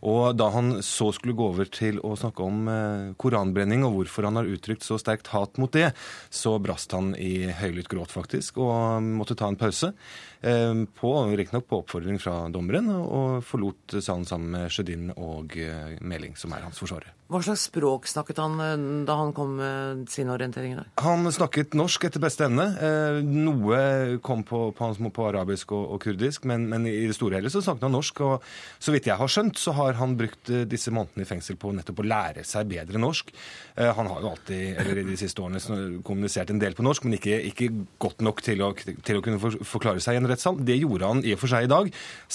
Og 0.06 0.36
da 0.38 0.48
han 0.54 0.78
så 0.84 1.10
skulle 1.14 1.34
gå 1.36 1.48
over 1.50 1.68
til 1.74 1.98
å 2.06 2.14
snakke 2.18 2.44
om 2.44 2.68
eh, 2.70 3.08
koranbrenning 3.18 3.84
og 3.86 3.96
hvorfor 3.96 4.28
han 4.28 4.38
har 4.38 4.50
uttrykt 4.50 4.86
så 4.86 4.98
sterkt 5.00 5.32
hat 5.32 5.58
mot 5.58 5.72
det, 5.74 5.90
så 6.30 6.54
brast 6.62 6.94
han 6.94 7.14
i 7.18 7.48
høylytt 7.50 7.90
gråt, 7.90 8.14
faktisk, 8.14 8.60
og 8.62 9.02
måtte 9.02 9.36
ta 9.38 9.50
en 9.50 9.58
pause. 9.58 9.92
Eh, 10.40 10.74
på, 11.00 11.12
Riktignok 11.34 11.68
på 11.68 11.82
oppfordring 11.82 12.20
fra 12.22 12.40
dommeren, 12.52 12.90
og 12.94 13.44
forlot 13.46 13.98
salen 13.98 14.26
sammen 14.28 14.54
med 14.54 14.72
Sjødin 14.72 15.12
og 15.16 15.56
Meling, 16.00 16.36
som 16.38 16.54
er 16.54 16.66
hans 16.66 16.80
forsvarer. 16.80 17.14
Hva 17.28 17.42
slags 17.44 17.66
språk 17.68 18.06
snakket 18.08 18.38
han 18.40 18.54
eh, 18.64 18.84
da 19.04 19.18
han 19.18 19.34
kom 19.36 19.58
med 19.58 20.06
sin 20.08 20.30
orientering 20.32 20.72
i 20.72 20.76
dag? 20.78 20.86
Han 21.04 21.28
snakket 21.28 21.74
norsk 21.76 22.06
etter 22.08 22.22
beste 22.24 22.46
evne. 22.46 22.64
Eh, 22.80 23.18
noe 23.20 23.80
kom 24.24 24.46
på, 24.48 24.62
på, 24.72 24.88
på 25.12 25.26
arabisk 25.28 25.74
og, 25.76 25.82
og 25.92 26.00
kurdisk, 26.06 26.46
men, 26.48 26.64
men, 26.72 26.86
i 26.88 27.04
det 27.04 27.18
store 27.18 27.36
hele 27.36 27.52
så 27.52 27.60
snakket 27.60 27.84
han 27.84 27.92
norsk. 27.98 28.22
Og 28.24 28.46
så 28.80 28.94
vidt 28.94 29.10
jeg 29.10 29.20
har 29.20 29.32
skjønt, 29.34 29.60
så 29.60 29.74
har 29.76 29.98
han 30.00 30.16
brukt 30.16 30.48
eh, 30.48 30.64
disse 30.70 30.88
månedene 30.94 31.26
i 31.26 31.28
fengsel 31.28 31.60
på 31.60 31.74
nettopp 31.76 32.00
å 32.00 32.06
lære 32.08 32.46
seg 32.48 32.70
bedre 32.72 33.02
norsk. 33.02 33.34
Han 33.78 34.08
har 34.10 34.24
jo 34.24 34.30
alltid, 34.32 34.80
eller 34.80 34.98
i 34.98 35.04
de 35.06 35.16
siste 35.20 35.38
årene, 35.44 36.00
kommunisert 36.02 36.48
en 36.50 36.58
del 36.58 36.74
på 36.74 36.82
norsk, 36.82 37.04
men 37.06 37.14
ikke, 37.14 37.36
ikke 37.52 37.68
godt 38.02 38.24
nok 38.24 38.40
til 38.42 38.64
å, 38.64 38.72
til 38.74 39.20
å, 39.20 39.22
kunne 39.22 39.52
forklare 39.68 40.00
seg 40.02 40.16
i 40.16 40.22
en 40.22 40.26
rettssal. 40.32 40.60
Det 40.64 40.78
gjorde 40.80 41.10
han 41.10 41.24
i 41.24 41.34
og 41.36 41.42
for 41.42 41.52
seg 41.52 41.66
i 41.66 41.72
dag, 41.72 41.90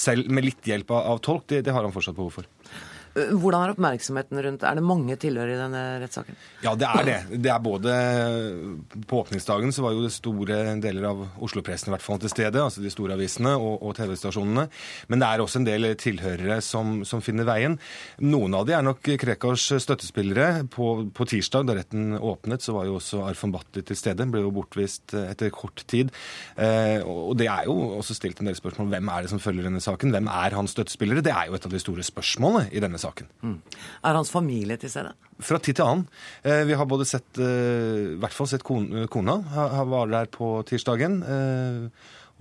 selv 0.06 0.30
med 0.30 0.48
litt 0.48 0.70
hjelp 0.70 0.90
av, 0.94 1.22
tolk. 1.24 1.46
Det, 1.50 1.64
det 1.66 1.74
har 1.74 1.86
han 1.86 1.94
fortsatt 1.94 2.18
behov 2.18 2.40
for. 2.40 2.50
Hvordan 3.14 3.62
er 3.62 3.72
oppmerksomheten 3.74 4.40
rundt 4.42 4.64
Er 4.66 4.74
det 4.74 4.82
mange 4.82 5.14
tilhørere 5.22 5.54
i 5.54 5.58
denne 5.60 5.82
rettssaken? 6.02 6.38
Ja, 6.64 6.72
det 6.74 6.88
er 6.88 7.06
det. 7.06 7.18
Det 7.44 7.50
er 7.52 7.60
både 7.62 7.92
På 9.06 9.20
åpningsdagen 9.22 9.70
så 9.74 9.84
var 9.84 9.94
jo 9.94 10.02
det 10.02 10.10
store 10.16 10.56
deler 10.82 11.06
av 11.12 11.22
Oslo-pressen 11.44 11.94
i 11.94 11.98
til 12.24 12.30
stede, 12.30 12.58
altså 12.60 12.82
de 12.82 12.90
store 12.90 13.14
avisene 13.14 13.52
og, 13.54 13.82
og 13.84 13.94
TV-stasjonene. 13.96 14.66
Men 15.08 15.20
det 15.20 15.28
er 15.28 15.42
også 15.42 15.60
en 15.60 15.66
del 15.66 15.86
tilhørere 16.00 16.58
som, 16.64 17.04
som, 17.06 17.22
finner 17.24 17.46
veien. 17.46 17.76
Noen 18.24 18.54
av 18.56 18.66
de 18.66 18.74
er 18.76 18.84
nok 18.84 19.02
Krekars 19.20 19.66
støttespillere. 19.84 20.64
På, 20.70 21.06
på, 21.14 21.26
tirsdag, 21.28 21.66
da 21.68 21.76
retten 21.78 22.16
åpnet, 22.18 22.64
så 22.64 22.74
var 22.76 22.88
jo 22.88 22.96
også 22.98 23.22
Arfan 23.28 23.52
Bhatti 23.54 23.84
til 23.86 23.98
stede. 23.98 24.26
Ble 24.30 24.42
jo 24.44 24.52
bortvist 24.54 25.14
etter 25.18 25.52
kort 25.54 25.84
tid. 25.90 26.12
Eh, 26.56 27.00
og 27.04 27.36
det 27.38 27.48
er 27.50 27.68
jo 27.68 27.76
også 28.00 28.16
stilt 28.16 28.40
en 28.42 28.50
del 28.50 28.58
spørsmål. 28.58 28.90
Hvem 28.94 29.12
er 29.14 29.26
det 29.26 29.34
som 29.34 29.42
følger 29.42 29.68
denne 29.68 29.82
saken? 29.84 30.14
Hvem 30.14 30.30
er 30.32 30.58
hans 30.58 30.74
støttespillere? 30.76 31.24
Det 31.24 31.34
er 31.34 31.50
jo 31.50 31.58
et 31.58 31.68
av 31.68 31.74
de 31.74 31.82
store 31.82 32.06
spørsmålene 32.06 32.70
i 32.72 32.82
denne 32.82 33.00
saken 33.00 33.03
saken. 33.04 33.30
Mm. 33.44 33.60
Er 34.04 34.18
hans 34.18 34.32
familie 34.32 34.78
til 34.80 34.92
stede? 34.92 35.14
Fra 35.44 35.58
tid 35.58 35.78
til 35.78 35.86
annen. 35.86 36.04
Eh, 36.42 36.64
vi 36.68 36.76
har 36.78 36.88
både 36.90 37.06
sett, 37.08 37.38
eh, 37.38 38.14
i 38.14 38.18
hvert 38.22 38.36
fall 38.36 38.50
sett 38.50 38.64
kona, 38.64 39.40
Han 39.54 39.88
var 39.90 40.06
der 40.06 40.26
på 40.26 40.62
tirsdagen. 40.66 41.22
Eh, 41.22 41.88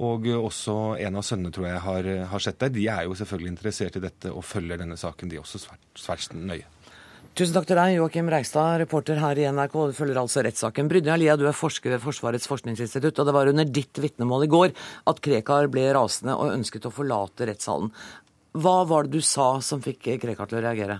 og 0.03 0.26
også 0.26 0.97
en 0.99 1.16
av 1.16 1.22
sønnene 1.22 1.53
tror 1.53 1.68
jeg 1.68 1.80
har, 1.80 2.07
har 2.26 2.39
sett 2.39 2.59
der. 2.59 2.70
De 2.70 2.88
er 2.88 3.03
jo 3.05 3.14
selvfølgelig 3.14 3.51
interessert 3.53 3.97
i 3.97 4.01
dette 4.01 4.32
og 4.34 4.43
følger 4.43 4.78
denne 4.82 4.97
saken, 4.97 5.30
de 5.30 5.38
også 5.38 5.61
svært, 5.61 5.84
svært 5.93 6.34
nøye. 6.34 6.66
Tusen 7.34 7.55
takk 7.55 7.66
til 7.66 7.80
deg, 7.80 7.95
Joakim 7.97 8.28
Reigstad, 8.30 8.76
reporter 8.78 9.18
her 9.18 9.39
i 9.41 9.45
NRK. 9.49 9.74
Du 9.89 9.95
følger 9.97 10.20
altså 10.22 10.43
rettssaken. 10.45 10.86
Brynja 10.86 11.16
Lia, 11.18 11.34
du 11.34 11.47
er 11.49 11.55
forsker 11.57 11.95
ved 11.95 12.03
Forsvarets 12.03 12.45
forskningsinstitutt, 12.45 13.18
og 13.18 13.26
det 13.26 13.34
var 13.34 13.49
under 13.49 13.66
ditt 13.66 13.97
vitnemål 13.97 14.45
i 14.45 14.49
går 14.53 14.76
at 15.09 15.22
Krekar 15.26 15.66
ble 15.74 15.88
rasende 15.97 16.36
og 16.38 16.51
ønsket 16.53 16.86
å 16.86 16.93
forlate 16.93 17.47
rettssalen. 17.49 17.89
Hva 18.54 18.84
var 18.86 19.08
det 19.08 19.18
du 19.18 19.26
sa 19.26 19.58
som 19.66 19.82
fikk 19.82 20.12
Krekar 20.22 20.49
til 20.49 20.60
å 20.60 20.64
reagere? 20.68 20.99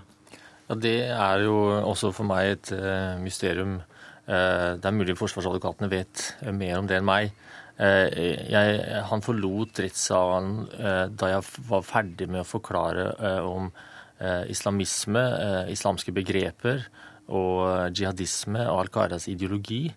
Ja, 0.66 0.74
Det 0.74 0.96
er 1.06 1.44
jo 1.44 1.56
også 1.84 2.10
for 2.14 2.26
meg 2.26 2.50
et 2.56 2.72
uh, 2.74 3.14
mysterium. 3.22 3.76
Uh, 4.26 4.74
det 4.80 4.88
er 4.88 4.96
mulig 4.96 5.14
forsvarsadvokatene 5.20 5.90
vet 5.92 6.24
uh, 6.42 6.50
mer 6.56 6.80
om 6.80 6.88
det 6.90 6.98
enn 6.98 7.08
meg. 7.08 7.34
Jeg, 7.74 8.74
han 9.08 9.22
forlot 9.26 9.80
rettssalen 9.82 10.60
da 11.18 11.30
jeg 11.32 11.62
var 11.66 11.80
ferdig 11.82 12.28
med 12.30 12.44
å 12.44 12.46
forklare 12.46 13.08
om 13.42 13.66
islamisme, 14.46 15.24
islamske 15.74 16.14
begreper 16.14 16.84
og 17.34 17.90
jihadisme 17.90 18.62
og 18.68 18.84
Al 18.84 18.92
Qaidas 18.94 19.26
ideologi. 19.32 19.88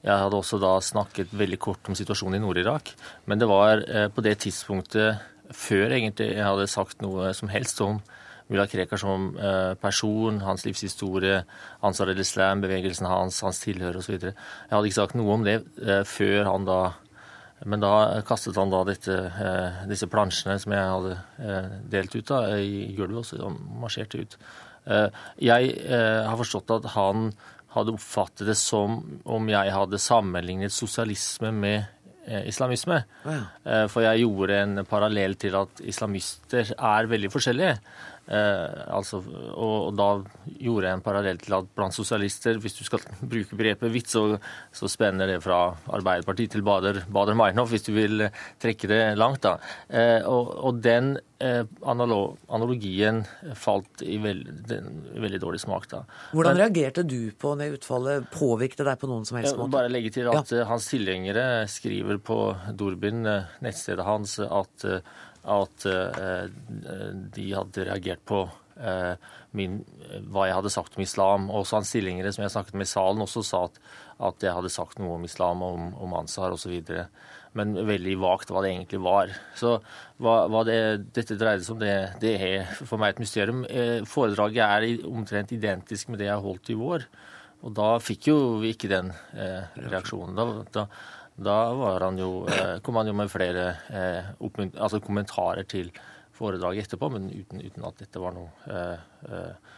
Jeg 0.00 0.22
hadde 0.24 0.40
også 0.40 0.56
da 0.62 0.72
snakket 0.80 1.36
veldig 1.36 1.60
kort 1.60 1.92
om 1.92 1.98
situasjonen 2.00 2.38
i 2.38 2.42
Nord-Irak, 2.46 2.94
men 3.28 3.44
det 3.44 3.50
var 3.52 3.84
på 4.16 4.24
det 4.24 4.38
tidspunktet 4.46 5.20
før 5.54 5.94
egentlig 5.96 6.32
jeg 6.34 6.44
hadde 6.44 6.70
sagt 6.70 7.02
noe 7.04 7.32
som 7.36 7.50
helst 7.52 7.80
om 7.84 8.00
Mulla 8.48 8.64
Krekar 8.66 9.00
som 9.00 9.34
eh, 9.36 9.74
person, 9.80 10.40
hans 10.40 10.64
livshistorie, 10.64 11.42
Ansar 11.84 12.08
el-Islam, 12.12 12.62
bevegelsen 12.64 13.08
hans, 13.08 13.42
hans 13.44 13.60
tilhør 13.60 14.00
osv. 14.00 14.16
Jeg 14.16 14.70
hadde 14.72 14.88
ikke 14.88 15.00
sagt 15.02 15.18
noe 15.20 15.34
om 15.36 15.44
det 15.44 15.58
eh, 15.84 16.00
før 16.08 16.48
han 16.48 16.68
da 16.68 16.80
Men 17.66 17.80
da 17.82 18.22
kastet 18.22 18.54
han 18.54 18.70
da 18.70 18.84
dette, 18.86 19.10
eh, 19.12 19.78
disse 19.90 20.06
plansjene 20.06 20.60
som 20.62 20.72
jeg 20.72 20.90
hadde 20.92 21.16
delt 21.90 22.14
ut 22.14 22.28
da, 22.28 22.54
i 22.54 22.94
gulvet, 22.94 23.18
og 23.18 23.26
så 23.26 23.48
marsjerte 23.82 24.20
ut. 24.22 24.36
Jeg 25.42 25.72
har 25.90 26.38
forstått 26.38 26.70
at 26.76 26.86
han 26.94 27.32
hadde 27.74 27.96
oppfattet 27.98 28.46
det 28.46 28.54
som 28.54 29.00
om 29.26 29.50
jeg 29.50 29.74
hadde 29.74 30.00
sammenlignet 30.00 30.72
sosialisme 30.72 31.50
med 31.50 31.97
islamisme. 32.48 33.02
Ja. 33.24 33.40
Eh, 33.64 33.86
for 33.92 34.04
jeg 34.04 34.24
gjorde 34.24 34.62
en 34.62 34.84
parallell 34.88 35.36
til 35.40 35.56
at 35.58 35.82
islamister 35.84 36.74
er 36.76 37.10
veldig 37.10 37.32
forskjellige. 37.32 37.78
Eh, 38.28 38.80
altså, 38.92 39.22
og, 39.54 39.76
og, 39.88 39.92
da 39.96 40.08
gjorde 40.60 40.88
jeg 40.90 40.98
en 40.98 41.04
parallell 41.04 41.38
til 41.40 41.54
at 41.56 41.70
blant 41.76 41.96
sosialister, 41.96 42.58
hvis 42.60 42.76
du 42.76 42.82
skal 42.84 43.00
bruke 43.32 43.56
begrepet 43.56 43.94
vits, 43.94 44.16
så, 44.16 44.36
så 44.74 44.90
spenner 44.90 45.30
det 45.30 45.38
fra 45.44 45.62
Arbeiderpartiet 45.96 46.52
til 46.52 46.64
Bader, 46.66 47.02
Bader 47.08 47.38
Meinhof, 47.38 47.72
hvis 47.72 47.88
du 47.88 47.94
vil 47.96 48.28
eh, 48.28 48.44
trekke 48.60 48.90
det 48.90 49.02
langt. 49.18 49.40
da. 49.46 49.56
Eh, 49.88 50.20
og, 50.28 50.52
og, 50.60 50.82
den 50.84 51.14
eh, 51.40 51.62
analogien 51.88 53.22
falt 53.56 54.04
i 54.04 54.18
veld, 54.22 54.74
veldig 55.16 55.40
dårlig 55.42 55.62
smak. 55.64 55.88
da. 55.90 56.02
Hvordan 56.34 56.56
Men, 56.56 56.62
reagerte 56.66 57.06
du 57.08 57.30
på 57.32 57.54
det 57.60 57.70
utfallet? 57.78 58.28
Påvirket 58.34 58.82
det 58.82 58.90
deg 58.90 59.00
på 59.00 59.10
noen 59.10 59.24
som 59.28 59.40
helst 59.40 59.56
måte? 59.56 59.72
Bare 59.78 59.92
legge 59.92 60.12
til 60.14 60.28
at 60.28 60.52
ja. 60.52 60.60
Eh, 60.60 60.68
hans 60.68 60.90
tilhengere 60.92 61.46
skriver 61.70 62.20
på 62.20 62.42
Dorbin, 62.76 63.24
eh, 63.26 63.56
nettstedet 63.64 64.04
hans, 64.04 64.38
at 64.44 64.88
at 65.44 65.86
eh, 65.88 66.48
de 67.34 67.46
hadde 67.54 67.86
reagert 67.88 68.24
på 68.28 68.42
eh, 68.80 69.14
min, 69.56 69.80
hva 70.28 70.48
jeg 70.48 70.58
hadde 70.58 70.72
sagt 70.72 70.98
om 70.98 71.04
islam. 71.04 71.48
Også 71.54 71.78
hans 71.78 71.92
stillingere 71.92 72.32
som 72.34 72.44
jeg 72.44 72.54
snakket 72.54 72.78
med 72.78 72.88
i 72.88 72.92
salen, 72.92 73.24
også 73.24 73.44
sa 73.46 73.64
at, 73.68 73.80
at 74.30 74.46
jeg 74.46 74.56
hadde 74.56 74.72
sagt 74.72 75.00
noe 75.02 75.18
om 75.18 75.26
islam, 75.28 75.64
om, 75.64 75.90
om 75.98 76.16
Ansar 76.18 76.54
osv. 76.56 76.74
Men 77.58 77.74
veldig 77.88 78.18
vagt 78.20 78.52
hva 78.52 78.62
det 78.64 78.74
egentlig 78.74 79.00
var. 79.02 79.32
Så 79.58 79.78
hva, 80.22 80.42
hva 80.52 80.62
det, 80.68 80.78
dette 81.16 81.38
dreide 81.40 81.64
seg 81.64 81.76
om, 81.76 81.82
det, 81.82 81.96
det, 82.22 82.34
er 82.36 82.70
for 82.82 83.00
meg 83.00 83.16
et 83.16 83.24
mysterium. 83.24 83.64
Eh, 83.70 83.98
foredraget 84.08 84.62
er 84.66 85.08
omtrent 85.08 85.54
identisk 85.56 86.12
med 86.12 86.22
det 86.22 86.30
jeg 86.30 86.44
holdt 86.44 86.72
i 86.74 86.78
vår. 86.78 87.08
Og 87.66 87.74
da 87.74 87.96
fikk 88.02 88.28
jo 88.30 88.38
vi 88.62 88.74
ikke 88.74 88.90
den 88.90 89.10
eh, 89.34 89.64
reaksjonen. 89.88 90.36
Da, 90.38 90.66
da, 90.74 90.84
da 91.38 91.56
han 92.02 92.18
jo, 92.18 92.30
eh, 92.50 92.78
kom 92.82 92.98
han 92.98 93.06
jo 93.06 93.14
med 93.14 93.30
flere 93.30 93.66
eh, 93.94 94.30
altså 94.74 94.98
kommentarer 95.02 95.66
til 95.70 95.92
foredraget 96.34 96.88
etterpå, 96.88 97.10
men 97.14 97.28
uten, 97.30 97.62
uten 97.62 97.84
at 97.86 97.98
dette 98.02 98.22
var 98.22 98.34
noe 98.34 98.50
eh, 98.78 99.74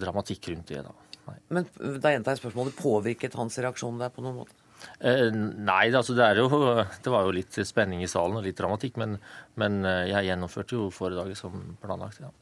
dramatikk 0.00 0.48
rundt 0.52 0.72
det. 0.72 0.84
da. 0.84 0.94
Nei. 1.26 1.36
Men 1.52 1.66
da 2.00 2.12
gjentar 2.12 2.36
jeg 2.36 2.40
spørsmålet. 2.40 2.76
Påvirket 2.78 3.36
hans 3.36 3.58
reaksjon 3.60 4.00
der 4.00 4.12
på 4.12 4.24
noen 4.24 4.40
måte? 4.40 4.56
Eh, 5.00 5.28
nei, 5.32 5.90
altså 5.90 6.16
det, 6.16 6.30
jo, 6.40 6.48
det, 7.04 7.12
var 7.12 7.28
jo 7.28 7.36
litt 7.36 7.60
spenning 7.68 8.04
i 8.04 8.08
salen 8.08 8.40
og 8.40 8.48
litt 8.48 8.56
dramatikk, 8.56 8.96
men, 9.00 9.18
men 9.60 9.80
jeg 10.08 10.30
gjennomførte 10.30 10.76
jo 10.78 10.90
foredraget 10.94 11.40
som 11.40 11.76
planlagt. 11.84 12.24
ja. 12.24 12.32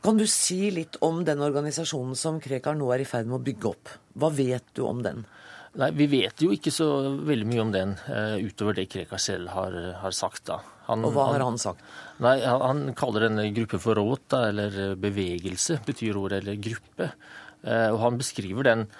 Kan 0.00 0.16
du 0.16 0.24
si 0.30 0.70
litt 0.72 0.96
om 1.04 1.20
den 1.28 1.42
organisasjonen 1.44 2.16
som 2.16 2.38
Krekar 2.40 2.78
nå 2.78 2.86
er 2.94 3.02
i 3.02 3.08
ferd 3.08 3.28
med 3.28 3.36
å 3.36 3.44
bygge 3.44 3.68
opp? 3.68 3.90
Hva 4.16 4.30
vet 4.32 4.70
du 4.74 4.86
om 4.88 5.02
den? 5.04 5.26
Nei, 5.78 5.90
Vi 5.94 6.06
vet 6.10 6.42
jo 6.42 6.50
ikke 6.50 6.72
så 6.74 6.86
veldig 7.22 7.46
mye 7.46 7.62
om 7.62 7.72
den, 7.74 7.94
uh, 8.08 8.36
utover 8.42 8.74
det 8.74 8.88
Krekar 8.90 9.20
selv 9.22 9.52
har, 9.54 9.76
har 10.02 10.14
sagt. 10.16 10.48
da. 10.48 10.58
Han, 10.88 11.04
og 11.06 11.14
hva 11.14 11.28
har 11.30 11.44
han 11.44 11.60
sagt? 11.62 11.84
Nei, 12.18 12.40
Han, 12.42 12.62
han 12.64 12.94
kaller 12.98 13.28
denne 13.28 13.46
gruppe 13.54 13.78
for 13.78 13.94
råd, 13.94 14.24
da, 14.32 14.40
eller 14.50 14.96
bevegelse, 14.98 15.78
betyr 15.86 16.18
ordet, 16.18 16.42
eller 16.42 16.58
gruppe. 16.58 17.12
Uh, 17.62 17.92
og 17.92 18.00
han 18.02 18.18
beskriver 18.18 18.66
den 18.66 18.90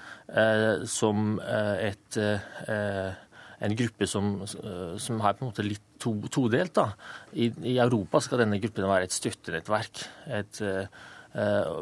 som 0.86 1.40
et, 1.42 2.14
en 2.14 3.72
gruppe 3.74 4.06
som, 4.06 4.28
som, 4.46 5.16
er 5.18 5.32
på 5.34 5.42
en 5.42 5.48
måte 5.48 5.64
litt 5.66 5.82
to, 5.98 6.12
todelt. 6.30 6.70
da. 6.76 6.92
I, 7.34 7.48
I, 7.66 7.72
Europa 7.82 8.20
skal 8.22 8.44
denne 8.44 8.60
gruppen 8.62 8.86
være 8.86 9.08
et 9.08 9.16
støttenettverk. 9.16 10.04
Et, 10.38 10.60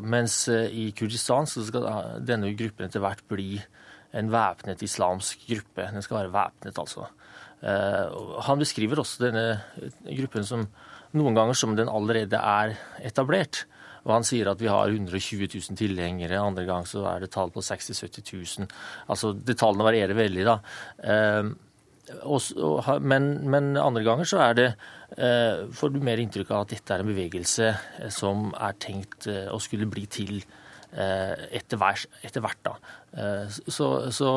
mens 0.01 0.39
i 0.49 0.86
Kurdistan 0.97 1.45
skal 1.51 1.91
denne 2.24 2.55
gruppen 2.57 2.89
etter 2.89 3.05
hvert 3.05 3.20
bli 3.28 3.59
en 4.19 4.33
væpnet 4.33 4.83
islamsk 4.85 5.47
gruppe. 5.49 5.89
Den 5.95 6.05
skal 6.05 6.23
være 6.23 6.35
væpnet, 6.35 6.79
altså. 6.79 7.09
Eh, 7.62 8.19
han 8.47 8.61
beskriver 8.61 9.03
også 9.03 9.27
denne 9.27 9.47
gruppen 10.07 10.47
som 10.47 10.66
noen 11.19 11.37
ganger 11.37 11.57
som 11.57 11.75
den 11.79 11.91
allerede 11.91 12.39
er 12.39 12.77
etablert. 13.07 13.64
Og 14.07 14.14
han 14.14 14.27
sier 14.27 14.49
at 14.51 14.61
vi 14.62 14.71
har 14.71 14.89
120 14.89 15.49
000 15.51 15.79
tilhengere, 15.79 16.41
andre 16.41 16.64
gang 16.69 16.87
så 16.89 17.03
er 17.11 17.25
det 17.25 17.33
tall 17.35 17.51
på 17.53 17.64
60 17.64 17.93
000-70 17.93 18.61
000. 18.61 18.69
Altså, 19.12 19.33
det 19.35 19.59
Tallene 19.61 19.89
varierer 19.89 20.16
veldig, 20.16 20.45
da. 20.49 20.61
Eh, 21.03 21.51
men, 23.05 23.27
men, 23.53 23.75
andre 23.77 24.05
ganger 24.07 24.29
så 24.29 24.39
er 24.41 24.55
det 24.57 24.69
eh, 25.21 25.66
får 25.77 25.93
du 25.93 25.99
mer 26.01 26.23
inntrykk 26.23 26.55
av 26.55 26.64
at 26.64 26.73
dette 26.73 26.95
er 26.95 27.05
en 27.05 27.11
bevegelse 27.11 27.69
som 28.14 28.49
er 28.57 28.79
tenkt 28.81 29.29
å 29.29 29.59
skulle 29.61 29.91
bli 29.91 30.07
til 30.09 30.39
etter 30.93 31.78
hvert. 31.80 32.07
Etter 32.24 32.43
hvert 32.45 32.62
da. 32.64 32.78
Eh, 33.12 33.49
så, 33.72 34.11
så, 34.12 34.30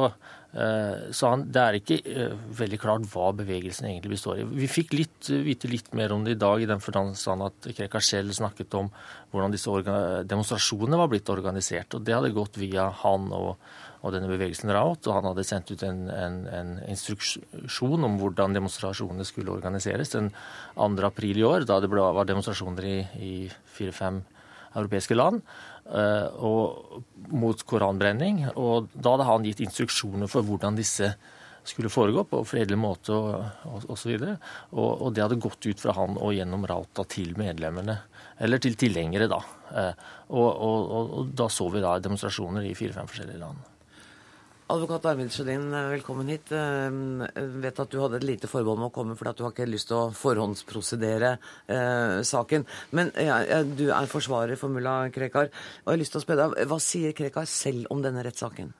eh, 0.54 1.12
så 1.12 1.32
han, 1.34 1.44
det 1.52 1.62
er 1.62 1.78
ikke 1.78 1.98
eh, 2.08 2.36
veldig 2.56 2.80
klart 2.80 3.08
hva 3.12 3.32
bevegelsen 3.36 3.90
egentlig 3.90 4.14
består 4.16 4.40
i. 4.40 4.48
Vi 4.48 4.70
fikk 4.72 4.96
litt, 4.96 5.28
vite 5.44 5.70
litt 5.72 5.92
mer 5.98 6.16
om 6.16 6.24
det 6.24 6.38
i 6.38 6.40
dag, 6.40 6.64
i 6.64 6.70
den 6.70 6.84
forstand 6.84 7.46
at 7.48 7.72
Krekar 7.76 8.04
selv 8.06 8.36
snakket 8.38 8.80
om 8.80 8.90
hvordan 9.34 9.54
disse 9.54 10.24
demonstrasjonene 10.28 11.00
var 11.02 11.12
blitt 11.12 11.32
organisert. 11.34 11.98
og 11.98 12.08
Det 12.08 12.16
hadde 12.16 12.34
gått 12.36 12.60
via 12.62 12.88
han 13.04 13.28
og, 13.36 13.54
og 14.02 14.16
denne 14.16 14.32
bevegelsen 14.32 14.72
Raut. 14.72 15.04
Og 15.04 15.18
han 15.18 15.28
hadde 15.30 15.48
sendt 15.48 15.74
ut 15.76 15.84
en, 15.88 16.06
en, 16.16 16.42
en 16.48 16.76
instruksjon 16.88 18.08
om 18.08 18.20
hvordan 18.22 18.56
demonstrasjonene 18.56 19.28
skulle 19.28 19.52
organiseres 19.52 20.16
den 20.16 20.32
2. 20.80 20.94
april 21.12 21.44
i 21.44 21.48
år, 21.48 21.68
da 21.68 21.82
det 21.84 21.92
ble, 21.92 22.08
var 22.16 22.30
demonstrasjoner 22.30 22.88
i, 22.88 23.00
i 23.20 23.34
fire-fem 23.76 24.24
europeiske 24.80 25.18
land. 25.18 25.44
Eh, 25.92 26.28
og, 26.40 27.04
mot 27.32 27.62
koranbrenning. 27.68 28.46
Og 28.60 28.90
da 28.92 29.16
hadde 29.16 29.28
han 29.28 29.46
gitt 29.48 29.62
instruksjoner 29.64 30.32
for 30.32 30.44
hvordan 30.48 30.76
disse 30.80 31.14
skulle 31.68 31.92
foregå 31.94 32.24
på 32.26 32.40
fredelig 32.48 32.80
måte 32.82 33.14
og 33.14 33.86
osv. 33.94 34.16
Og, 34.18 34.32
og, 34.74 34.90
og 34.90 35.14
det 35.16 35.26
hadde 35.26 35.40
gått 35.44 35.68
ut 35.68 35.84
fra 35.84 35.96
han 36.00 36.18
og 36.18 36.34
gjennom 36.36 36.66
Rauta 36.68 37.06
til 37.12 37.36
medlemmene, 37.40 38.00
eller 38.42 38.64
til 38.64 38.76
tilhengere, 38.80 39.30
da. 39.32 39.42
Eh, 39.72 40.08
og, 40.32 40.50
og 40.64 41.36
da 41.38 41.48
så 41.52 41.70
vi 41.72 41.84
da 41.84 41.98
demonstrasjoner 42.02 42.68
i 42.68 42.76
fire-fem 42.78 43.12
forskjellige 43.12 43.44
land. 43.44 43.71
Advokat 44.72 45.06
Arvid 45.10 45.34
Sjødin, 45.36 45.66
velkommen 45.92 46.30
hit. 46.32 46.52
Jeg 46.56 46.92
eh, 47.28 47.48
vet 47.60 47.80
at 47.84 47.92
du 47.92 47.98
hadde 48.00 48.22
et 48.22 48.26
lite 48.28 48.48
forbehold 48.48 48.80
med 48.80 48.88
å 48.88 48.94
komme 48.96 49.18
fordi 49.20 49.32
at 49.34 49.40
du 49.40 49.44
har 49.44 49.52
ikke 49.52 49.68
lyst 49.68 49.90
til 49.90 49.98
å 49.98 50.14
forhåndsprosedere 50.16 51.32
eh, 51.36 52.14
saken. 52.24 52.64
Men 52.96 53.12
ja, 53.20 53.42
du 53.68 53.90
er 53.92 54.08
forsvarer 54.08 54.56
for 54.60 54.72
mulla 54.72 55.10
Krekar. 55.12 55.50
Og 55.52 55.90
jeg 55.90 55.92
har 55.92 56.00
lyst 56.00 56.16
til 56.16 56.22
å 56.22 56.24
spørre 56.24 56.46
deg, 56.54 56.70
Hva 56.72 56.78
sier 56.80 57.16
Krekar 57.18 57.50
selv 57.52 57.92
om 57.92 58.04
denne 58.06 58.24
rettssaken? 58.24 58.72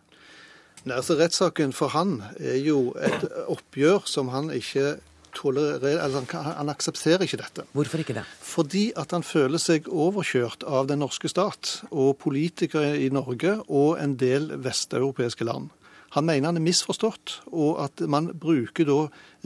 Nei, 0.86 0.96
altså 0.96 1.18
Rettssaken 1.20 1.76
for 1.76 1.92
han 1.92 2.22
er 2.40 2.62
jo 2.64 2.94
et 2.96 3.28
oppgjør 3.52 4.08
som 4.08 4.32
han 4.32 4.48
ikke 4.56 4.94
tolererer 5.36 6.00
altså 6.04 6.24
han, 6.24 6.56
han 6.56 6.72
aksepterer 6.72 7.28
ikke 7.28 7.42
dette. 7.44 7.68
Hvorfor 7.76 8.06
ikke 8.06 8.16
det? 8.16 8.24
Fordi 8.40 8.86
at 8.96 9.12
han 9.12 9.28
føler 9.28 9.60
seg 9.60 9.92
overkjørt 9.92 10.64
av 10.64 10.88
den 10.88 11.04
norske 11.04 11.28
stat 11.32 11.82
og 11.92 12.16
politikere 12.24 12.96
i 12.96 13.12
Norge 13.12 13.58
og 13.68 14.00
en 14.00 14.16
del 14.20 14.54
vesteuropeiske 14.64 15.52
land. 15.52 15.72
Han 16.12 16.26
mener 16.28 16.50
han 16.50 16.60
er 16.60 16.66
misforstått, 16.66 17.38
og 17.56 17.78
at 17.86 18.02
man 18.12 18.28
bruker 18.36 18.88
da 18.88 18.98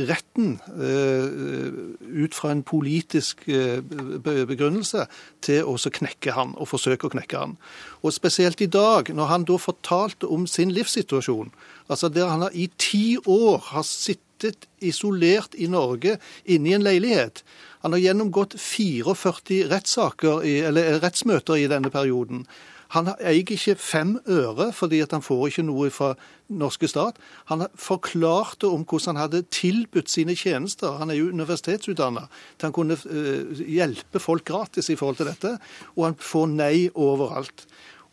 retten 0.10 0.56
eh, 0.74 1.76
ut 2.02 2.34
fra 2.34 2.50
en 2.56 2.64
politisk 2.66 3.46
eh, 3.54 3.86
begrunnelse 3.86 5.06
til 5.46 5.70
å 5.70 5.78
knekke 5.78 6.34
han, 6.34 6.56
og 6.58 6.72
forsøke 6.72 7.06
å 7.06 7.14
knekke 7.14 7.44
han. 7.44 7.56
Og 8.02 8.16
spesielt 8.18 8.66
i 8.66 8.72
dag, 8.72 9.14
når 9.14 9.30
han 9.30 9.46
da 9.46 9.60
fortalte 9.62 10.26
om 10.26 10.50
sin 10.50 10.74
livssituasjon, 10.74 11.54
altså 11.86 12.10
der 12.10 12.34
han 12.34 12.50
i 12.50 12.66
ti 12.82 13.20
år 13.22 13.62
har 13.70 13.86
sittet 13.86 14.66
isolert 14.82 15.54
i 15.54 15.70
Norge 15.70 16.18
inne 16.50 16.74
i 16.74 16.78
en 16.80 16.86
leilighet. 16.86 17.46
Han 17.86 17.94
har 17.94 18.08
gjennomgått 18.08 18.58
44 18.58 19.68
rettssaker, 19.70 20.42
eller 20.42 20.98
rettsmøter 21.04 21.62
i 21.62 21.70
denne 21.70 21.94
perioden. 21.94 22.48
Han 22.94 23.10
eier 23.16 23.42
ikke 23.42 23.76
fem 23.80 24.16
øre, 24.30 24.70
fordi 24.74 25.02
han 25.10 25.24
får 25.26 25.48
ikke 25.50 25.66
noe 25.66 25.90
fra 25.94 26.12
norske 26.54 26.88
stat. 26.88 27.18
Han 27.50 27.66
forklarte 27.80 28.70
om 28.70 28.86
hvordan 28.86 29.16
han 29.16 29.24
hadde 29.24 29.46
tilbudt 29.50 30.12
sine 30.12 30.36
tjenester. 30.38 31.00
Han 31.00 31.10
er 31.10 31.20
jo 31.20 31.32
universitetsutdanna. 31.34 32.28
Han 32.62 32.76
kunne 32.76 32.98
uh, 32.98 33.66
hjelpe 33.66 34.22
folk 34.22 34.46
gratis 34.46 34.90
i 34.90 35.00
forhold 35.00 35.22
til 35.22 35.32
dette, 35.32 35.58
og 35.96 36.10
han 36.12 36.18
får 36.22 36.50
nei 36.54 36.88
overalt. 36.94 37.66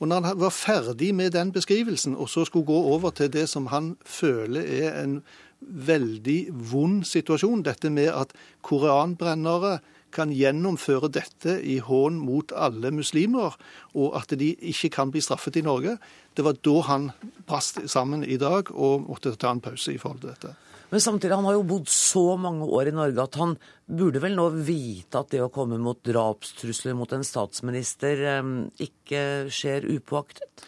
Og 0.03 0.09
når 0.09 0.25
han 0.27 0.41
var 0.41 0.51
ferdig 0.51 1.13
med 1.15 1.31
den 1.37 1.53
beskrivelsen, 1.55 2.17
og 2.17 2.29
så 2.29 2.45
skulle 2.45 2.67
gå 2.67 2.79
over 2.95 3.11
til 3.15 3.31
det 3.31 3.49
som 3.49 3.69
han 3.71 3.97
føler 4.03 4.65
er 4.83 5.03
en 5.05 5.21
veldig 5.63 6.41
vond 6.73 7.05
situasjon, 7.07 7.63
dette 7.63 7.91
med 7.91 8.11
at 8.11 8.33
koranbrennere 8.67 9.79
kan 10.15 10.33
gjennomføre 10.35 11.11
dette 11.13 11.59
i 11.65 11.79
hån 11.83 12.19
mot 12.23 12.53
alle 12.53 12.93
muslimer, 12.95 13.57
og 13.99 14.19
at 14.19 14.35
de 14.39 14.53
ikke 14.73 14.93
kan 14.99 15.13
bli 15.13 15.23
straffet 15.25 15.59
i 15.61 15.65
Norge. 15.67 15.97
Det 16.37 16.45
var 16.47 16.61
da 16.61 16.77
han 16.89 17.09
brast 17.49 17.83
sammen 17.91 18.25
i 18.25 18.39
dag 18.41 18.71
og 18.73 19.09
måtte 19.09 19.35
ta 19.37 19.53
en 19.53 19.65
pause 19.65 19.95
i 19.95 20.01
forhold 20.01 20.23
til 20.23 20.35
dette. 20.35 20.55
Men 20.93 21.01
samtidig, 21.01 21.33
han 21.33 21.47
har 21.49 21.57
jo 21.57 21.65
bodd 21.65 21.89
så 21.89 22.35
mange 22.37 22.67
år 22.69 22.91
i 22.91 22.93
Norge 22.93 23.25
at 23.25 23.37
han 23.41 23.55
burde 23.89 24.21
vel 24.21 24.35
nå 24.37 24.51
vite 24.61 25.23
at 25.23 25.31
det 25.33 25.41
å 25.41 25.53
komme 25.53 25.79
mot 25.81 25.97
drapstrusler 26.05 26.97
mot 26.99 27.13
en 27.17 27.25
statsminister 27.25 28.21
eh, 28.35 28.51
ikke 28.85 29.23
skjer 29.49 29.89
upåaktet? 29.89 30.67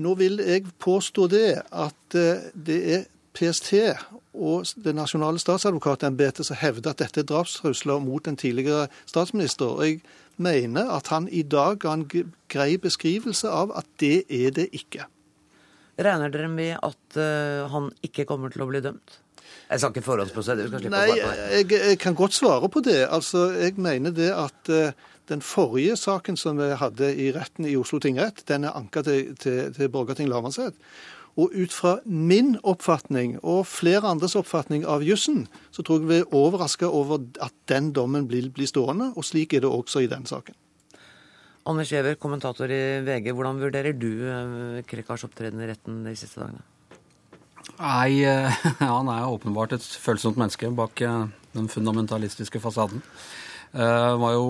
Nå 0.00 0.14
vil 0.16 0.40
jeg 0.40 0.72
påstå 0.80 1.28
det 1.32 1.50
at 1.60 2.16
eh, 2.16 2.48
det 2.56 2.78
er 2.94 3.04
PST 3.36 3.72
og 4.36 4.68
det 4.84 4.94
nasjonale 4.96 5.40
statsadvokatembetet 5.40 6.48
som 6.48 6.58
hevder 6.60 6.92
at 6.92 7.02
dette 7.02 7.22
er 7.22 7.28
drapstrusler 7.28 8.00
mot 8.04 8.28
en 8.28 8.36
tidligere 8.36 8.86
statsminister. 9.08 9.72
Og 9.76 9.86
jeg 9.86 10.00
mener 10.36 10.90
at 10.96 11.08
han 11.12 11.28
i 11.28 11.42
dag 11.42 11.78
ga 11.84 11.94
en 11.96 12.06
grei 12.52 12.76
beskrivelse 12.80 13.48
av 13.48 13.72
at 13.78 13.88
det 14.00 14.24
er 14.28 14.52
det 14.56 14.68
ikke. 14.76 15.08
Regner 15.96 16.32
dere 16.32 16.48
med 16.52 16.76
at 16.84 17.16
uh, 17.16 17.64
han 17.72 17.88
ikke 18.04 18.26
kommer 18.28 18.52
til 18.52 18.66
å 18.66 18.68
bli 18.68 18.82
dømt? 18.84 19.20
Jeg 19.70 19.80
skal 19.80 19.94
ikke 19.94 20.04
forhåndsprosedere. 20.04 20.80
Nei, 20.92 21.06
jeg, 21.16 21.66
jeg, 21.72 21.98
kan 22.02 22.14
godt 22.18 22.36
svare 22.36 22.68
på 22.70 22.82
det. 22.84 23.06
Altså, 23.08 23.48
Jeg 23.56 23.78
mener 23.80 24.12
det 24.14 24.28
at 24.34 24.70
uh, 24.70 24.92
den 25.30 25.42
forrige 25.42 25.96
saken 25.96 26.36
som 26.38 26.60
vi 26.60 26.68
hadde 26.78 27.08
i 27.16 27.30
retten 27.34 27.66
i 27.66 27.74
Oslo 27.78 27.98
tingrett, 28.02 28.44
den 28.48 28.68
er 28.68 28.76
anka 28.78 29.02
til, 29.06 29.32
til, 29.40 29.72
til 29.74 29.90
Borgarting 29.90 30.28
lagmannsrett. 30.30 30.76
Og 31.36 31.52
ut 31.52 31.72
fra 31.72 31.98
min 32.08 32.54
oppfatning 32.64 33.34
og 33.42 33.66
flere 33.68 34.08
andres 34.08 34.36
oppfatning 34.38 34.86
av 34.88 35.04
jussen, 35.04 35.44
så 35.70 35.84
tror 35.84 36.00
jeg 36.00 36.08
vi 36.08 36.20
er 36.22 36.36
overraska 36.36 36.88
over 36.88 37.20
at 37.44 37.52
den 37.68 37.90
dommen 37.96 38.24
blir, 38.30 38.48
blir, 38.54 38.68
stående, 38.70 39.10
og 39.12 39.26
slik 39.28 39.52
er 39.52 39.66
det 39.66 39.72
også 39.72 40.06
i 40.06 40.08
den 40.08 40.24
saken. 40.28 40.56
Anders 41.66 41.90
Giæver, 41.90 42.16
kommentator 42.22 42.70
i 42.70 43.02
VG. 43.04 43.32
Hvordan 43.34 43.60
vurderer 43.60 43.92
du 43.98 44.10
eh, 44.30 44.82
Krekars 44.86 45.26
opptreden 45.26 45.60
i 45.60 45.68
retten 45.68 46.04
de 46.06 46.14
siste 46.16 46.40
dagene? 46.40 46.62
Nei, 47.74 48.22
eh, 48.30 48.60
Han 48.80 49.10
er 49.10 49.26
åpenbart 49.26 49.74
et 49.76 49.84
følsomt 49.84 50.38
menneske 50.40 50.70
bak 50.78 51.02
eh, 51.02 51.26
den 51.56 51.68
fundamentalistiske 51.68 52.62
fasaden. 52.62 53.02
Han 53.72 54.20
var 54.22 54.32
jo 54.32 54.44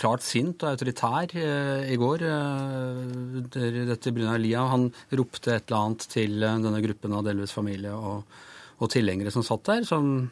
klart 0.00 0.22
sint 0.24 0.62
og 0.64 0.70
autoritær 0.70 1.32
i 1.34 1.96
går 2.00 2.22
under 2.24 3.80
dette 3.90 4.12
Brunei 4.14 4.38
Lia. 4.40 4.62
Han 4.70 4.86
ropte 5.12 5.56
et 5.56 5.66
eller 5.66 5.78
annet 5.78 6.06
til 6.08 6.38
denne 6.40 6.80
gruppen 6.84 7.16
av 7.18 7.26
delvis 7.26 7.52
familie 7.52 7.92
og, 7.92 8.22
og 8.78 8.92
tilhengere 8.94 9.34
som 9.34 9.44
satt 9.44 9.66
der, 9.68 9.84
som 9.84 10.30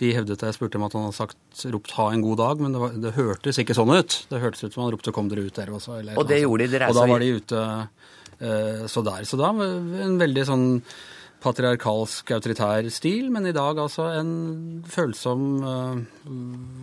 de 0.00 0.12
hevdet 0.12 0.44
jeg 0.44 0.56
spurte 0.56 0.76
om 0.78 0.84
at 0.86 0.94
han 0.96 1.06
hadde 1.06 1.16
sagt, 1.16 1.38
ropt 1.72 1.94
'ha 1.96 2.10
en 2.12 2.24
god 2.24 2.38
dag', 2.38 2.60
men 2.60 2.72
det, 2.74 2.80
var, 2.80 2.96
det, 3.00 3.14
hørtes 3.16 3.60
ikke 3.62 3.76
sånn 3.76 3.94
ut. 3.96 4.16
Det 4.28 4.42
hørtes 4.42 4.64
ut 4.64 4.74
som 4.74 4.84
han 4.84 4.92
ropte 4.92 5.12
'kom 5.12 5.30
dere 5.32 5.46
ut 5.46 5.56
dere 5.56 5.72
også'. 5.72 6.00
Eller, 6.00 6.18
og 6.18 6.28
det 6.28 6.42
gjorde 6.42 6.66
de? 6.66 6.72
Dere 6.76 6.88
og 6.90 6.98
da 6.98 7.06
var 7.06 7.20
de 7.20 7.30
ute 7.32 7.56
uh, 7.56 8.84
så 8.86 9.04
der. 9.04 9.24
Så 9.24 9.40
da 9.40 9.52
en 9.56 10.18
veldig 10.20 10.44
sånn 10.44 10.66
patriarkalsk, 11.46 12.34
autoritær 12.36 12.88
stil, 12.92 13.30
men 13.34 13.46
i 13.46 13.54
dag 13.56 13.78
altså 13.78 14.10
en 14.18 14.32
følsom, 14.90 15.44
uh, 15.62 16.32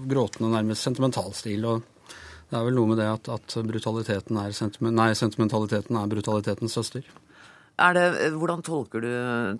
gråtende, 0.09 0.53
nærmest 0.55 0.87
sentimental 0.87 1.33
stil. 1.37 1.67
og 1.67 1.83
det 2.53 2.59
er 2.59 2.65
vel 2.67 2.75
noe 2.77 2.91
med 2.91 2.99
det 3.01 3.09
at, 3.09 3.29
at 3.33 4.29
nei, 4.29 5.13
sentimentaliteten 5.17 5.97
er 5.97 6.11
brutalitetens 6.11 6.75
søster. 6.77 7.07
Er 7.73 7.95
det, 7.97 8.03
hvordan 8.37 8.61
tolker 8.61 9.01
du 9.01 9.09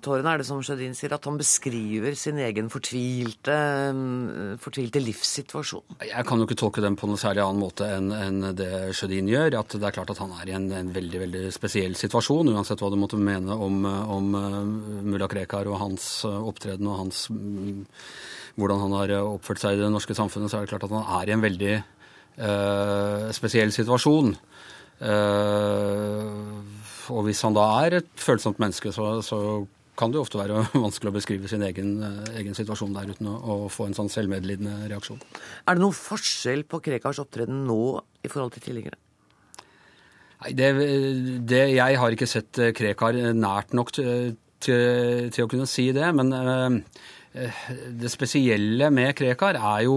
tårene? 0.05 0.35
Er 0.35 0.41
det 0.43 0.45
som 0.45 0.59
Sjødin 0.61 0.93
sier, 0.93 1.15
at 1.15 1.25
han 1.25 1.39
beskriver 1.39 2.13
sin 2.13 2.37
egen 2.45 2.67
fortvilte, 2.69 3.55
mm, 3.89 4.59
fortvilte, 4.61 5.01
livssituasjon? 5.01 5.97
Jeg 6.05 6.25
kan 6.29 6.37
jo 6.37 6.45
ikke 6.45 6.59
tolke 6.61 6.83
den 6.83 6.93
på 6.99 7.09
noe 7.09 7.17
særlig 7.17 7.41
annen 7.41 7.63
måte 7.63 7.87
enn, 7.89 8.11
enn 8.13 8.51
det 8.53 8.93
Sjødin 8.93 9.31
gjør. 9.31 9.57
At 9.63 9.73
det 9.73 9.89
er 9.89 9.95
klart 9.97 10.13
at 10.13 10.21
han 10.21 10.35
er 10.37 10.51
i 10.51 10.53
en, 10.59 10.69
en, 10.77 10.91
veldig 10.93 11.23
veldig 11.23 11.41
spesiell 11.55 11.97
situasjon, 11.97 12.53
uansett 12.53 12.85
hva 12.85 12.91
du 12.93 12.99
måtte 13.01 13.17
mene 13.17 13.57
om, 13.57 13.81
om 13.81 14.29
uh, 14.37 14.61
mulla 15.09 15.31
Krekar 15.31 15.71
og 15.71 15.81
hans 15.81 16.21
uh, 16.29 16.37
opptreden 16.51 16.91
og 16.91 16.99
hans 17.01 17.25
um, 17.33 17.81
hvordan 18.61 18.83
han 18.85 18.95
har 18.99 19.15
oppført 19.23 19.63
seg 19.63 19.73
i 19.73 19.81
det 19.81 19.89
norske 19.89 20.13
samfunnet, 20.13 20.53
så 20.53 20.59
er 20.59 20.67
det 20.67 20.75
klart 20.75 20.85
at 20.85 20.93
han 20.93 21.09
er 21.17 21.31
i 21.31 21.33
en 21.33 21.47
veldig 21.49 21.73
uh, 21.81 23.33
spesiell 23.33 23.73
situasjon. 23.73 24.35
Uh, 25.01 26.61
og 27.11 27.25
hvis 27.27 27.41
han 27.45 27.55
da 27.57 27.65
er 27.83 27.99
et 27.99 28.11
følsomt 28.19 28.61
menneske, 28.61 28.93
så, 28.95 29.17
så 29.25 29.39
kan 29.99 30.11
det 30.11 30.17
jo 30.17 30.25
ofte 30.25 30.39
være 30.39 30.63
vanskelig 30.85 31.11
å 31.11 31.15
beskrive 31.15 31.49
sin 31.51 31.63
egen, 31.67 31.95
eh, 32.05 32.35
egen 32.41 32.57
situasjon 32.57 32.95
der 32.95 33.13
uten 33.13 33.29
å, 33.29 33.37
å, 33.37 33.55
få 33.71 33.89
en 33.89 33.97
sånn 33.97 34.11
selvmedlidende 34.13 34.89
reaksjon. 34.91 35.21
Er 35.67 35.77
det 35.77 35.83
noen 35.83 35.97
forskjell 35.97 36.65
på 36.69 36.81
Krekars 36.85 37.21
opptreden 37.23 37.65
nå 37.67 37.81
i 38.23 38.31
forhold 38.31 38.55
til 38.55 38.67
tidligere? 38.69 38.99
Nei, 40.43 40.53
det, 40.59 40.71
det, 41.47 41.65
Jeg 41.71 41.99
har 42.01 42.15
ikke 42.15 42.29
sett 42.29 42.59
eh, 42.59 42.73
Krekar 42.75 43.19
nært 43.37 43.75
nok 43.77 43.93
til, 43.95 44.33
til, 44.63 45.29
til 45.33 45.45
å 45.45 45.51
kunne 45.51 45.69
si 45.69 45.91
det. 45.95 46.09
Men 46.17 46.33
uh, 46.35 46.79
det 47.33 48.11
spesielle 48.13 48.91
med 48.93 49.15
Krekar 49.17 49.57
er 49.57 49.85
jo 49.87 49.95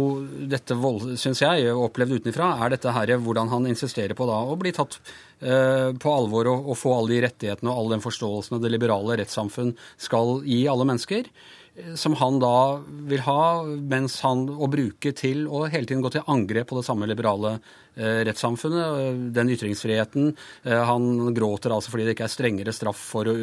dette, 0.49 0.77
syns 1.21 1.43
jeg, 1.45 1.69
opplevd 1.69 2.23
utenfra, 2.23 2.55
er 2.65 2.73
dette 2.73 2.95
her 2.97 3.13
hvordan 3.21 3.51
han 3.53 3.69
insisterer 3.69 4.17
på 4.17 4.29
da 4.29 4.39
å 4.49 4.57
bli 4.57 4.73
tatt 4.73 4.97
Eh, 5.37 5.91
på 6.01 6.13
alvor 6.17 6.49
og 6.49 6.73
få 6.81 6.95
alle 6.97 7.13
de 7.13 7.19
rettighetene 7.27 7.69
og 7.69 7.77
all 7.77 7.91
den 7.93 8.01
forståelsen 8.01 8.57
det 8.63 8.71
liberale 8.73 9.19
rettssamfunn 9.21 9.75
skal 10.01 10.39
gi 10.49 10.63
alle 10.73 10.87
mennesker. 10.89 11.29
eh, 11.29 11.66
som 11.95 12.15
han 12.17 12.39
da 12.41 12.79
vil 13.09 13.23
ha, 13.27 13.41
mens 13.65 14.19
han 14.25 14.47
å 14.49 14.69
bruke 14.71 15.13
til 15.17 15.45
å 15.49 15.67
hele 15.69 15.85
tiden 15.85 16.03
gå 16.05 16.13
til 16.15 16.25
angrep 16.33 16.71
på 16.71 16.79
det 16.79 16.87
samme 16.87 17.09
liberale 17.09 17.57
eh, 17.57 18.23
rettssamfunnet, 18.29 19.33
den 19.37 19.53
ytringsfriheten. 19.53 20.31
Eh, 20.65 20.85
han 20.89 21.35
gråter 21.37 21.75
altså 21.75 21.93
fordi 21.93 22.09
det 22.09 22.17
ikke 22.17 22.29
er 22.29 22.33
strengere 22.33 22.77
straff 22.77 23.03
for 23.13 23.29
å, 23.29 23.37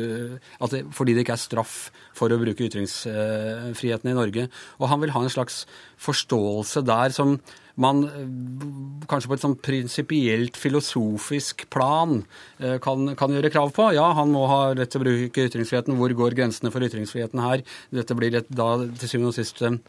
det, 0.72 0.84
fordi 0.98 1.16
det 1.16 1.26
ikke 1.26 1.38
er 1.38 1.44
straff 1.44 1.76
for 2.18 2.34
å 2.34 2.40
bruke 2.42 2.66
ytringsfriheten 2.66 4.14
i 4.14 4.18
Norge. 4.18 4.48
Og 4.82 4.90
han 4.90 5.04
vil 5.04 5.14
ha 5.14 5.24
en 5.26 5.34
slags 5.34 5.64
forståelse 6.02 6.86
der 6.90 7.14
som 7.14 7.38
man 7.82 8.04
eh, 8.06 9.06
kanskje 9.10 9.30
på 9.30 9.38
et 9.38 9.44
sånn 9.44 9.56
prinsipielt 9.58 10.58
filosofisk 10.62 11.66
plan 11.74 12.20
eh, 12.60 12.78
kan, 12.84 13.14
kan, 13.18 13.34
gjøre 13.34 13.50
krav 13.54 13.72
på. 13.74 13.88
Ja, 13.98 14.12
han 14.18 14.30
må 14.34 14.46
ha 14.50 14.60
rett 14.78 14.94
til 14.94 15.02
å 15.02 15.06
bruke 15.08 15.48
ytringsfriheten. 15.48 15.98
Hvor 15.98 16.14
går 16.20 16.38
grensene 16.38 16.70
for 16.74 16.86
ytringsfriheten 16.86 17.42
her? 17.42 17.64
Dette 17.94 18.18
blir 18.18 18.38
et, 18.38 18.50
da 18.54 18.76
til 18.84 19.10
syvende 19.10 19.32
og 19.32 19.38
sist 19.38 19.64
eh, 19.66 19.80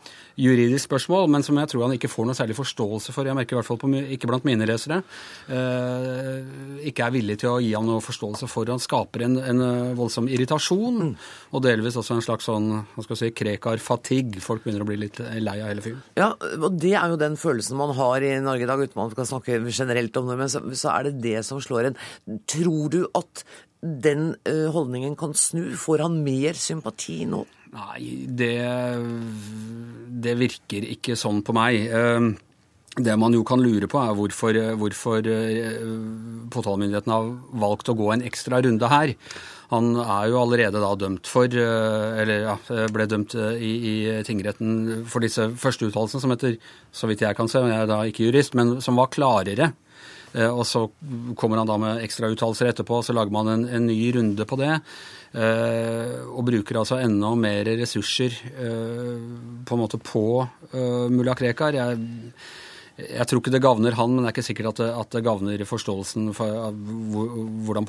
juridisk 0.41 0.89
spørsmål, 0.89 1.29
men 1.35 1.45
som 1.45 1.61
jeg 1.61 1.73
tror 1.73 1.87
han 1.87 1.97
ikke 1.99 2.11
får 2.13 2.31
noe 2.31 2.39
særlig 2.39 2.57
forståelse 2.57 3.13
for. 3.15 3.29
Jeg 3.29 3.37
merker 3.37 3.59
i 3.59 3.61
hvert 3.61 3.69
fall 3.69 3.81
på, 3.83 3.93
ikke 4.17 4.31
blant 4.31 4.49
mine 4.49 4.69
lesere. 4.69 5.03
ikke 6.85 7.05
er 7.05 7.13
villig 7.15 7.37
til 7.43 7.53
å 7.53 7.61
gi 7.63 7.73
ham 7.75 7.87
noe 7.87 8.03
forståelse 8.05 8.49
for. 8.51 8.71
Han 8.73 8.83
skaper 8.83 9.27
en, 9.27 9.37
en 9.39 9.63
voldsom 9.99 10.29
irritasjon, 10.33 11.01
mm. 11.11 11.13
og 11.53 11.65
delvis 11.65 11.99
også 12.01 12.17
en 12.17 12.25
slags 12.25 12.49
sånn 12.49 12.71
hva 12.73 13.05
skal 13.05 13.15
jeg 13.15 13.23
si, 13.23 13.37
krekar-fatigue. 13.39 14.43
Folk 14.45 14.65
begynner 14.65 14.85
å 14.85 14.89
bli 14.89 14.99
litt 15.05 15.21
lei 15.21 15.59
av 15.61 15.71
hele 15.71 15.85
fyren. 15.85 16.03
Ja, 16.19 16.33
og 16.35 16.81
det 16.81 16.95
er 16.99 17.13
jo 17.13 17.21
den 17.21 17.39
følelsen 17.41 17.74
følelsen 17.75 17.79
man 17.79 17.95
har 17.97 18.23
i 18.23 18.41
Norge 18.41 18.65
i 18.65 18.69
dag, 18.69 18.81
uten 18.81 19.01
man 19.01 19.15
kan 19.15 19.27
snakke 19.27 19.61
generelt 19.71 20.17
om 20.17 20.29
det, 20.29 20.39
men 20.39 20.49
så, 20.49 20.63
så 20.75 20.93
er 20.95 21.05
det 21.05 21.23
det 21.23 21.45
som 21.45 21.61
slår 21.61 21.91
en. 21.91 21.97
Tror 22.47 22.91
du 22.91 23.07
at 23.15 23.45
den 23.83 24.35
uh, 24.49 24.71
holdningen 24.73 25.17
kan 25.17 25.35
snu? 25.35 25.75
Får 25.77 26.03
han 26.03 26.23
mer 26.25 26.55
sympati 26.55 27.25
nå? 27.27 27.45
Nei, 27.75 28.27
det, 28.31 28.57
det 30.23 30.37
virker 30.39 30.87
ikke 30.95 31.17
sånn 31.17 31.43
på 31.43 31.55
meg. 31.55 31.91
Uh, 31.91 32.35
det 32.95 33.17
man 33.19 33.35
jo 33.35 33.43
kan 33.43 33.61
lure 33.61 33.89
på, 33.91 33.99
er 33.99 34.15
hvorfor, 34.15 34.55
hvorfor 34.79 35.27
uh, 35.27 36.49
påtalemyndigheten 36.55 37.13
har 37.13 37.33
valgt 37.65 37.91
å 37.91 37.99
gå 37.99 38.13
en 38.15 38.25
ekstra 38.25 38.63
runde 38.63 38.89
her. 38.93 39.17
Han 39.75 39.95
er 39.99 40.29
jo 40.31 40.41
allerede 40.41 40.83
da 40.83 40.93
dømt 40.99 41.29
for, 41.31 41.51
eh, 41.51 42.21
eller 42.23 42.45
ja, 42.47 42.57
ble 42.95 43.07
dømt 43.11 43.35
eh, 43.39 43.59
i, 43.59 43.73
i 43.91 43.95
tingretten 44.27 45.05
for 45.11 45.25
disse 45.25 45.49
første 45.61 45.89
uttalelsene, 45.89 46.23
som 46.23 46.35
heter, 46.35 46.59
så 46.95 47.11
vidt 47.11 47.25
jeg 47.27 47.39
kan 47.39 47.51
se, 47.51 47.63
jeg 47.65 47.83
er 47.83 47.91
da 47.91 48.03
ikke 48.07 48.29
jurist, 48.29 48.55
men 48.59 48.79
som 48.85 49.01
var 49.01 49.11
klarere. 49.15 49.73
Eh, 50.35 50.49
og 50.49 50.65
så 50.69 50.87
kommer 51.39 51.63
han 51.63 51.71
da 51.71 51.79
med 51.81 52.03
ekstrauttalelser 52.07 52.71
etterpå, 52.71 53.01
og 53.01 53.07
så 53.07 53.17
lager 53.17 53.35
man 53.35 53.51
en, 53.53 53.69
en, 53.69 53.89
ny 53.91 53.99
runde 54.19 54.47
på 54.49 54.61
det. 54.63 54.79
Og 55.35 56.45
bruker 56.47 56.77
altså 56.79 57.01
enda 57.03 57.33
mer 57.35 57.67
ressurser 57.81 58.37
på 58.55 59.75
en 59.75 59.81
måte 59.81 59.99
på 59.99 60.23
mulla 61.11 61.35
Krekar. 61.35 61.75
Jeg 61.75 61.97
jeg 62.95 63.27
tror 63.27 63.41
ikke 63.41 63.51
det 63.51 63.63
gagner 63.65 63.97
han, 63.99 64.13
men 64.15 64.23
det 64.23 64.29
er 64.29 64.35
ikke 64.37 64.47
sikkert 64.47 64.69
at 64.71 64.81
det, 64.85 64.91
det 65.17 65.25
gagner 65.27 65.65
forståelsen 65.67 66.29
for 66.37 66.71
hvordan, 67.67 67.89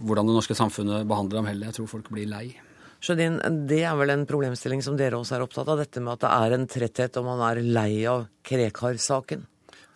hvordan, 0.00 0.28
det 0.28 0.38
norske 0.38 0.56
samfunnet 0.58 1.06
behandler 1.08 1.42
ham 1.42 1.50
heller. 1.50 1.70
Jeg 1.70 1.78
tror 1.78 1.92
folk 1.96 2.10
blir 2.14 2.28
lei. 2.30 2.46
Sjødin, 2.98 3.38
det 3.70 3.84
er 3.86 3.94
vel 3.98 4.10
en 4.10 4.26
problemstilling 4.26 4.82
som 4.82 4.96
dere 4.98 5.20
også 5.20 5.36
er 5.36 5.44
opptatt 5.44 5.68
av, 5.70 5.78
dette 5.78 6.02
med 6.02 6.16
at 6.16 6.24
det 6.24 6.32
er 6.34 6.56
en 6.56 6.66
tretthet 6.70 7.20
og 7.20 7.28
man 7.28 7.44
er 7.46 7.62
lei 7.62 7.92
av 8.10 8.26
Krekar-saken? 8.46 9.46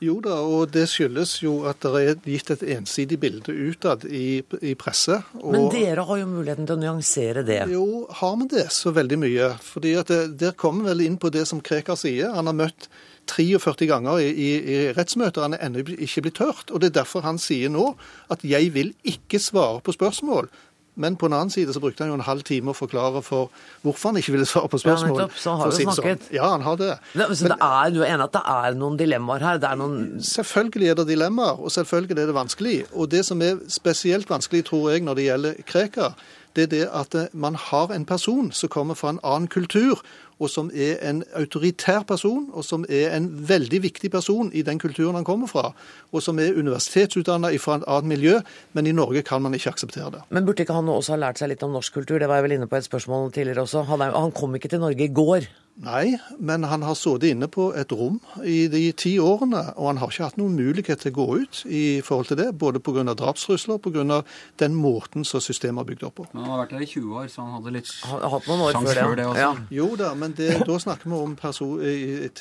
Jo 0.02 0.16
da, 0.22 0.40
og 0.42 0.72
det 0.74 0.88
skyldes 0.90 1.36
jo 1.44 1.60
at 1.70 1.84
det 1.84 2.00
er 2.00 2.16
gitt 2.26 2.50
et 2.56 2.62
ensidig 2.74 3.20
bilde 3.22 3.54
utad 3.54 4.02
i, 4.10 4.42
i 4.42 4.72
presse. 4.78 5.20
Og... 5.38 5.52
Men 5.54 5.68
dere 5.70 6.02
har 6.08 6.18
jo 6.18 6.26
muligheten 6.30 6.66
til 6.66 6.74
å 6.74 6.82
nyansere 6.82 7.44
det? 7.46 7.60
Jo, 7.70 7.84
har 8.18 8.34
vi 8.40 8.48
det 8.50 8.66
så 8.74 8.90
veldig 8.94 9.18
mye? 9.22 9.52
Fordi 9.62 9.94
at 10.00 10.10
det, 10.10 10.24
Der 10.42 10.56
kommer 10.58 10.90
vel 10.90 11.04
inn 11.06 11.20
på 11.22 11.30
det 11.30 11.44
som 11.50 11.62
Krekar 11.62 11.98
sier. 12.00 12.34
Han 12.34 12.50
har 12.50 12.58
møtt 12.64 12.90
43 13.30 13.86
ganger 13.86 14.18
i, 14.18 14.28
i, 14.30 14.50
i 14.58 14.80
rettsmøter. 14.96 15.46
Han 15.46 15.56
er 15.56 15.64
ennå 15.66 15.84
ikke 15.94 16.26
blitt 16.26 16.42
hørt. 16.42 16.70
og 16.70 16.80
Det 16.80 16.90
er 16.90 17.00
derfor 17.02 17.24
han 17.26 17.38
sier 17.38 17.70
nå 17.72 17.94
at 18.30 18.44
'jeg 18.44 18.74
vil 18.74 18.94
ikke 19.04 19.38
svare 19.38 19.80
på 19.80 19.92
spørsmål'. 19.92 20.50
Men 20.94 21.16
på 21.16 21.26
en 21.26 21.32
annen 21.32 21.50
side 21.50 21.72
så 21.72 21.80
brukte 21.80 22.04
han 22.04 22.10
jo 22.12 22.18
en 22.18 22.24
halv 22.26 22.42
time 22.44 22.72
å 22.72 22.76
forklare 22.76 23.22
for 23.24 23.48
hvorfor 23.80 24.12
han 24.12 24.20
ikke 24.20 24.34
ville 24.34 24.48
svare 24.48 24.68
på 24.68 24.80
spørsmål. 24.82 25.22
Ja, 25.22 25.28
så 25.40 25.54
han 25.54 25.62
har 25.62 25.70
jo 25.70 25.78
sånn. 25.78 25.94
snakket. 25.96 26.26
Ja, 26.36 26.50
han 26.52 26.66
har 26.66 26.76
det. 26.76 26.90
Ja, 27.16 27.28
så 27.32 27.46
Men, 27.46 27.54
det 27.54 27.68
er, 27.68 27.94
du 27.94 28.02
er 28.02 28.10
enig 28.12 28.26
at 28.26 28.34
det 28.36 28.42
er 28.52 28.76
noen 28.76 28.98
dilemmaer 29.00 29.46
her? 29.46 29.62
Det 29.62 29.70
er 29.70 29.80
noen... 29.80 29.96
Selvfølgelig 30.20 30.90
er 30.92 31.00
det 31.00 31.06
dilemmaer, 31.08 31.56
og 31.64 31.72
selvfølgelig 31.72 32.18
er 32.18 32.28
det 32.28 32.36
vanskelig. 32.36 32.76
Og 32.92 33.08
det 33.14 33.24
som 33.24 33.40
er 33.40 33.64
spesielt 33.72 34.28
vanskelig, 34.28 34.66
tror 34.68 34.90
jeg, 34.92 35.06
når 35.06 35.16
det 35.16 35.26
gjelder 35.30 35.64
Krekar, 35.72 36.12
det 36.56 36.66
er 36.66 36.72
det 36.72 36.82
at 36.92 37.14
eh, 37.14 37.30
man 37.32 37.54
har 37.54 37.92
en 37.94 38.04
person 38.04 38.52
som 38.52 38.68
kommer 38.68 38.94
fra 38.94 39.10
en 39.10 39.20
annen 39.24 39.48
kultur, 39.48 40.02
og 40.42 40.50
som 40.50 40.70
er 40.74 40.98
en 41.06 41.22
autoritær 41.38 42.02
person, 42.08 42.48
og 42.52 42.64
som 42.66 42.84
er 42.88 43.14
en 43.16 43.28
veldig 43.48 43.82
viktig 43.82 44.10
person 44.10 44.50
i 44.52 44.62
den 44.66 44.78
kulturen 44.82 45.14
han 45.14 45.24
kommer 45.24 45.46
fra, 45.46 45.70
og 46.12 46.22
som 46.22 46.38
er 46.42 46.56
universitetsutdanna 46.58 47.52
fra 47.62 47.78
et 47.78 47.86
annet 47.86 48.10
miljø, 48.14 48.40
men 48.72 48.86
i 48.86 48.92
Norge 48.96 49.22
kan 49.22 49.42
man 49.42 49.54
ikke 49.54 49.70
akseptere 49.76 50.10
det. 50.10 50.22
Men 50.30 50.46
burde 50.46 50.66
ikke 50.66 50.74
han 50.74 50.88
også 50.88 51.14
ha 51.14 51.20
lært 51.26 51.38
seg 51.38 51.52
litt 51.52 51.62
om 51.62 51.76
norsk 51.76 52.00
kultur? 52.00 52.18
Det 52.18 52.28
var 52.28 52.40
jeg 52.40 52.48
vel 52.48 52.58
inne 52.58 52.70
på 52.70 52.76
et 52.78 52.88
spørsmål 52.88 53.32
tidligere 53.32 53.66
også. 53.66 53.86
Han, 53.92 54.08
han 54.10 54.34
kom 54.34 54.58
ikke 54.58 54.72
til 54.72 54.82
Norge 54.82 55.06
i 55.06 55.12
går. 55.14 55.46
Nei, 55.80 56.18
men 56.36 56.66
han 56.68 56.82
har 56.84 56.96
sittet 56.98 57.32
inne 57.32 57.46
på 57.48 57.70
et 57.78 57.92
rom 57.96 58.18
i 58.44 58.66
de 58.68 58.82
ti 58.92 59.14
årene, 59.22 59.62
og 59.80 59.86
han 59.88 60.00
har 60.02 60.10
ikke 60.12 60.26
hatt 60.28 60.36
noen 60.36 60.52
mulighet 60.58 61.00
til 61.00 61.14
å 61.14 61.16
gå 61.16 61.26
ut 61.40 61.62
i 61.64 61.84
forhold 62.04 62.28
til 62.28 62.38
det, 62.42 62.50
både 62.60 62.82
pga. 62.84 63.14
drapstrusler 63.16 63.78
og 63.78 63.86
pga. 63.86 64.20
den 64.60 64.76
måten 64.76 65.24
som 65.24 65.40
systemet 65.40 65.82
er 65.82 65.88
bygd 65.88 66.04
opp 66.04 66.14
på. 66.20 66.26
Men 66.34 66.44
han 66.44 66.52
har 66.52 66.62
vært 66.66 66.76
der 66.76 66.84
i 66.84 66.90
20 66.92 67.16
år, 67.22 67.30
så 67.32 67.46
han 67.46 67.56
hadde 67.56 67.74
litt 67.78 67.90
hatt 68.04 68.50
noen 68.50 68.66
år 68.66 68.76
det. 68.76 68.94
før 69.00 69.16
det. 69.16 69.26
også. 69.26 69.40
Ja. 69.40 69.50
Jo 69.70 69.88
da, 69.96 70.12
men 70.14 70.36
det, 70.36 70.50
da 70.68 70.78
snakker 70.84 71.08
vi 71.08 71.22
om 71.24 71.36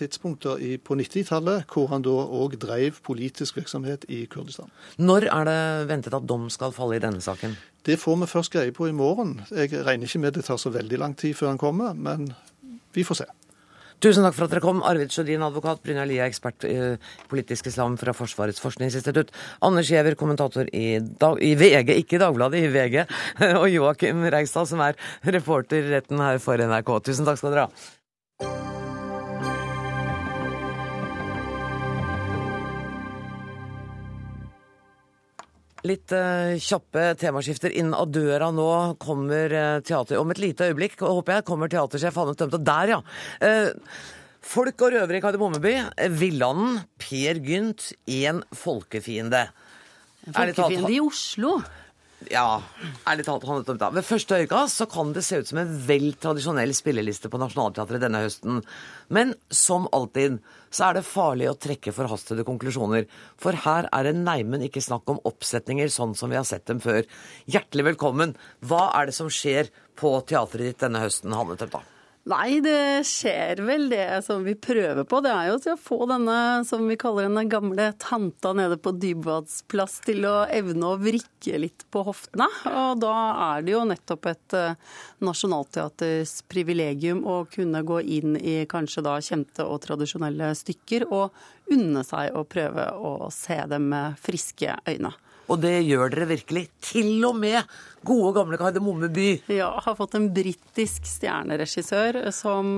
tidspunkter 0.02 0.60
i, 0.60 0.76
på 0.78 1.00
90-tallet, 1.00 1.66
hvor 1.72 1.88
han 1.96 2.04
da 2.04 2.20
òg 2.44 2.60
drev 2.60 3.00
politisk 3.08 3.62
virksomhet 3.62 4.06
i 4.12 4.26
Kurdistan. 4.28 4.70
Når 5.00 5.32
er 5.32 5.48
det 5.48 5.60
ventet 5.88 6.14
at 6.20 6.28
dom 6.28 6.50
skal 6.52 6.76
falle 6.76 7.00
i 7.00 7.04
denne 7.04 7.24
saken? 7.24 7.56
Det 7.82 7.96
får 7.98 8.20
vi 8.22 8.30
først 8.30 8.54
greie 8.54 8.76
på 8.76 8.92
i 8.92 8.94
morgen. 8.94 9.40
Jeg 9.50 9.72
regner 9.88 10.06
ikke 10.06 10.20
med 10.22 10.36
det 10.36 10.46
tar 10.46 10.60
så 10.62 10.70
veldig 10.70 11.00
lang 11.02 11.16
tid 11.18 11.34
før 11.34 11.56
han 11.56 11.62
kommer, 11.62 11.96
men 11.98 12.34
vi 12.96 13.06
får 13.08 13.24
se. 13.24 13.30
Tusen 14.02 14.26
takk 14.26 14.34
for 14.34 14.48
at 14.48 14.54
dere 14.56 14.64
kom. 14.64 14.80
Arvid 14.82 15.14
Sjødin, 15.14 15.44
advokat. 15.46 15.84
Brynja 15.86 16.08
Lie, 16.10 16.24
ekspert 16.26 16.66
i 16.66 16.74
politisk 17.30 17.70
islam 17.70 18.00
fra 18.02 18.16
Forsvarets 18.18 18.62
forskningsinstitutt. 18.64 19.30
Anders 19.62 19.92
Giæver, 19.94 20.18
kommentator 20.18 20.66
i, 20.74 20.98
dag, 21.22 21.38
i 21.38 21.54
VG, 21.54 22.00
ikke 22.02 22.18
Dagbladet, 22.24 22.64
i 22.66 22.72
VG. 22.74 23.04
Og 23.62 23.70
Joakim 23.70 24.26
Reigstad, 24.26 24.72
som 24.72 24.82
er 24.82 24.98
reporter 25.38 25.86
i 25.86 25.94
retten 26.00 26.22
her 26.24 26.42
for 26.42 26.58
NRK. 26.58 26.96
Tusen 27.06 27.30
takk 27.30 27.38
skal 27.38 27.54
dere 27.54 27.68
ha. 27.70 28.01
Litt 35.88 36.14
eh, 36.14 36.60
kjappe 36.62 37.12
temaskifter 37.18 37.74
inn 37.74 37.90
av 37.98 38.12
døra 38.14 38.52
nå 38.54 38.70
kommer 39.02 39.54
eh, 39.58 39.78
teater... 39.86 40.20
Om 40.22 40.34
et 40.34 40.42
lite 40.44 40.70
øyeblikk 40.70 41.00
håper 41.02 41.40
jeg 41.40 41.48
kommer 41.48 41.72
teatersjef 41.72 42.20
Hanne 42.22 42.36
Tømte. 42.38 42.60
Der, 42.62 42.92
ja. 42.94 43.00
Eh, 43.42 43.72
folk 44.46 44.86
og 44.86 44.94
røvere 44.94 45.18
i 45.18 45.24
Kardemommeby. 45.24 45.74
Villanden, 46.22 46.84
Per 47.02 47.42
Gynt, 47.42 47.92
én 48.06 48.44
folkefiende. 48.54 49.48
En 50.28 50.38
Folkefiende 50.38 50.94
i 50.94 51.02
Oslo. 51.02 51.58
Ja, 52.30 52.62
ærlig 53.10 53.26
talt, 53.26 53.46
Hanne 53.48 53.66
det. 53.66 53.88
Ved 53.96 54.06
første 54.06 54.38
øyekast 54.38 54.82
så 54.82 54.88
kan 54.90 55.14
det 55.16 55.24
se 55.26 55.40
ut 55.42 55.50
som 55.50 55.62
en 55.62 55.72
vel 55.88 56.12
tradisjonell 56.22 56.74
spilleliste 56.78 57.32
på 57.32 57.40
Nationaltheatret 57.42 58.04
denne 58.04 58.22
høsten. 58.22 58.60
Men 59.10 59.34
som 59.50 59.88
alltid 59.96 60.38
så 60.72 60.90
er 60.90 61.00
det 61.00 61.08
farlig 61.08 61.50
å 61.50 61.58
trekke 61.60 61.94
forhastede 61.96 62.46
konklusjoner. 62.48 63.08
For 63.42 63.58
her 63.66 63.90
er 63.90 64.08
det 64.08 64.20
neimen 64.20 64.68
ikke 64.68 64.84
snakk 64.84 65.10
om 65.12 65.24
oppsetninger 65.28 65.90
sånn 65.92 66.14
som 66.16 66.32
vi 66.32 66.40
har 66.40 66.48
sett 66.48 66.68
dem 66.70 66.84
før. 66.84 67.08
Hjertelig 67.50 67.90
velkommen. 67.92 68.38
Hva 68.62 68.92
er 69.00 69.10
det 69.10 69.18
som 69.18 69.32
skjer 69.32 69.74
på 70.00 70.14
teatret 70.30 70.72
ditt 70.72 70.86
denne 70.86 71.02
høsten, 71.04 71.34
Hanne 71.36 71.58
Tømta? 71.60 71.82
Nei, 72.30 72.60
det 72.62 73.02
skjer 73.10 73.64
vel 73.66 73.88
det 73.90 74.20
som 74.28 74.44
vi 74.46 74.54
prøver 74.54 75.08
på. 75.10 75.24
Det 75.26 75.32
er 75.34 75.48
jo 75.50 75.56
til 75.64 75.74
å 75.74 75.80
få 75.82 75.98
denne, 76.06 76.36
som 76.70 76.84
vi 76.86 76.98
kaller 77.02 77.26
denne 77.26 77.48
gamle 77.50 77.88
tanta 77.98 78.52
nede 78.54 78.78
på 78.78 78.94
Dybvadsplass 78.94 79.96
til 80.06 80.28
å 80.30 80.36
evne 80.54 80.92
å 80.92 81.00
vrikke 81.02 81.58
litt 81.64 81.88
på 81.90 82.04
hoftene. 82.06 82.46
Og 82.70 83.02
da 83.02 83.16
er 83.48 83.66
det 83.66 83.74
jo 83.74 83.82
nettopp 83.90 84.30
et 84.30 84.58
nasjonalteaters 85.26 86.36
privilegium 86.52 87.26
å 87.26 87.40
kunne 87.50 87.82
gå 87.90 88.04
inn 88.20 88.38
i 88.38 88.60
kanskje 88.70 89.06
da 89.10 89.18
kjente 89.18 89.66
og 89.66 89.82
tradisjonelle 89.88 90.54
stykker 90.62 91.10
og 91.10 91.34
unne 91.74 92.06
seg 92.06 92.38
å 92.38 92.46
prøve 92.46 92.86
å 93.02 93.32
se 93.34 93.58
dem 93.74 93.90
med 93.96 94.22
friske 94.22 94.78
øyne. 94.86 95.16
Og 95.52 95.60
det 95.64 95.74
gjør 95.84 96.14
dere 96.14 96.30
virkelig. 96.32 96.66
Til 96.86 97.26
og 97.28 97.36
med 97.42 97.60
gode, 98.08 98.32
gamle 98.40 98.60
Kardemomme 98.62 99.10
by. 99.14 99.28
Ja, 99.52 99.74
har 99.84 99.98
fått 100.00 100.16
en 100.18 100.30
britisk 100.34 101.06
stjerneregissør 101.10 102.22
som 102.36 102.78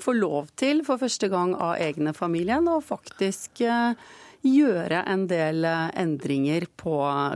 får 0.00 0.16
lov 0.16 0.48
til 0.56 0.80
for 0.86 1.00
første 1.02 1.28
gang 1.28 1.52
av 1.60 1.76
egne 1.84 2.14
familien 2.16 2.64
å 2.72 2.78
faktisk 2.80 3.60
eh, 3.68 3.92
gjøre 4.40 5.02
en 5.12 5.26
del 5.28 5.66
eh, 5.68 5.90
endringer 6.00 6.64
på 6.80 6.94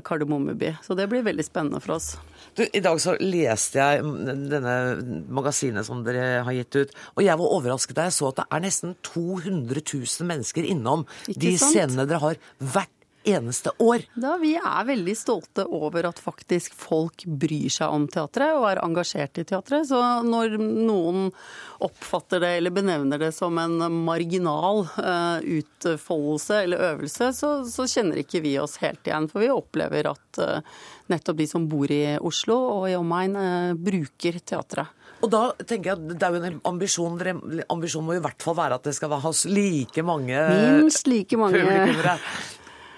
Kardemommeby. 0.08 0.70
Så 0.86 0.96
det 0.96 1.10
blir 1.12 1.26
veldig 1.26 1.44
spennende 1.44 1.82
for 1.84 1.98
oss. 1.98 2.14
Du, 2.56 2.62
I 2.64 2.80
dag 2.84 2.96
så 3.02 3.16
leste 3.20 3.82
jeg 3.82 4.00
denne 4.48 4.74
magasinet 5.34 5.84
som 5.84 6.00
dere 6.06 6.40
har 6.46 6.56
gitt 6.56 6.76
ut, 6.78 6.96
og 7.16 7.22
jeg 7.26 7.36
var 7.40 7.54
overrasket 7.58 7.98
da 7.98 8.08
jeg 8.08 8.16
så 8.16 8.30
at 8.30 8.40
det 8.40 8.46
er 8.54 8.64
nesten 8.64 8.96
200 9.10 9.82
000 9.82 10.28
mennesker 10.30 10.68
innom 10.70 11.04
Ikke 11.26 11.40
de 11.44 11.54
sant? 11.58 11.74
scenene 11.74 12.06
dere 12.08 12.22
har 12.22 12.40
hvert 12.62 12.93
eneste 13.24 13.72
år. 13.82 14.04
Da 14.14 14.36
Vi 14.40 14.54
er 14.58 14.86
veldig 14.86 15.14
stolte 15.16 15.64
over 15.64 16.08
at 16.10 16.20
faktisk 16.22 16.74
folk 16.76 17.24
bryr 17.26 17.72
seg 17.72 17.92
om 17.94 18.06
teatret 18.10 18.56
og 18.58 18.66
er 18.68 18.82
engasjert 18.84 19.40
i 19.40 19.46
teatret. 19.48 19.88
Så 19.88 20.00
når 20.26 20.58
noen 20.60 21.30
oppfatter 21.84 22.42
det 22.44 22.52
eller 22.58 22.74
benevner 22.74 23.20
det 23.20 23.32
som 23.36 23.58
en 23.60 23.78
marginal 24.04 24.84
uh, 24.98 25.38
utfoldelse 25.40 26.62
eller 26.64 26.84
øvelse, 26.92 27.30
så, 27.36 27.54
så 27.68 27.88
kjenner 27.90 28.22
ikke 28.22 28.42
vi 28.44 28.56
oss 28.60 28.78
helt 28.84 29.04
igjen. 29.06 29.28
For 29.32 29.44
vi 29.44 29.52
opplever 29.52 30.10
at 30.12 30.42
uh, 30.42 30.82
nettopp 31.12 31.40
de 31.40 31.48
som 31.50 31.68
bor 31.68 31.90
i 31.90 32.18
Oslo 32.20 32.58
og 32.78 32.90
i 32.92 32.98
omegn, 32.98 33.38
uh, 33.38 33.72
bruker 33.78 34.40
teatret. 34.44 35.00
Og 35.24 35.30
da 35.32 35.44
tenker 35.56 35.92
jeg 35.92 35.96
at 35.96 36.18
det 36.20 36.26
er 36.26 36.34
jo 36.34 36.40
en 36.42 36.58
ambisjon, 36.68 37.14
ambisjon 37.16 37.62
ambisjonen 37.72 38.08
må 38.10 38.16
i 38.18 38.22
hvert 38.24 38.44
fall 38.44 38.56
være 38.58 38.76
at 38.76 38.88
det 38.88 38.92
skal 38.96 39.14
ha 39.22 39.30
like 39.48 40.04
mange 40.04 40.40
Minst 40.50 41.08
like 41.08 41.38
mange. 41.40 41.62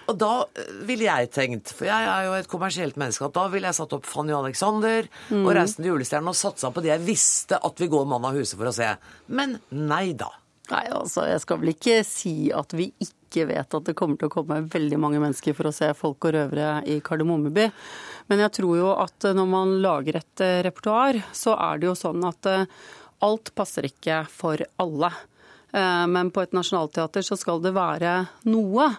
Og 0.08 0.18
da 0.20 0.30
eh, 0.54 0.70
ville 0.86 1.06
jeg 1.08 1.30
tenkt, 1.34 1.72
for 1.74 1.88
jeg 1.88 2.06
er 2.12 2.26
jo 2.28 2.34
et 2.38 2.48
kommersielt 2.50 2.96
menneske, 3.00 3.26
at 3.26 3.34
da 3.34 3.46
ville 3.52 3.66
jeg 3.70 3.78
satt 3.80 3.92
opp 3.96 4.06
Fanny 4.06 4.32
og 4.36 4.44
Alexander 4.44 5.08
Mm. 5.30 5.44
og 5.46 5.52
Reisen 5.56 5.82
til 5.82 5.92
julestjernen 5.94 6.30
og 6.30 6.36
satsa 6.38 6.70
på 6.70 6.82
det 6.84 6.92
jeg 6.94 7.04
visste 7.06 7.58
at 7.58 7.80
vi 7.82 7.88
går 7.90 8.06
mann 8.06 8.24
av 8.28 8.34
huset 8.38 8.58
for 8.58 8.70
å 8.70 8.74
se. 8.76 8.92
Men 9.28 9.58
nei 9.70 10.12
da. 10.18 10.28
Nei, 10.70 10.84
altså, 10.90 11.22
jeg 11.30 11.40
skal 11.44 11.60
vel 11.62 11.70
ikke 11.74 12.00
si 12.06 12.50
at 12.54 12.72
vi 12.74 12.88
ikke 13.02 13.44
vet 13.46 13.74
at 13.78 13.84
det 13.86 13.94
kommer 13.98 14.18
til 14.18 14.26
å 14.30 14.32
komme 14.34 14.60
veldig 14.72 14.98
mange 14.98 15.20
mennesker 15.22 15.54
for 15.54 15.68
å 15.70 15.74
se 15.74 15.92
folk 15.94 16.24
og 16.26 16.34
røvere 16.34 16.80
i 16.90 16.96
Kardemommeby. 17.06 17.68
Men 18.30 18.42
jeg 18.42 18.54
tror 18.58 18.76
jo 18.80 18.88
at 18.98 19.28
når 19.36 19.46
man 19.46 19.76
lager 19.84 20.18
et 20.18 20.42
eh, 20.42 20.62
repertoar, 20.66 21.20
så 21.36 21.54
er 21.54 21.78
det 21.82 21.86
jo 21.90 21.94
sånn 21.98 22.24
at 22.26 22.48
eh, 22.50 22.64
alt 23.26 23.52
passer 23.58 23.86
ikke 23.86 24.24
for 24.30 24.58
alle. 24.82 25.12
Eh, 25.72 26.06
Men 26.10 26.30
på 26.34 26.42
et 26.42 26.52
nasjonalteater 26.56 27.22
så 27.26 27.38
skal 27.38 27.62
det 27.62 27.74
være 27.76 28.16
noe 28.50 28.88
eh, 28.90 28.98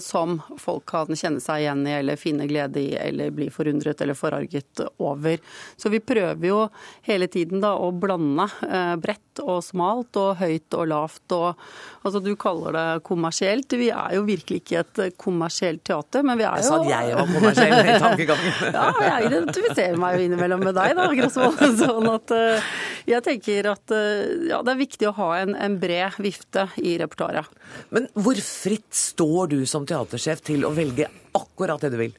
som 0.00 0.38
folk 0.56 0.86
kan 0.88 1.12
kjenne 1.12 1.40
seg 1.42 1.60
igjen 1.60 1.82
i, 1.84 1.92
eller 1.98 2.16
finne 2.16 2.46
glede 2.48 2.80
i, 2.80 2.94
eller 2.96 3.32
bli 3.34 3.50
forundret 3.52 4.00
eller 4.00 4.16
forarget 4.16 4.80
over. 4.96 5.36
Så 5.76 5.92
vi 5.92 6.00
prøver 6.00 6.46
jo 6.48 6.60
hele 7.06 7.28
tiden 7.28 7.60
da 7.60 7.74
å 7.76 7.90
blande 7.92 8.46
eh, 8.66 8.94
bredt 9.00 9.42
og 9.44 9.60
smalt 9.64 10.16
og 10.20 10.40
høyt 10.40 10.76
og 10.76 10.88
lavt. 10.90 11.34
Og, 11.36 11.60
altså 12.02 12.22
Du 12.24 12.32
kaller 12.40 12.76
det 12.76 12.86
kommersielt. 13.06 13.72
Vi 13.80 13.90
er 13.92 14.16
jo 14.16 14.24
virkelig 14.28 14.62
ikke 14.62 14.80
et 14.82 15.02
eh, 15.04 15.12
kommersielt 15.20 15.84
teater, 15.86 16.24
men 16.26 16.40
vi 16.40 16.46
er 16.48 16.60
jo 16.60 16.64
Jeg 16.64 16.68
sa 16.68 16.80
at 16.80 16.90
jeg 16.90 17.18
var 17.20 17.32
kommersiell 17.34 17.76
i 17.80 17.98
tankegangen. 18.04 18.58
ja, 18.78 18.86
jeg 19.06 19.30
identifiserer 19.30 20.00
meg 20.00 20.16
jo 20.16 20.28
innimellom 20.28 20.64
med 20.64 20.76
deg, 20.78 20.96
da, 20.98 21.08
Grosvold. 21.20 21.64
Sånn 21.82 22.10
at 22.12 22.36
eh, 22.36 22.70
jeg 23.10 23.26
tenker 23.26 23.70
at 23.74 23.96
eh, 23.96 24.48
ja, 24.50 24.62
det 24.64 24.74
er 24.74 24.82
viktig 24.82 25.10
å 25.10 25.16
ha 25.20 25.30
en, 25.42 25.56
en 25.56 25.78
bred 25.80 26.18
vifte 26.22 26.68
i 26.80 26.96
repertoaret. 27.00 27.48
Men 27.94 28.08
hvor 28.18 28.38
fritt 28.44 28.88
står 28.96 29.49
du 29.50 29.60
som 29.68 29.86
teatersjef 29.88 30.44
til 30.46 30.64
å 30.66 30.72
velge 30.76 31.08
akkurat 31.36 31.82
det 31.84 31.92
du 31.94 32.00
vil? 32.00 32.14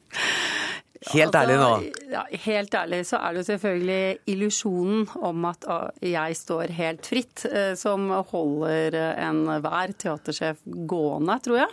Helt 1.09 1.35
ærlig 1.35 1.57
nå. 1.57 1.69
Altså, 1.79 2.07
Ja, 2.11 2.23
helt 2.43 2.75
ærlig 2.77 3.01
så 3.09 3.17
er 3.17 3.33
det 3.33 3.41
jo 3.41 3.47
selvfølgelig 3.49 4.17
illusjonen 4.29 5.05
om 5.25 5.45
at 5.49 5.65
ah, 5.71 5.87
jeg 6.05 6.37
står 6.37 6.73
helt 6.77 7.07
fritt, 7.09 7.45
eh, 7.49 7.73
som 7.79 8.09
holder 8.31 8.97
eh, 8.99 9.21
enhver 9.25 9.95
teatersjef 9.97 10.61
gående, 10.65 11.39
tror 11.41 11.63
jeg. 11.63 11.71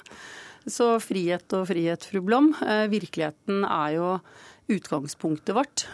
Så 0.68 0.94
frihet 1.00 1.52
og 1.56 1.66
frihet, 1.68 2.08
fru 2.08 2.22
Blom. 2.24 2.54
Eh, 2.64 2.86
Virkeligheten 2.88 3.66
er 3.68 3.98
jo 3.98 4.14
utgangspunktet 4.68 5.54
vårt. 5.56 5.86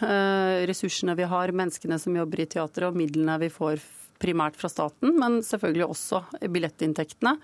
Ressursene 0.67 1.13
vi 1.15 1.27
har, 1.31 1.53
menneskene 1.55 1.95
som 1.95 2.15
jobber 2.17 2.41
i 2.43 2.47
teatret 2.57 2.89
og 2.89 2.97
midlene 2.99 3.37
vi 3.39 3.47
får 3.47 3.79
primært 4.21 4.57
fra 4.59 4.69
staten, 4.71 5.15
men 5.19 5.41
selvfølgelig 5.45 5.87
også 5.89 6.21
billettinntektene. 6.51 7.35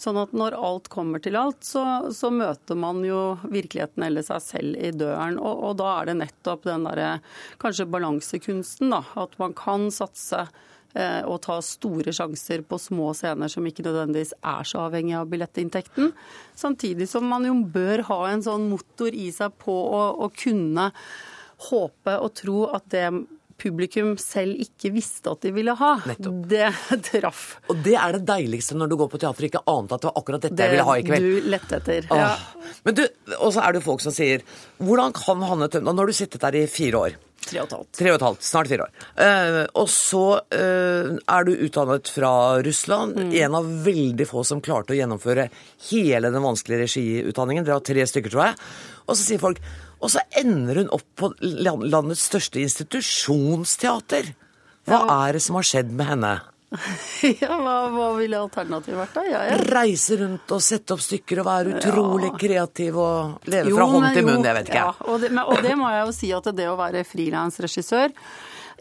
Sånn 0.00 0.18
at 0.20 0.34
når 0.36 0.56
alt 0.60 0.90
kommer 0.92 1.22
til 1.24 1.38
alt, 1.40 1.62
så, 1.64 1.82
så 2.12 2.28
møter 2.32 2.76
man 2.76 3.00
jo 3.06 3.38
virkeligheten 3.48 4.04
eller 4.04 4.24
seg 4.26 4.42
selv 4.44 4.76
i 4.76 4.92
døren. 4.92 5.38
Og, 5.40 5.62
og 5.70 5.76
da 5.80 5.92
er 5.94 6.10
det 6.10 6.18
nettopp 6.20 6.66
den 6.68 6.84
derre 6.88 7.10
kanskje 7.62 7.88
balansekunsten, 7.88 8.92
da. 8.92 9.02
At 9.16 9.38
man 9.40 9.56
kan 9.56 9.88
satse 9.94 10.42
eh, 10.44 11.22
og 11.24 11.40
ta 11.46 11.56
store 11.64 12.12
sjanser 12.16 12.64
på 12.68 12.80
små 12.80 13.14
scener 13.16 13.52
som 13.52 13.64
ikke 13.68 13.86
nødvendigvis 13.86 14.34
er 14.42 14.68
så 14.68 14.84
avhengig 14.90 15.16
av 15.16 15.30
billettinntekten. 15.32 16.12
Samtidig 16.56 17.08
som 17.08 17.24
man 17.32 17.48
jo 17.48 17.56
bør 17.64 18.04
ha 18.10 18.20
en 18.34 18.44
sånn 18.44 18.68
motor 18.72 19.16
i 19.16 19.30
seg 19.32 19.56
på 19.64 19.72
å, 19.72 20.04
å 20.26 20.28
kunne 20.36 20.90
håpe 21.70 22.18
og 22.20 22.34
tro 22.36 22.66
at 22.76 22.84
det 22.92 23.06
publikum 23.60 24.14
selv 24.20 24.58
ikke 24.62 24.92
visste 24.94 25.32
at 25.32 25.44
de 25.44 25.52
ville 25.56 25.74
ha. 25.78 25.92
Det 26.16 26.70
traff. 27.10 27.44
Og 27.72 27.82
det 27.84 27.96
er 27.98 28.18
det 28.18 28.24
deiligste 28.28 28.78
når 28.78 28.92
du 28.92 28.98
går 29.02 29.12
på 29.12 29.20
teater 29.22 29.46
og 29.46 29.50
ikke 29.50 29.64
ante 29.72 29.96
at 29.96 30.04
det 30.04 30.10
var 30.10 30.22
akkurat 30.22 30.46
dette 30.48 30.66
jeg 30.66 30.74
ville 30.74 30.88
ha 30.88 30.96
i 30.96 31.06
kveld. 31.06 31.28
du 31.28 31.52
lette 31.52 31.80
etter. 31.80 32.10
Ja. 32.10 32.32
Men 32.86 32.98
du, 32.98 33.04
og 33.38 33.54
så 33.54 33.64
er 33.64 33.76
det 33.76 33.84
folk 33.84 34.02
som 34.02 34.14
sier 34.14 34.42
Hvordan 34.82 35.14
kan 35.16 35.42
Hanne 35.46 35.68
tømme 35.70 35.92
Nå 35.94 36.02
har 36.02 36.10
du 36.10 36.16
sittet 36.16 36.42
der 36.42 36.56
i 36.58 36.66
fire 36.70 37.02
år. 37.06 37.16
Tre 37.46 37.60
og 37.62 37.68
et 37.68 37.74
halvt. 37.76 37.90
Tre 37.94 38.10
og 38.10 38.16
et 38.16 38.24
halvt, 38.26 38.46
snart 38.46 38.70
fire 38.70 38.86
år. 38.86 39.04
Uh, 39.20 39.60
og 39.78 39.88
så 39.92 40.24
uh, 40.42 41.10
er 41.14 41.46
du 41.46 41.52
utdannet 41.54 42.10
fra 42.10 42.32
Russland. 42.66 43.20
Mm. 43.20 43.34
En 43.44 43.58
av 43.60 43.68
veldig 43.86 44.26
få 44.26 44.42
som 44.48 44.62
klarte 44.64 44.94
å 44.94 44.98
gjennomføre 44.98 45.46
hele 45.92 46.32
den 46.34 46.42
vanskelige 46.42 46.88
regiutdanningen. 46.88 47.66
Dere 47.66 47.78
har 47.78 47.86
tre 47.86 48.06
stykker, 48.10 48.34
tror 48.34 48.48
jeg. 48.48 48.58
Og 49.06 49.14
så 49.14 49.22
sier 49.22 49.42
folk 49.42 49.62
Og 50.02 50.12
så 50.12 50.22
ender 50.36 50.82
hun 50.82 50.90
opp 50.94 51.06
på 51.16 51.30
landets 51.40 52.26
største 52.28 52.60
institusjonsteater. 52.60 54.34
Hva 54.86 55.00
er 55.26 55.38
det 55.38 55.42
som 55.46 55.58
har 55.58 55.66
skjedd 55.66 55.94
med 55.96 56.10
henne? 56.10 56.34
ja, 57.40 57.56
hva, 57.62 57.74
hva 57.94 58.08
ville 58.18 58.38
alternativet 58.40 58.98
vært 58.98 59.14
da? 59.14 59.22
Ja, 59.30 59.44
ja. 59.48 59.58
Reise 59.70 60.18
rundt 60.20 60.50
og 60.52 60.62
sette 60.64 60.96
opp 60.96 61.02
stykker 61.04 61.40
og 61.42 61.48
være 61.48 61.76
utrolig 61.78 62.32
kreativ 62.38 62.98
og 63.00 63.46
leve 63.50 63.70
Jo, 63.70 63.78
fra 63.78 63.86
hånd 63.92 64.08
til 64.16 64.26
munn, 64.26 64.44
jeg 64.44 64.58
vet 64.58 64.70
ikke. 64.72 64.82
Ja, 64.82 64.92
og, 65.06 65.22
det, 65.22 65.30
men, 65.32 65.44
og 65.46 65.62
det 65.64 65.76
må 65.78 65.88
jeg 65.94 66.02
jo 66.02 66.16
si 66.18 66.32
at 66.36 66.50
det 66.58 66.68
å 66.70 66.76
være 66.78 67.06
frilansregissør 67.06 68.14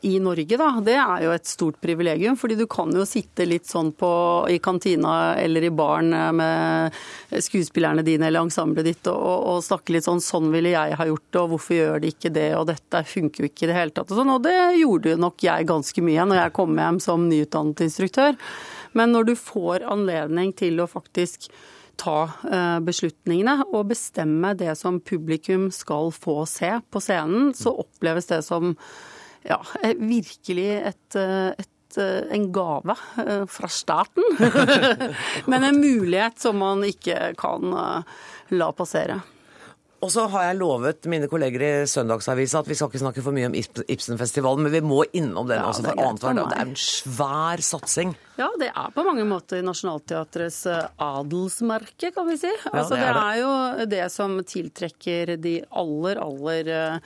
i 0.02 0.20
Norge, 0.20 0.58
da, 0.60 0.68
det 0.84 0.96
er 1.00 1.24
jo 1.24 1.32
et 1.34 1.48
stort 1.48 1.78
privilegium. 1.82 2.36
fordi 2.38 2.58
du 2.60 2.66
kan 2.68 2.92
jo 2.94 3.06
sitte 3.08 3.46
litt 3.48 3.66
sånn 3.66 3.92
på, 3.96 4.10
i 4.52 4.60
kantina 4.60 5.36
eller 5.40 5.64
i 5.64 5.72
baren 5.74 6.12
med 6.36 6.94
skuespillerne 7.42 8.04
dine 8.06 8.28
eller 8.28 8.46
ensemblet 8.46 8.86
ditt 8.86 9.10
og, 9.10 9.16
og, 9.16 9.64
snakke 9.66 9.96
litt 9.96 10.06
sånn 10.06 10.22
'sånn 10.22 10.52
ville 10.52 10.76
jeg 10.76 10.98
ha 11.00 11.06
gjort 11.08 11.28
det', 11.32 11.42
og 11.42 11.50
'hvorfor 11.50 11.76
gjør 11.76 12.02
de 12.02 12.12
ikke 12.12 12.34
det', 12.34 12.56
og 12.60 12.68
'dette 12.68 13.04
funker 13.06 13.44
jo 13.44 13.50
ikke 13.50 13.64
i 13.64 13.72
det 13.72 13.80
hele 13.80 13.92
tatt'. 13.92 14.12
Og, 14.12 14.18
sånn, 14.20 14.36
og 14.36 14.44
det 14.44 14.80
gjorde 14.82 15.10
jo 15.10 15.18
nok 15.18 15.38
jeg 15.42 15.68
ganske 15.68 16.02
mye 16.02 16.26
når 16.26 16.42
jeg 16.44 16.54
kom 16.54 16.76
hjem 16.76 17.00
som 17.00 17.30
nyutdannet 17.30 17.82
instruktør. 17.88 18.36
Men 18.94 19.12
når 19.12 19.24
du 19.32 19.36
får 19.36 19.84
anledning 19.84 20.54
til 20.54 20.80
å 20.80 20.88
faktisk 20.88 21.50
ta 21.96 22.30
eh, 22.52 22.80
beslutningene 22.84 23.66
og 23.72 23.90
bestemme 23.92 24.54
det 24.60 24.76
som 24.78 25.00
publikum 25.00 25.70
skal 25.72 26.12
få 26.12 26.46
se 26.46 26.72
på 26.92 27.02
scenen, 27.04 27.54
så 27.56 27.72
oppleves 27.72 28.28
det 28.28 28.44
som 28.44 28.76
ja, 29.46 29.62
eh, 29.84 29.96
virkelig 30.00 30.70
et, 30.82 31.16
eh, 31.16 31.52
et 31.58 31.98
eh, 32.02 32.34
en 32.36 32.50
gave 32.52 32.96
fra 33.48 33.70
staten. 33.72 34.24
Men 35.52 35.64
en 35.64 35.80
mulighet 35.80 36.40
som 36.42 36.60
man 36.60 36.84
ikke 36.84 37.34
kan 37.40 37.72
la 38.52 38.72
passere. 38.76 39.22
Og 40.04 40.12
så 40.12 40.26
har 40.30 40.44
jeg 40.50 40.58
lovet 40.60 41.08
mine 41.10 41.26
kolleger 41.32 41.64
i 41.66 41.70
Søndagsavisa 41.90 42.60
at 42.62 42.68
vi 42.70 42.76
skal 42.78 42.92
ikke 42.92 43.00
snakke 43.02 43.24
for 43.26 43.34
mye 43.34 43.48
om 43.48 43.56
Ibsenfestivalen, 43.56 44.68
men 44.68 44.74
vi 44.76 44.82
må 44.86 45.00
innom 45.18 45.48
den 45.50 45.58
Ja, 45.58 45.70
også. 45.72 45.86
det 45.86 45.96
For 45.96 46.04
annethvert 46.04 46.36
dag. 46.36 46.50
Det 46.52 46.60
er 46.60 46.68
en 46.68 46.76
svær 46.84 47.64
satsing. 47.66 48.12
Ja, 48.38 48.50
det 48.60 48.68
er 48.70 48.92
på 48.94 49.06
mange 49.08 49.26
måter 49.26 49.64
Nationaltheatrets 49.66 50.60
adelsmerke, 51.02 52.12
kan 52.14 52.28
vi 52.28 52.38
si. 52.44 52.52
altså, 52.74 53.00
det 53.00 53.02
det, 53.02 53.08
er 53.08 53.22
er 53.24 53.40
jo 53.40 53.88
det 53.96 54.04
som 54.14 54.38
tiltrekker 54.44 55.38
de 55.42 55.56
aller, 55.72 56.22
aller 56.22 57.00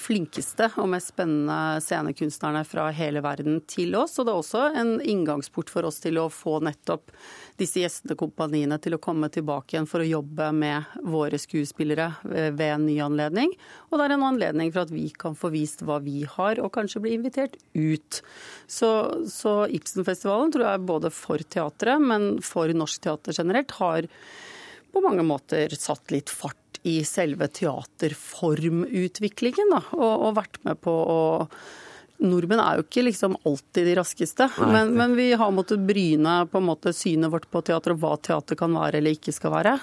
flinkeste 0.00 0.70
og 0.80 0.88
mest 0.92 1.12
spennende 1.12 1.80
scenekunstnerne 1.84 2.62
fra 2.64 2.88
hele 2.96 3.20
verden 3.24 3.60
til 3.68 3.96
oss. 3.98 4.16
Og 4.18 4.26
det 4.26 4.32
er 4.32 4.40
også 4.40 4.62
en 4.80 4.92
inngangsport 5.00 5.72
for 5.72 5.88
oss 5.88 6.00
til 6.02 6.20
å 6.20 6.28
få 6.32 6.58
nettopp 6.64 7.12
disse 7.60 7.80
gjestende 7.80 8.16
kompaniene 8.18 8.78
til 8.82 8.96
å 8.96 9.00
komme 9.02 9.28
tilbake 9.32 9.74
igjen 9.74 9.88
for 9.88 10.04
å 10.04 10.08
jobbe 10.08 10.50
med 10.56 10.96
våre 11.08 11.38
skuespillere 11.40 12.10
eh, 12.30 12.50
ved 12.56 12.72
en 12.74 12.86
ny 12.88 12.96
anledning. 13.04 13.52
Og 13.90 13.98
det 13.98 14.06
er 14.06 14.16
en 14.16 14.26
anledning 14.28 14.72
for 14.72 14.84
at 14.84 14.94
vi 14.94 15.08
kan 15.16 15.36
få 15.38 15.52
vist 15.54 15.84
hva 15.86 15.98
vi 16.04 16.22
har, 16.36 16.60
og 16.60 16.72
kanskje 16.76 17.02
bli 17.04 17.16
invitert 17.16 17.56
ut. 17.76 18.20
Så, 18.66 18.90
så 19.32 19.58
Ibsenfestivalen 19.76 20.52
tror 20.54 20.68
jeg 20.70 20.86
både 20.88 21.12
for 21.14 21.40
teatret, 21.40 22.02
men 22.02 22.36
for 22.44 22.72
norsk 22.72 23.06
teater 23.08 23.36
generelt, 23.36 23.76
har 23.80 24.08
på 24.92 25.02
mange 25.04 25.24
måter 25.26 25.72
satt 25.76 26.12
litt 26.14 26.32
fart 26.32 26.60
i 26.86 27.04
selve 27.04 27.48
teaterformutviklingen, 27.50 29.70
da, 29.74 29.82
og, 29.96 30.22
og 30.28 30.36
vært 30.38 30.58
med 30.66 30.76
på 30.84 30.92
å 30.92 31.48
Nordmenn 32.16 32.62
er 32.62 32.78
jo 32.78 32.84
ikke 32.86 33.02
liksom 33.04 33.36
alltid 33.44 33.84
de 33.90 33.94
raskeste, 33.98 34.46
Nei. 34.56 34.68
men, 34.72 34.94
men 34.96 35.10
vi 35.18 35.26
har 35.36 35.50
måttet 35.52 35.84
bryne 35.84 36.48
på 36.48 36.56
en 36.62 36.68
måte 36.70 36.88
synet 36.96 37.28
vårt 37.28 37.44
på 37.52 37.60
teater 37.66 37.92
og 37.92 38.00
hva 38.00 38.16
teater 38.16 38.56
kan 38.56 38.72
være 38.72 38.96
eller 39.02 39.12
ikke 39.18 39.34
skal 39.36 39.52
være, 39.52 39.74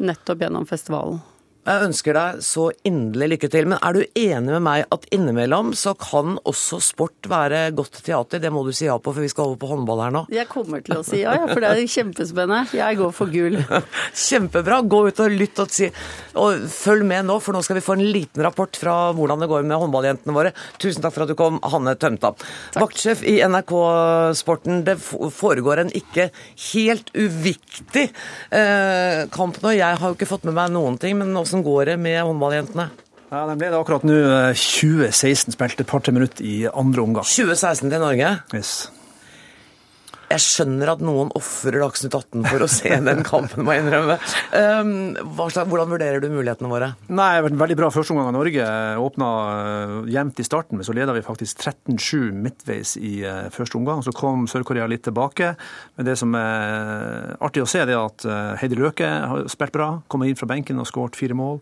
nettopp 0.00 0.40
gjennom 0.46 0.64
festivalen. 0.70 1.20
Jeg 1.60 1.84
ønsker 1.84 2.16
deg 2.16 2.38
så 2.44 2.70
inderlig 2.88 3.34
lykke 3.34 3.48
til. 3.52 3.66
Men 3.68 3.80
er 3.84 3.96
du 3.96 4.00
enig 4.16 4.54
med 4.54 4.62
meg 4.64 4.86
at 4.94 5.04
innimellom 5.12 5.74
så 5.76 5.92
kan 5.98 6.38
også 6.48 6.78
sport 6.82 7.28
være 7.28 7.66
godt 7.76 8.00
teater? 8.06 8.40
Det 8.40 8.48
må 8.52 8.62
du 8.64 8.72
si 8.76 8.86
ja 8.86 8.96
på, 8.96 9.12
for 9.12 9.20
vi 9.20 9.28
skal 9.28 9.50
over 9.50 9.58
på 9.60 9.68
håndball 9.68 10.00
her 10.06 10.14
nå. 10.14 10.22
Jeg 10.32 10.48
kommer 10.48 10.80
til 10.84 10.96
å 10.96 11.04
si 11.04 11.20
ja, 11.20 11.34
for 11.50 11.60
det 11.60 11.72
er 11.74 11.82
kjempespennende. 11.84 12.62
Jeg 12.78 12.98
går 13.00 13.12
for 13.16 13.32
gull. 13.32 13.58
Kjempebra. 14.26 14.80
Gå 14.90 15.02
ut 15.10 15.20
og 15.20 15.36
lytt 15.36 15.60
og, 15.60 15.74
si, 15.74 15.90
og 16.40 16.64
følg 16.72 17.04
med 17.10 17.28
nå, 17.28 17.36
for 17.44 17.56
nå 17.56 17.62
skal 17.66 17.76
vi 17.76 17.84
få 17.84 17.98
en 17.98 18.06
liten 18.08 18.44
rapport 18.46 18.80
fra 18.80 18.96
hvordan 19.16 19.44
det 19.44 19.50
går 19.52 19.68
med 19.68 19.84
håndballjentene 19.84 20.36
våre. 20.36 20.54
Tusen 20.80 21.04
takk 21.04 21.14
for 21.16 21.26
at 21.26 21.34
du 21.34 21.36
kom, 21.38 21.60
Hanne 21.74 21.94
Tømta. 22.00 22.32
Vaktsjef 22.80 23.26
i 23.28 23.36
NRK 23.44 23.76
Sporten. 24.40 24.80
Det 24.88 24.96
foregår 24.96 25.84
en 25.84 25.92
ikke 25.92 26.30
helt 26.70 27.12
uviktig 27.12 28.08
eh, 28.08 29.28
kamp 29.34 29.60
nå. 29.60 29.76
Jeg 29.76 30.00
har 30.00 30.08
jo 30.08 30.16
ikke 30.16 30.30
fått 30.30 30.48
med 30.48 30.56
meg 30.56 30.72
noen 30.72 30.96
ting, 31.00 31.20
men 31.20 31.36
åssen 31.60 31.64
går 31.64 31.84
det 31.86 31.98
med 32.00 32.22
håndballjentene? 32.24 32.90
Ja, 33.30 33.46
Den 33.46 33.58
ble 33.58 33.68
det 33.70 33.78
akkurat 33.78 34.02
nå. 34.02 34.12
eh, 34.12 34.54
2016 34.54 35.52
spilte 35.54 35.82
et 35.84 35.86
par-tre 35.86 36.12
minutter 36.12 36.42
i 36.44 36.66
andre 36.66 37.02
omgang. 37.02 37.24
2016 37.24 37.90
til 37.90 38.00
Norge? 38.00 38.42
Yes. 38.54 38.90
Jeg 40.30 40.42
skjønner 40.44 40.92
at 40.92 41.00
noen 41.02 41.32
ofrer 41.34 41.80
Dagsnytt 41.82 42.14
18 42.14 42.44
for 42.46 42.62
å 42.62 42.68
se 42.70 42.92
den 43.08 43.24
kampen, 43.26 43.64
må 43.66 43.74
jeg 43.74 43.82
innrømme. 43.82 44.16
Um, 44.54 44.92
slags, 45.50 45.66
hvordan 45.72 45.90
vurderer 45.90 46.22
du 46.22 46.28
mulighetene 46.30 46.70
våre? 46.70 46.92
Nei, 47.08 47.26
det 47.32 47.40
har 47.40 47.46
vært 47.48 47.56
en 47.56 47.62
veldig 47.64 47.78
bra 47.80 47.90
førsteomgang 47.94 48.30
av 48.30 48.36
Norge. 48.36 48.68
Åpna 49.02 49.30
eh, 49.50 49.96
jevnt 50.14 50.42
i 50.42 50.46
starten, 50.46 50.78
men 50.78 50.86
så 50.86 50.94
leda 50.94 51.16
vi 51.16 51.24
faktisk 51.26 51.64
13-7 51.66 52.30
midtveis 52.46 52.94
i 53.00 53.14
eh, 53.26 53.48
første 53.54 53.80
omgang. 53.80 54.04
Så 54.06 54.14
kom 54.14 54.46
Sør-Korea 54.50 54.86
litt 54.90 55.02
tilbake. 55.08 55.56
Men 55.98 56.10
det 56.12 56.14
som 56.20 56.36
er 56.38 57.34
artig 57.42 57.64
å 57.64 57.70
se, 57.70 57.82
er 57.82 57.96
at 57.98 58.26
eh, 58.28 58.52
Heidi 58.62 58.78
Løke 58.78 59.10
har 59.10 59.50
spilt 59.50 59.74
bra. 59.74 59.96
Kommet 60.06 60.30
inn 60.30 60.38
fra 60.38 60.50
benken 60.52 60.78
og 60.78 60.86
skåret 60.90 61.18
fire 61.18 61.34
mål. 61.38 61.58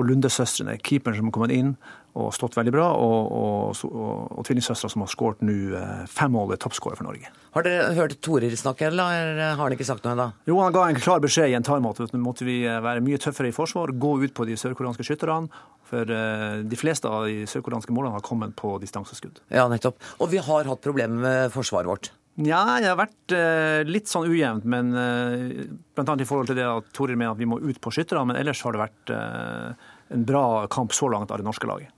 Og 0.00 0.06
Lunde-søstrene, 0.08 0.78
keeperen 0.80 1.18
som 1.18 1.28
har 1.28 1.34
kommet 1.34 1.52
inn 1.52 1.74
og 2.18 2.28
stått 2.36 2.56
veldig 2.58 2.72
bra. 2.74 2.86
Og, 3.00 3.32
og, 3.32 3.82
og, 3.88 4.38
og 4.38 4.46
tvillingsøstera 4.46 4.92
som 4.92 5.04
har 5.04 5.10
skåret 5.12 5.42
nå 5.44 5.56
eh, 5.78 6.04
fem 6.12 6.32
mål, 6.32 6.54
er 6.54 6.60
toppskårer 6.60 7.00
for 7.00 7.08
Norge. 7.08 7.32
Har 7.56 7.66
dere 7.66 7.92
hørt 7.96 8.16
Torer 8.24 8.56
snakke, 8.56 8.88
eller 8.88 9.42
har 9.42 9.60
han 9.60 9.76
ikke 9.76 9.88
sagt 9.88 10.06
noe 10.06 10.14
ennå? 10.16 10.28
Jo, 10.48 10.58
han 10.64 10.76
ga 10.76 10.86
en 10.88 11.00
klar 11.00 11.20
beskjed 11.24 11.52
i 11.52 11.58
en 11.58 11.66
timeout. 11.66 12.00
Nå 12.12 12.22
måtte 12.24 12.48
vi 12.48 12.62
eh, 12.64 12.80
være 12.84 13.04
mye 13.04 13.20
tøffere 13.20 13.52
i 13.52 13.56
forsvar, 13.56 13.92
gå 13.92 14.16
ut 14.24 14.36
på 14.36 14.48
de 14.48 14.58
sørkoreanske 14.60 15.06
skytterne. 15.08 15.62
For 15.92 16.08
eh, 16.08 16.62
de 16.64 16.80
fleste 16.80 17.08
av 17.08 17.28
de 17.28 17.44
sørkoreanske 17.50 17.92
målene 17.92 18.16
har 18.16 18.24
kommet 18.24 18.56
på 18.56 18.78
distanseskudd. 18.80 19.42
Ja, 19.52 19.68
nettopp. 19.72 20.00
Og 20.20 20.32
vi 20.32 20.40
har 20.40 20.68
hatt 20.68 20.84
problemer 20.84 21.20
med 21.20 21.54
forsvaret 21.54 21.90
vårt. 21.90 22.12
Ja, 22.40 22.62
det 22.80 22.88
har 22.88 22.96
vært 22.96 23.32
eh, 23.36 23.82
litt 23.84 24.08
sånn 24.08 24.30
ujevnt, 24.30 24.64
men 24.64 24.94
eh, 24.96 25.66
annet 26.00 26.22
i 26.24 26.28
forhold 26.28 26.48
til 26.48 26.56
det 26.56 26.64
at 26.64 26.86
Toril 26.96 27.18
mener 27.18 27.34
at 27.34 27.40
vi 27.40 27.48
må 27.48 27.58
ut 27.60 27.80
på 27.82 27.92
skytterne. 27.92 28.24
Men 28.30 28.38
ellers 28.40 28.62
har 28.64 28.72
det 28.72 28.80
vært 28.80 29.12
eh, 29.12 29.90
en 30.16 30.24
bra 30.28 30.44
kamp 30.72 30.96
så 30.96 31.10
langt 31.12 31.32
av 31.32 31.42
det 31.42 31.46
norske 31.48 31.68
laget. 31.68 31.92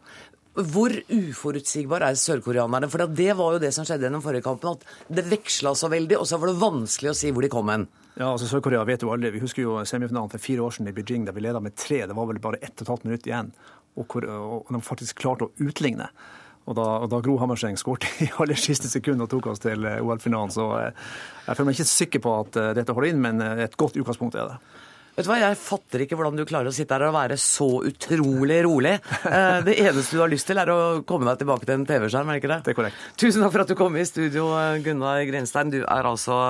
Hvor 0.54 0.92
uforutsigbar 1.10 2.02
er 2.06 2.18
sørkoreanerne? 2.18 2.90
For 2.90 3.06
det 3.10 3.30
var 3.38 3.56
jo 3.56 3.62
det 3.62 3.72
som 3.74 3.86
skjedde 3.86 4.06
gjennom 4.06 4.22
forrige 4.22 4.46
kampen, 4.46 4.74
at 4.74 5.14
det 5.18 5.26
veksla 5.30 5.74
så 5.78 5.90
veldig, 5.90 6.18
og 6.18 6.28
så 6.30 6.38
var 6.38 6.50
det 6.50 6.60
vanskelig 6.60 7.10
å 7.10 7.16
si 7.18 7.32
hvor 7.34 7.46
de 7.46 7.50
kom 7.50 7.70
hen. 7.70 7.88
Ja, 8.14 8.28
altså 8.28 8.46
Sør-Korea 8.46 8.84
vet 8.86 9.02
jo 9.02 9.10
aldri. 9.14 9.32
Vi 9.34 9.42
husker 9.42 9.64
jo 9.64 9.80
semifinalen 9.86 10.30
for 10.30 10.42
fire 10.42 10.66
år 10.66 10.74
siden 10.74 10.90
i 10.90 10.94
Beijing, 10.94 11.26
der 11.26 11.34
vi 11.34 11.42
leda 11.46 11.62
med 11.62 11.74
tre. 11.78 12.04
Det 12.06 12.14
var 12.14 12.30
vel 12.30 12.42
bare 12.42 12.62
ett 12.62 12.74
og 12.74 12.86
et 12.86 12.92
halvt 12.92 13.06
minutt 13.06 13.26
igjen. 13.26 13.50
Og, 13.94 14.06
hvor, 14.10 14.26
og 14.26 14.70
de 14.74 14.82
faktisk 14.82 15.22
klarte 15.22 15.46
å 15.46 15.54
utligne. 15.62 16.10
Og 16.64 16.76
da, 16.78 16.86
og 17.04 17.10
da 17.12 17.20
Gro 17.24 17.36
Hammerseng 17.42 17.76
skåret 17.80 18.06
i 18.24 18.30
aller 18.40 18.58
siste 18.58 18.88
sekund 18.92 19.24
og 19.24 19.30
tok 19.32 19.50
oss 19.52 19.62
til 19.64 19.84
eh, 19.88 20.00
OL-finalen. 20.00 20.54
Så 20.54 20.70
eh, 20.78 21.12
jeg 21.44 21.58
føler 21.58 21.70
meg 21.70 21.78
ikke 21.78 21.92
sikker 21.92 22.24
på 22.24 22.34
at 22.40 22.58
eh, 22.60 22.72
dette 22.80 22.96
holder 22.96 23.12
inn, 23.12 23.22
men 23.24 23.44
et 23.66 23.78
godt 23.80 23.98
utgangspunkt 24.00 24.38
er 24.40 24.54
det. 24.54 24.80
Vet 25.14 25.28
du 25.28 25.30
hva, 25.30 25.36
Jeg 25.38 25.58
fatter 25.60 26.02
ikke 26.02 26.16
hvordan 26.18 26.40
du 26.40 26.42
klarer 26.48 26.72
å 26.72 26.74
sitte 26.74 26.96
her 26.96 27.04
og 27.06 27.14
være 27.14 27.36
så 27.38 27.68
utrolig 27.86 28.56
rolig. 28.66 28.96
Det 29.22 29.76
eneste 29.76 30.16
du 30.16 30.22
har 30.24 30.32
lyst 30.32 30.48
til, 30.50 30.58
er 30.58 30.72
å 30.72 30.78
komme 31.06 31.28
deg 31.28 31.44
tilbake 31.44 31.68
til 31.68 31.76
en 31.76 31.84
TV-skjerm, 31.86 32.32
er 32.32 32.34
det 32.34 32.42
ikke 32.42 32.50
det? 32.50 32.56
Det 32.66 32.72
er 32.72 32.78
korrekt. 32.80 33.04
Tusen 33.22 33.44
takk 33.44 33.54
for 33.54 33.62
at 33.62 33.70
du 33.70 33.76
kom 33.78 33.94
i 33.94 34.08
studio, 34.10 34.48
Gunnar 34.82 35.22
Grenstein. 35.28 35.70
Du 35.70 35.84
er 35.84 36.10
altså 36.10 36.40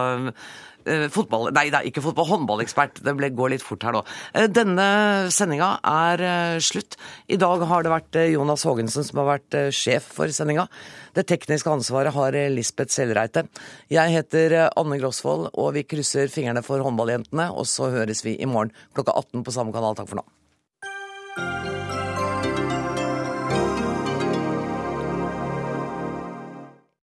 fotball... 1.12 1.48
Nei, 1.54 1.66
er 1.70 1.88
ikke 1.88 2.02
fotball, 2.04 2.28
håndballekspert. 2.28 3.00
Det 3.04 3.14
ble, 3.18 3.30
går 3.34 3.54
litt 3.54 3.64
fort 3.64 3.84
her 3.86 3.96
nå. 3.96 4.02
Eh, 4.34 4.48
Denne 4.52 4.86
sendinga 5.34 5.70
er 5.88 6.24
eh, 6.24 6.58
slutt. 6.64 6.98
I 7.28 7.38
dag 7.40 7.64
har 7.70 7.86
det 7.86 7.92
vært 7.94 8.20
eh, 8.20 8.32
Jonas 8.34 8.66
Haagensen 8.68 9.06
som 9.06 9.22
har 9.22 9.30
vært 9.34 9.58
eh, 9.58 9.72
sjef 9.74 10.06
for 10.18 10.32
sendinga. 10.34 10.68
Det 11.16 11.26
tekniske 11.30 11.70
ansvaret 11.70 12.14
har 12.14 12.38
eh, 12.38 12.52
Lisbeth 12.52 12.94
Selreite. 12.94 13.46
Jeg 13.92 14.16
heter 14.16 14.58
eh, 14.60 14.70
Anne 14.80 15.00
Grosvold, 15.00 15.50
og 15.52 15.74
vi 15.78 15.86
krysser 15.88 16.32
fingrene 16.32 16.64
for 16.66 16.84
håndballjentene. 16.84 17.50
Og 17.54 17.68
så 17.70 17.92
høres 17.94 18.24
vi 18.26 18.36
i 18.38 18.50
morgen 18.50 18.74
klokka 18.96 19.16
18 19.16 19.44
på 19.46 19.54
samme 19.54 19.74
kanal. 19.76 19.96
Takk 19.98 20.10
for 20.12 20.22
nå. 20.22 20.28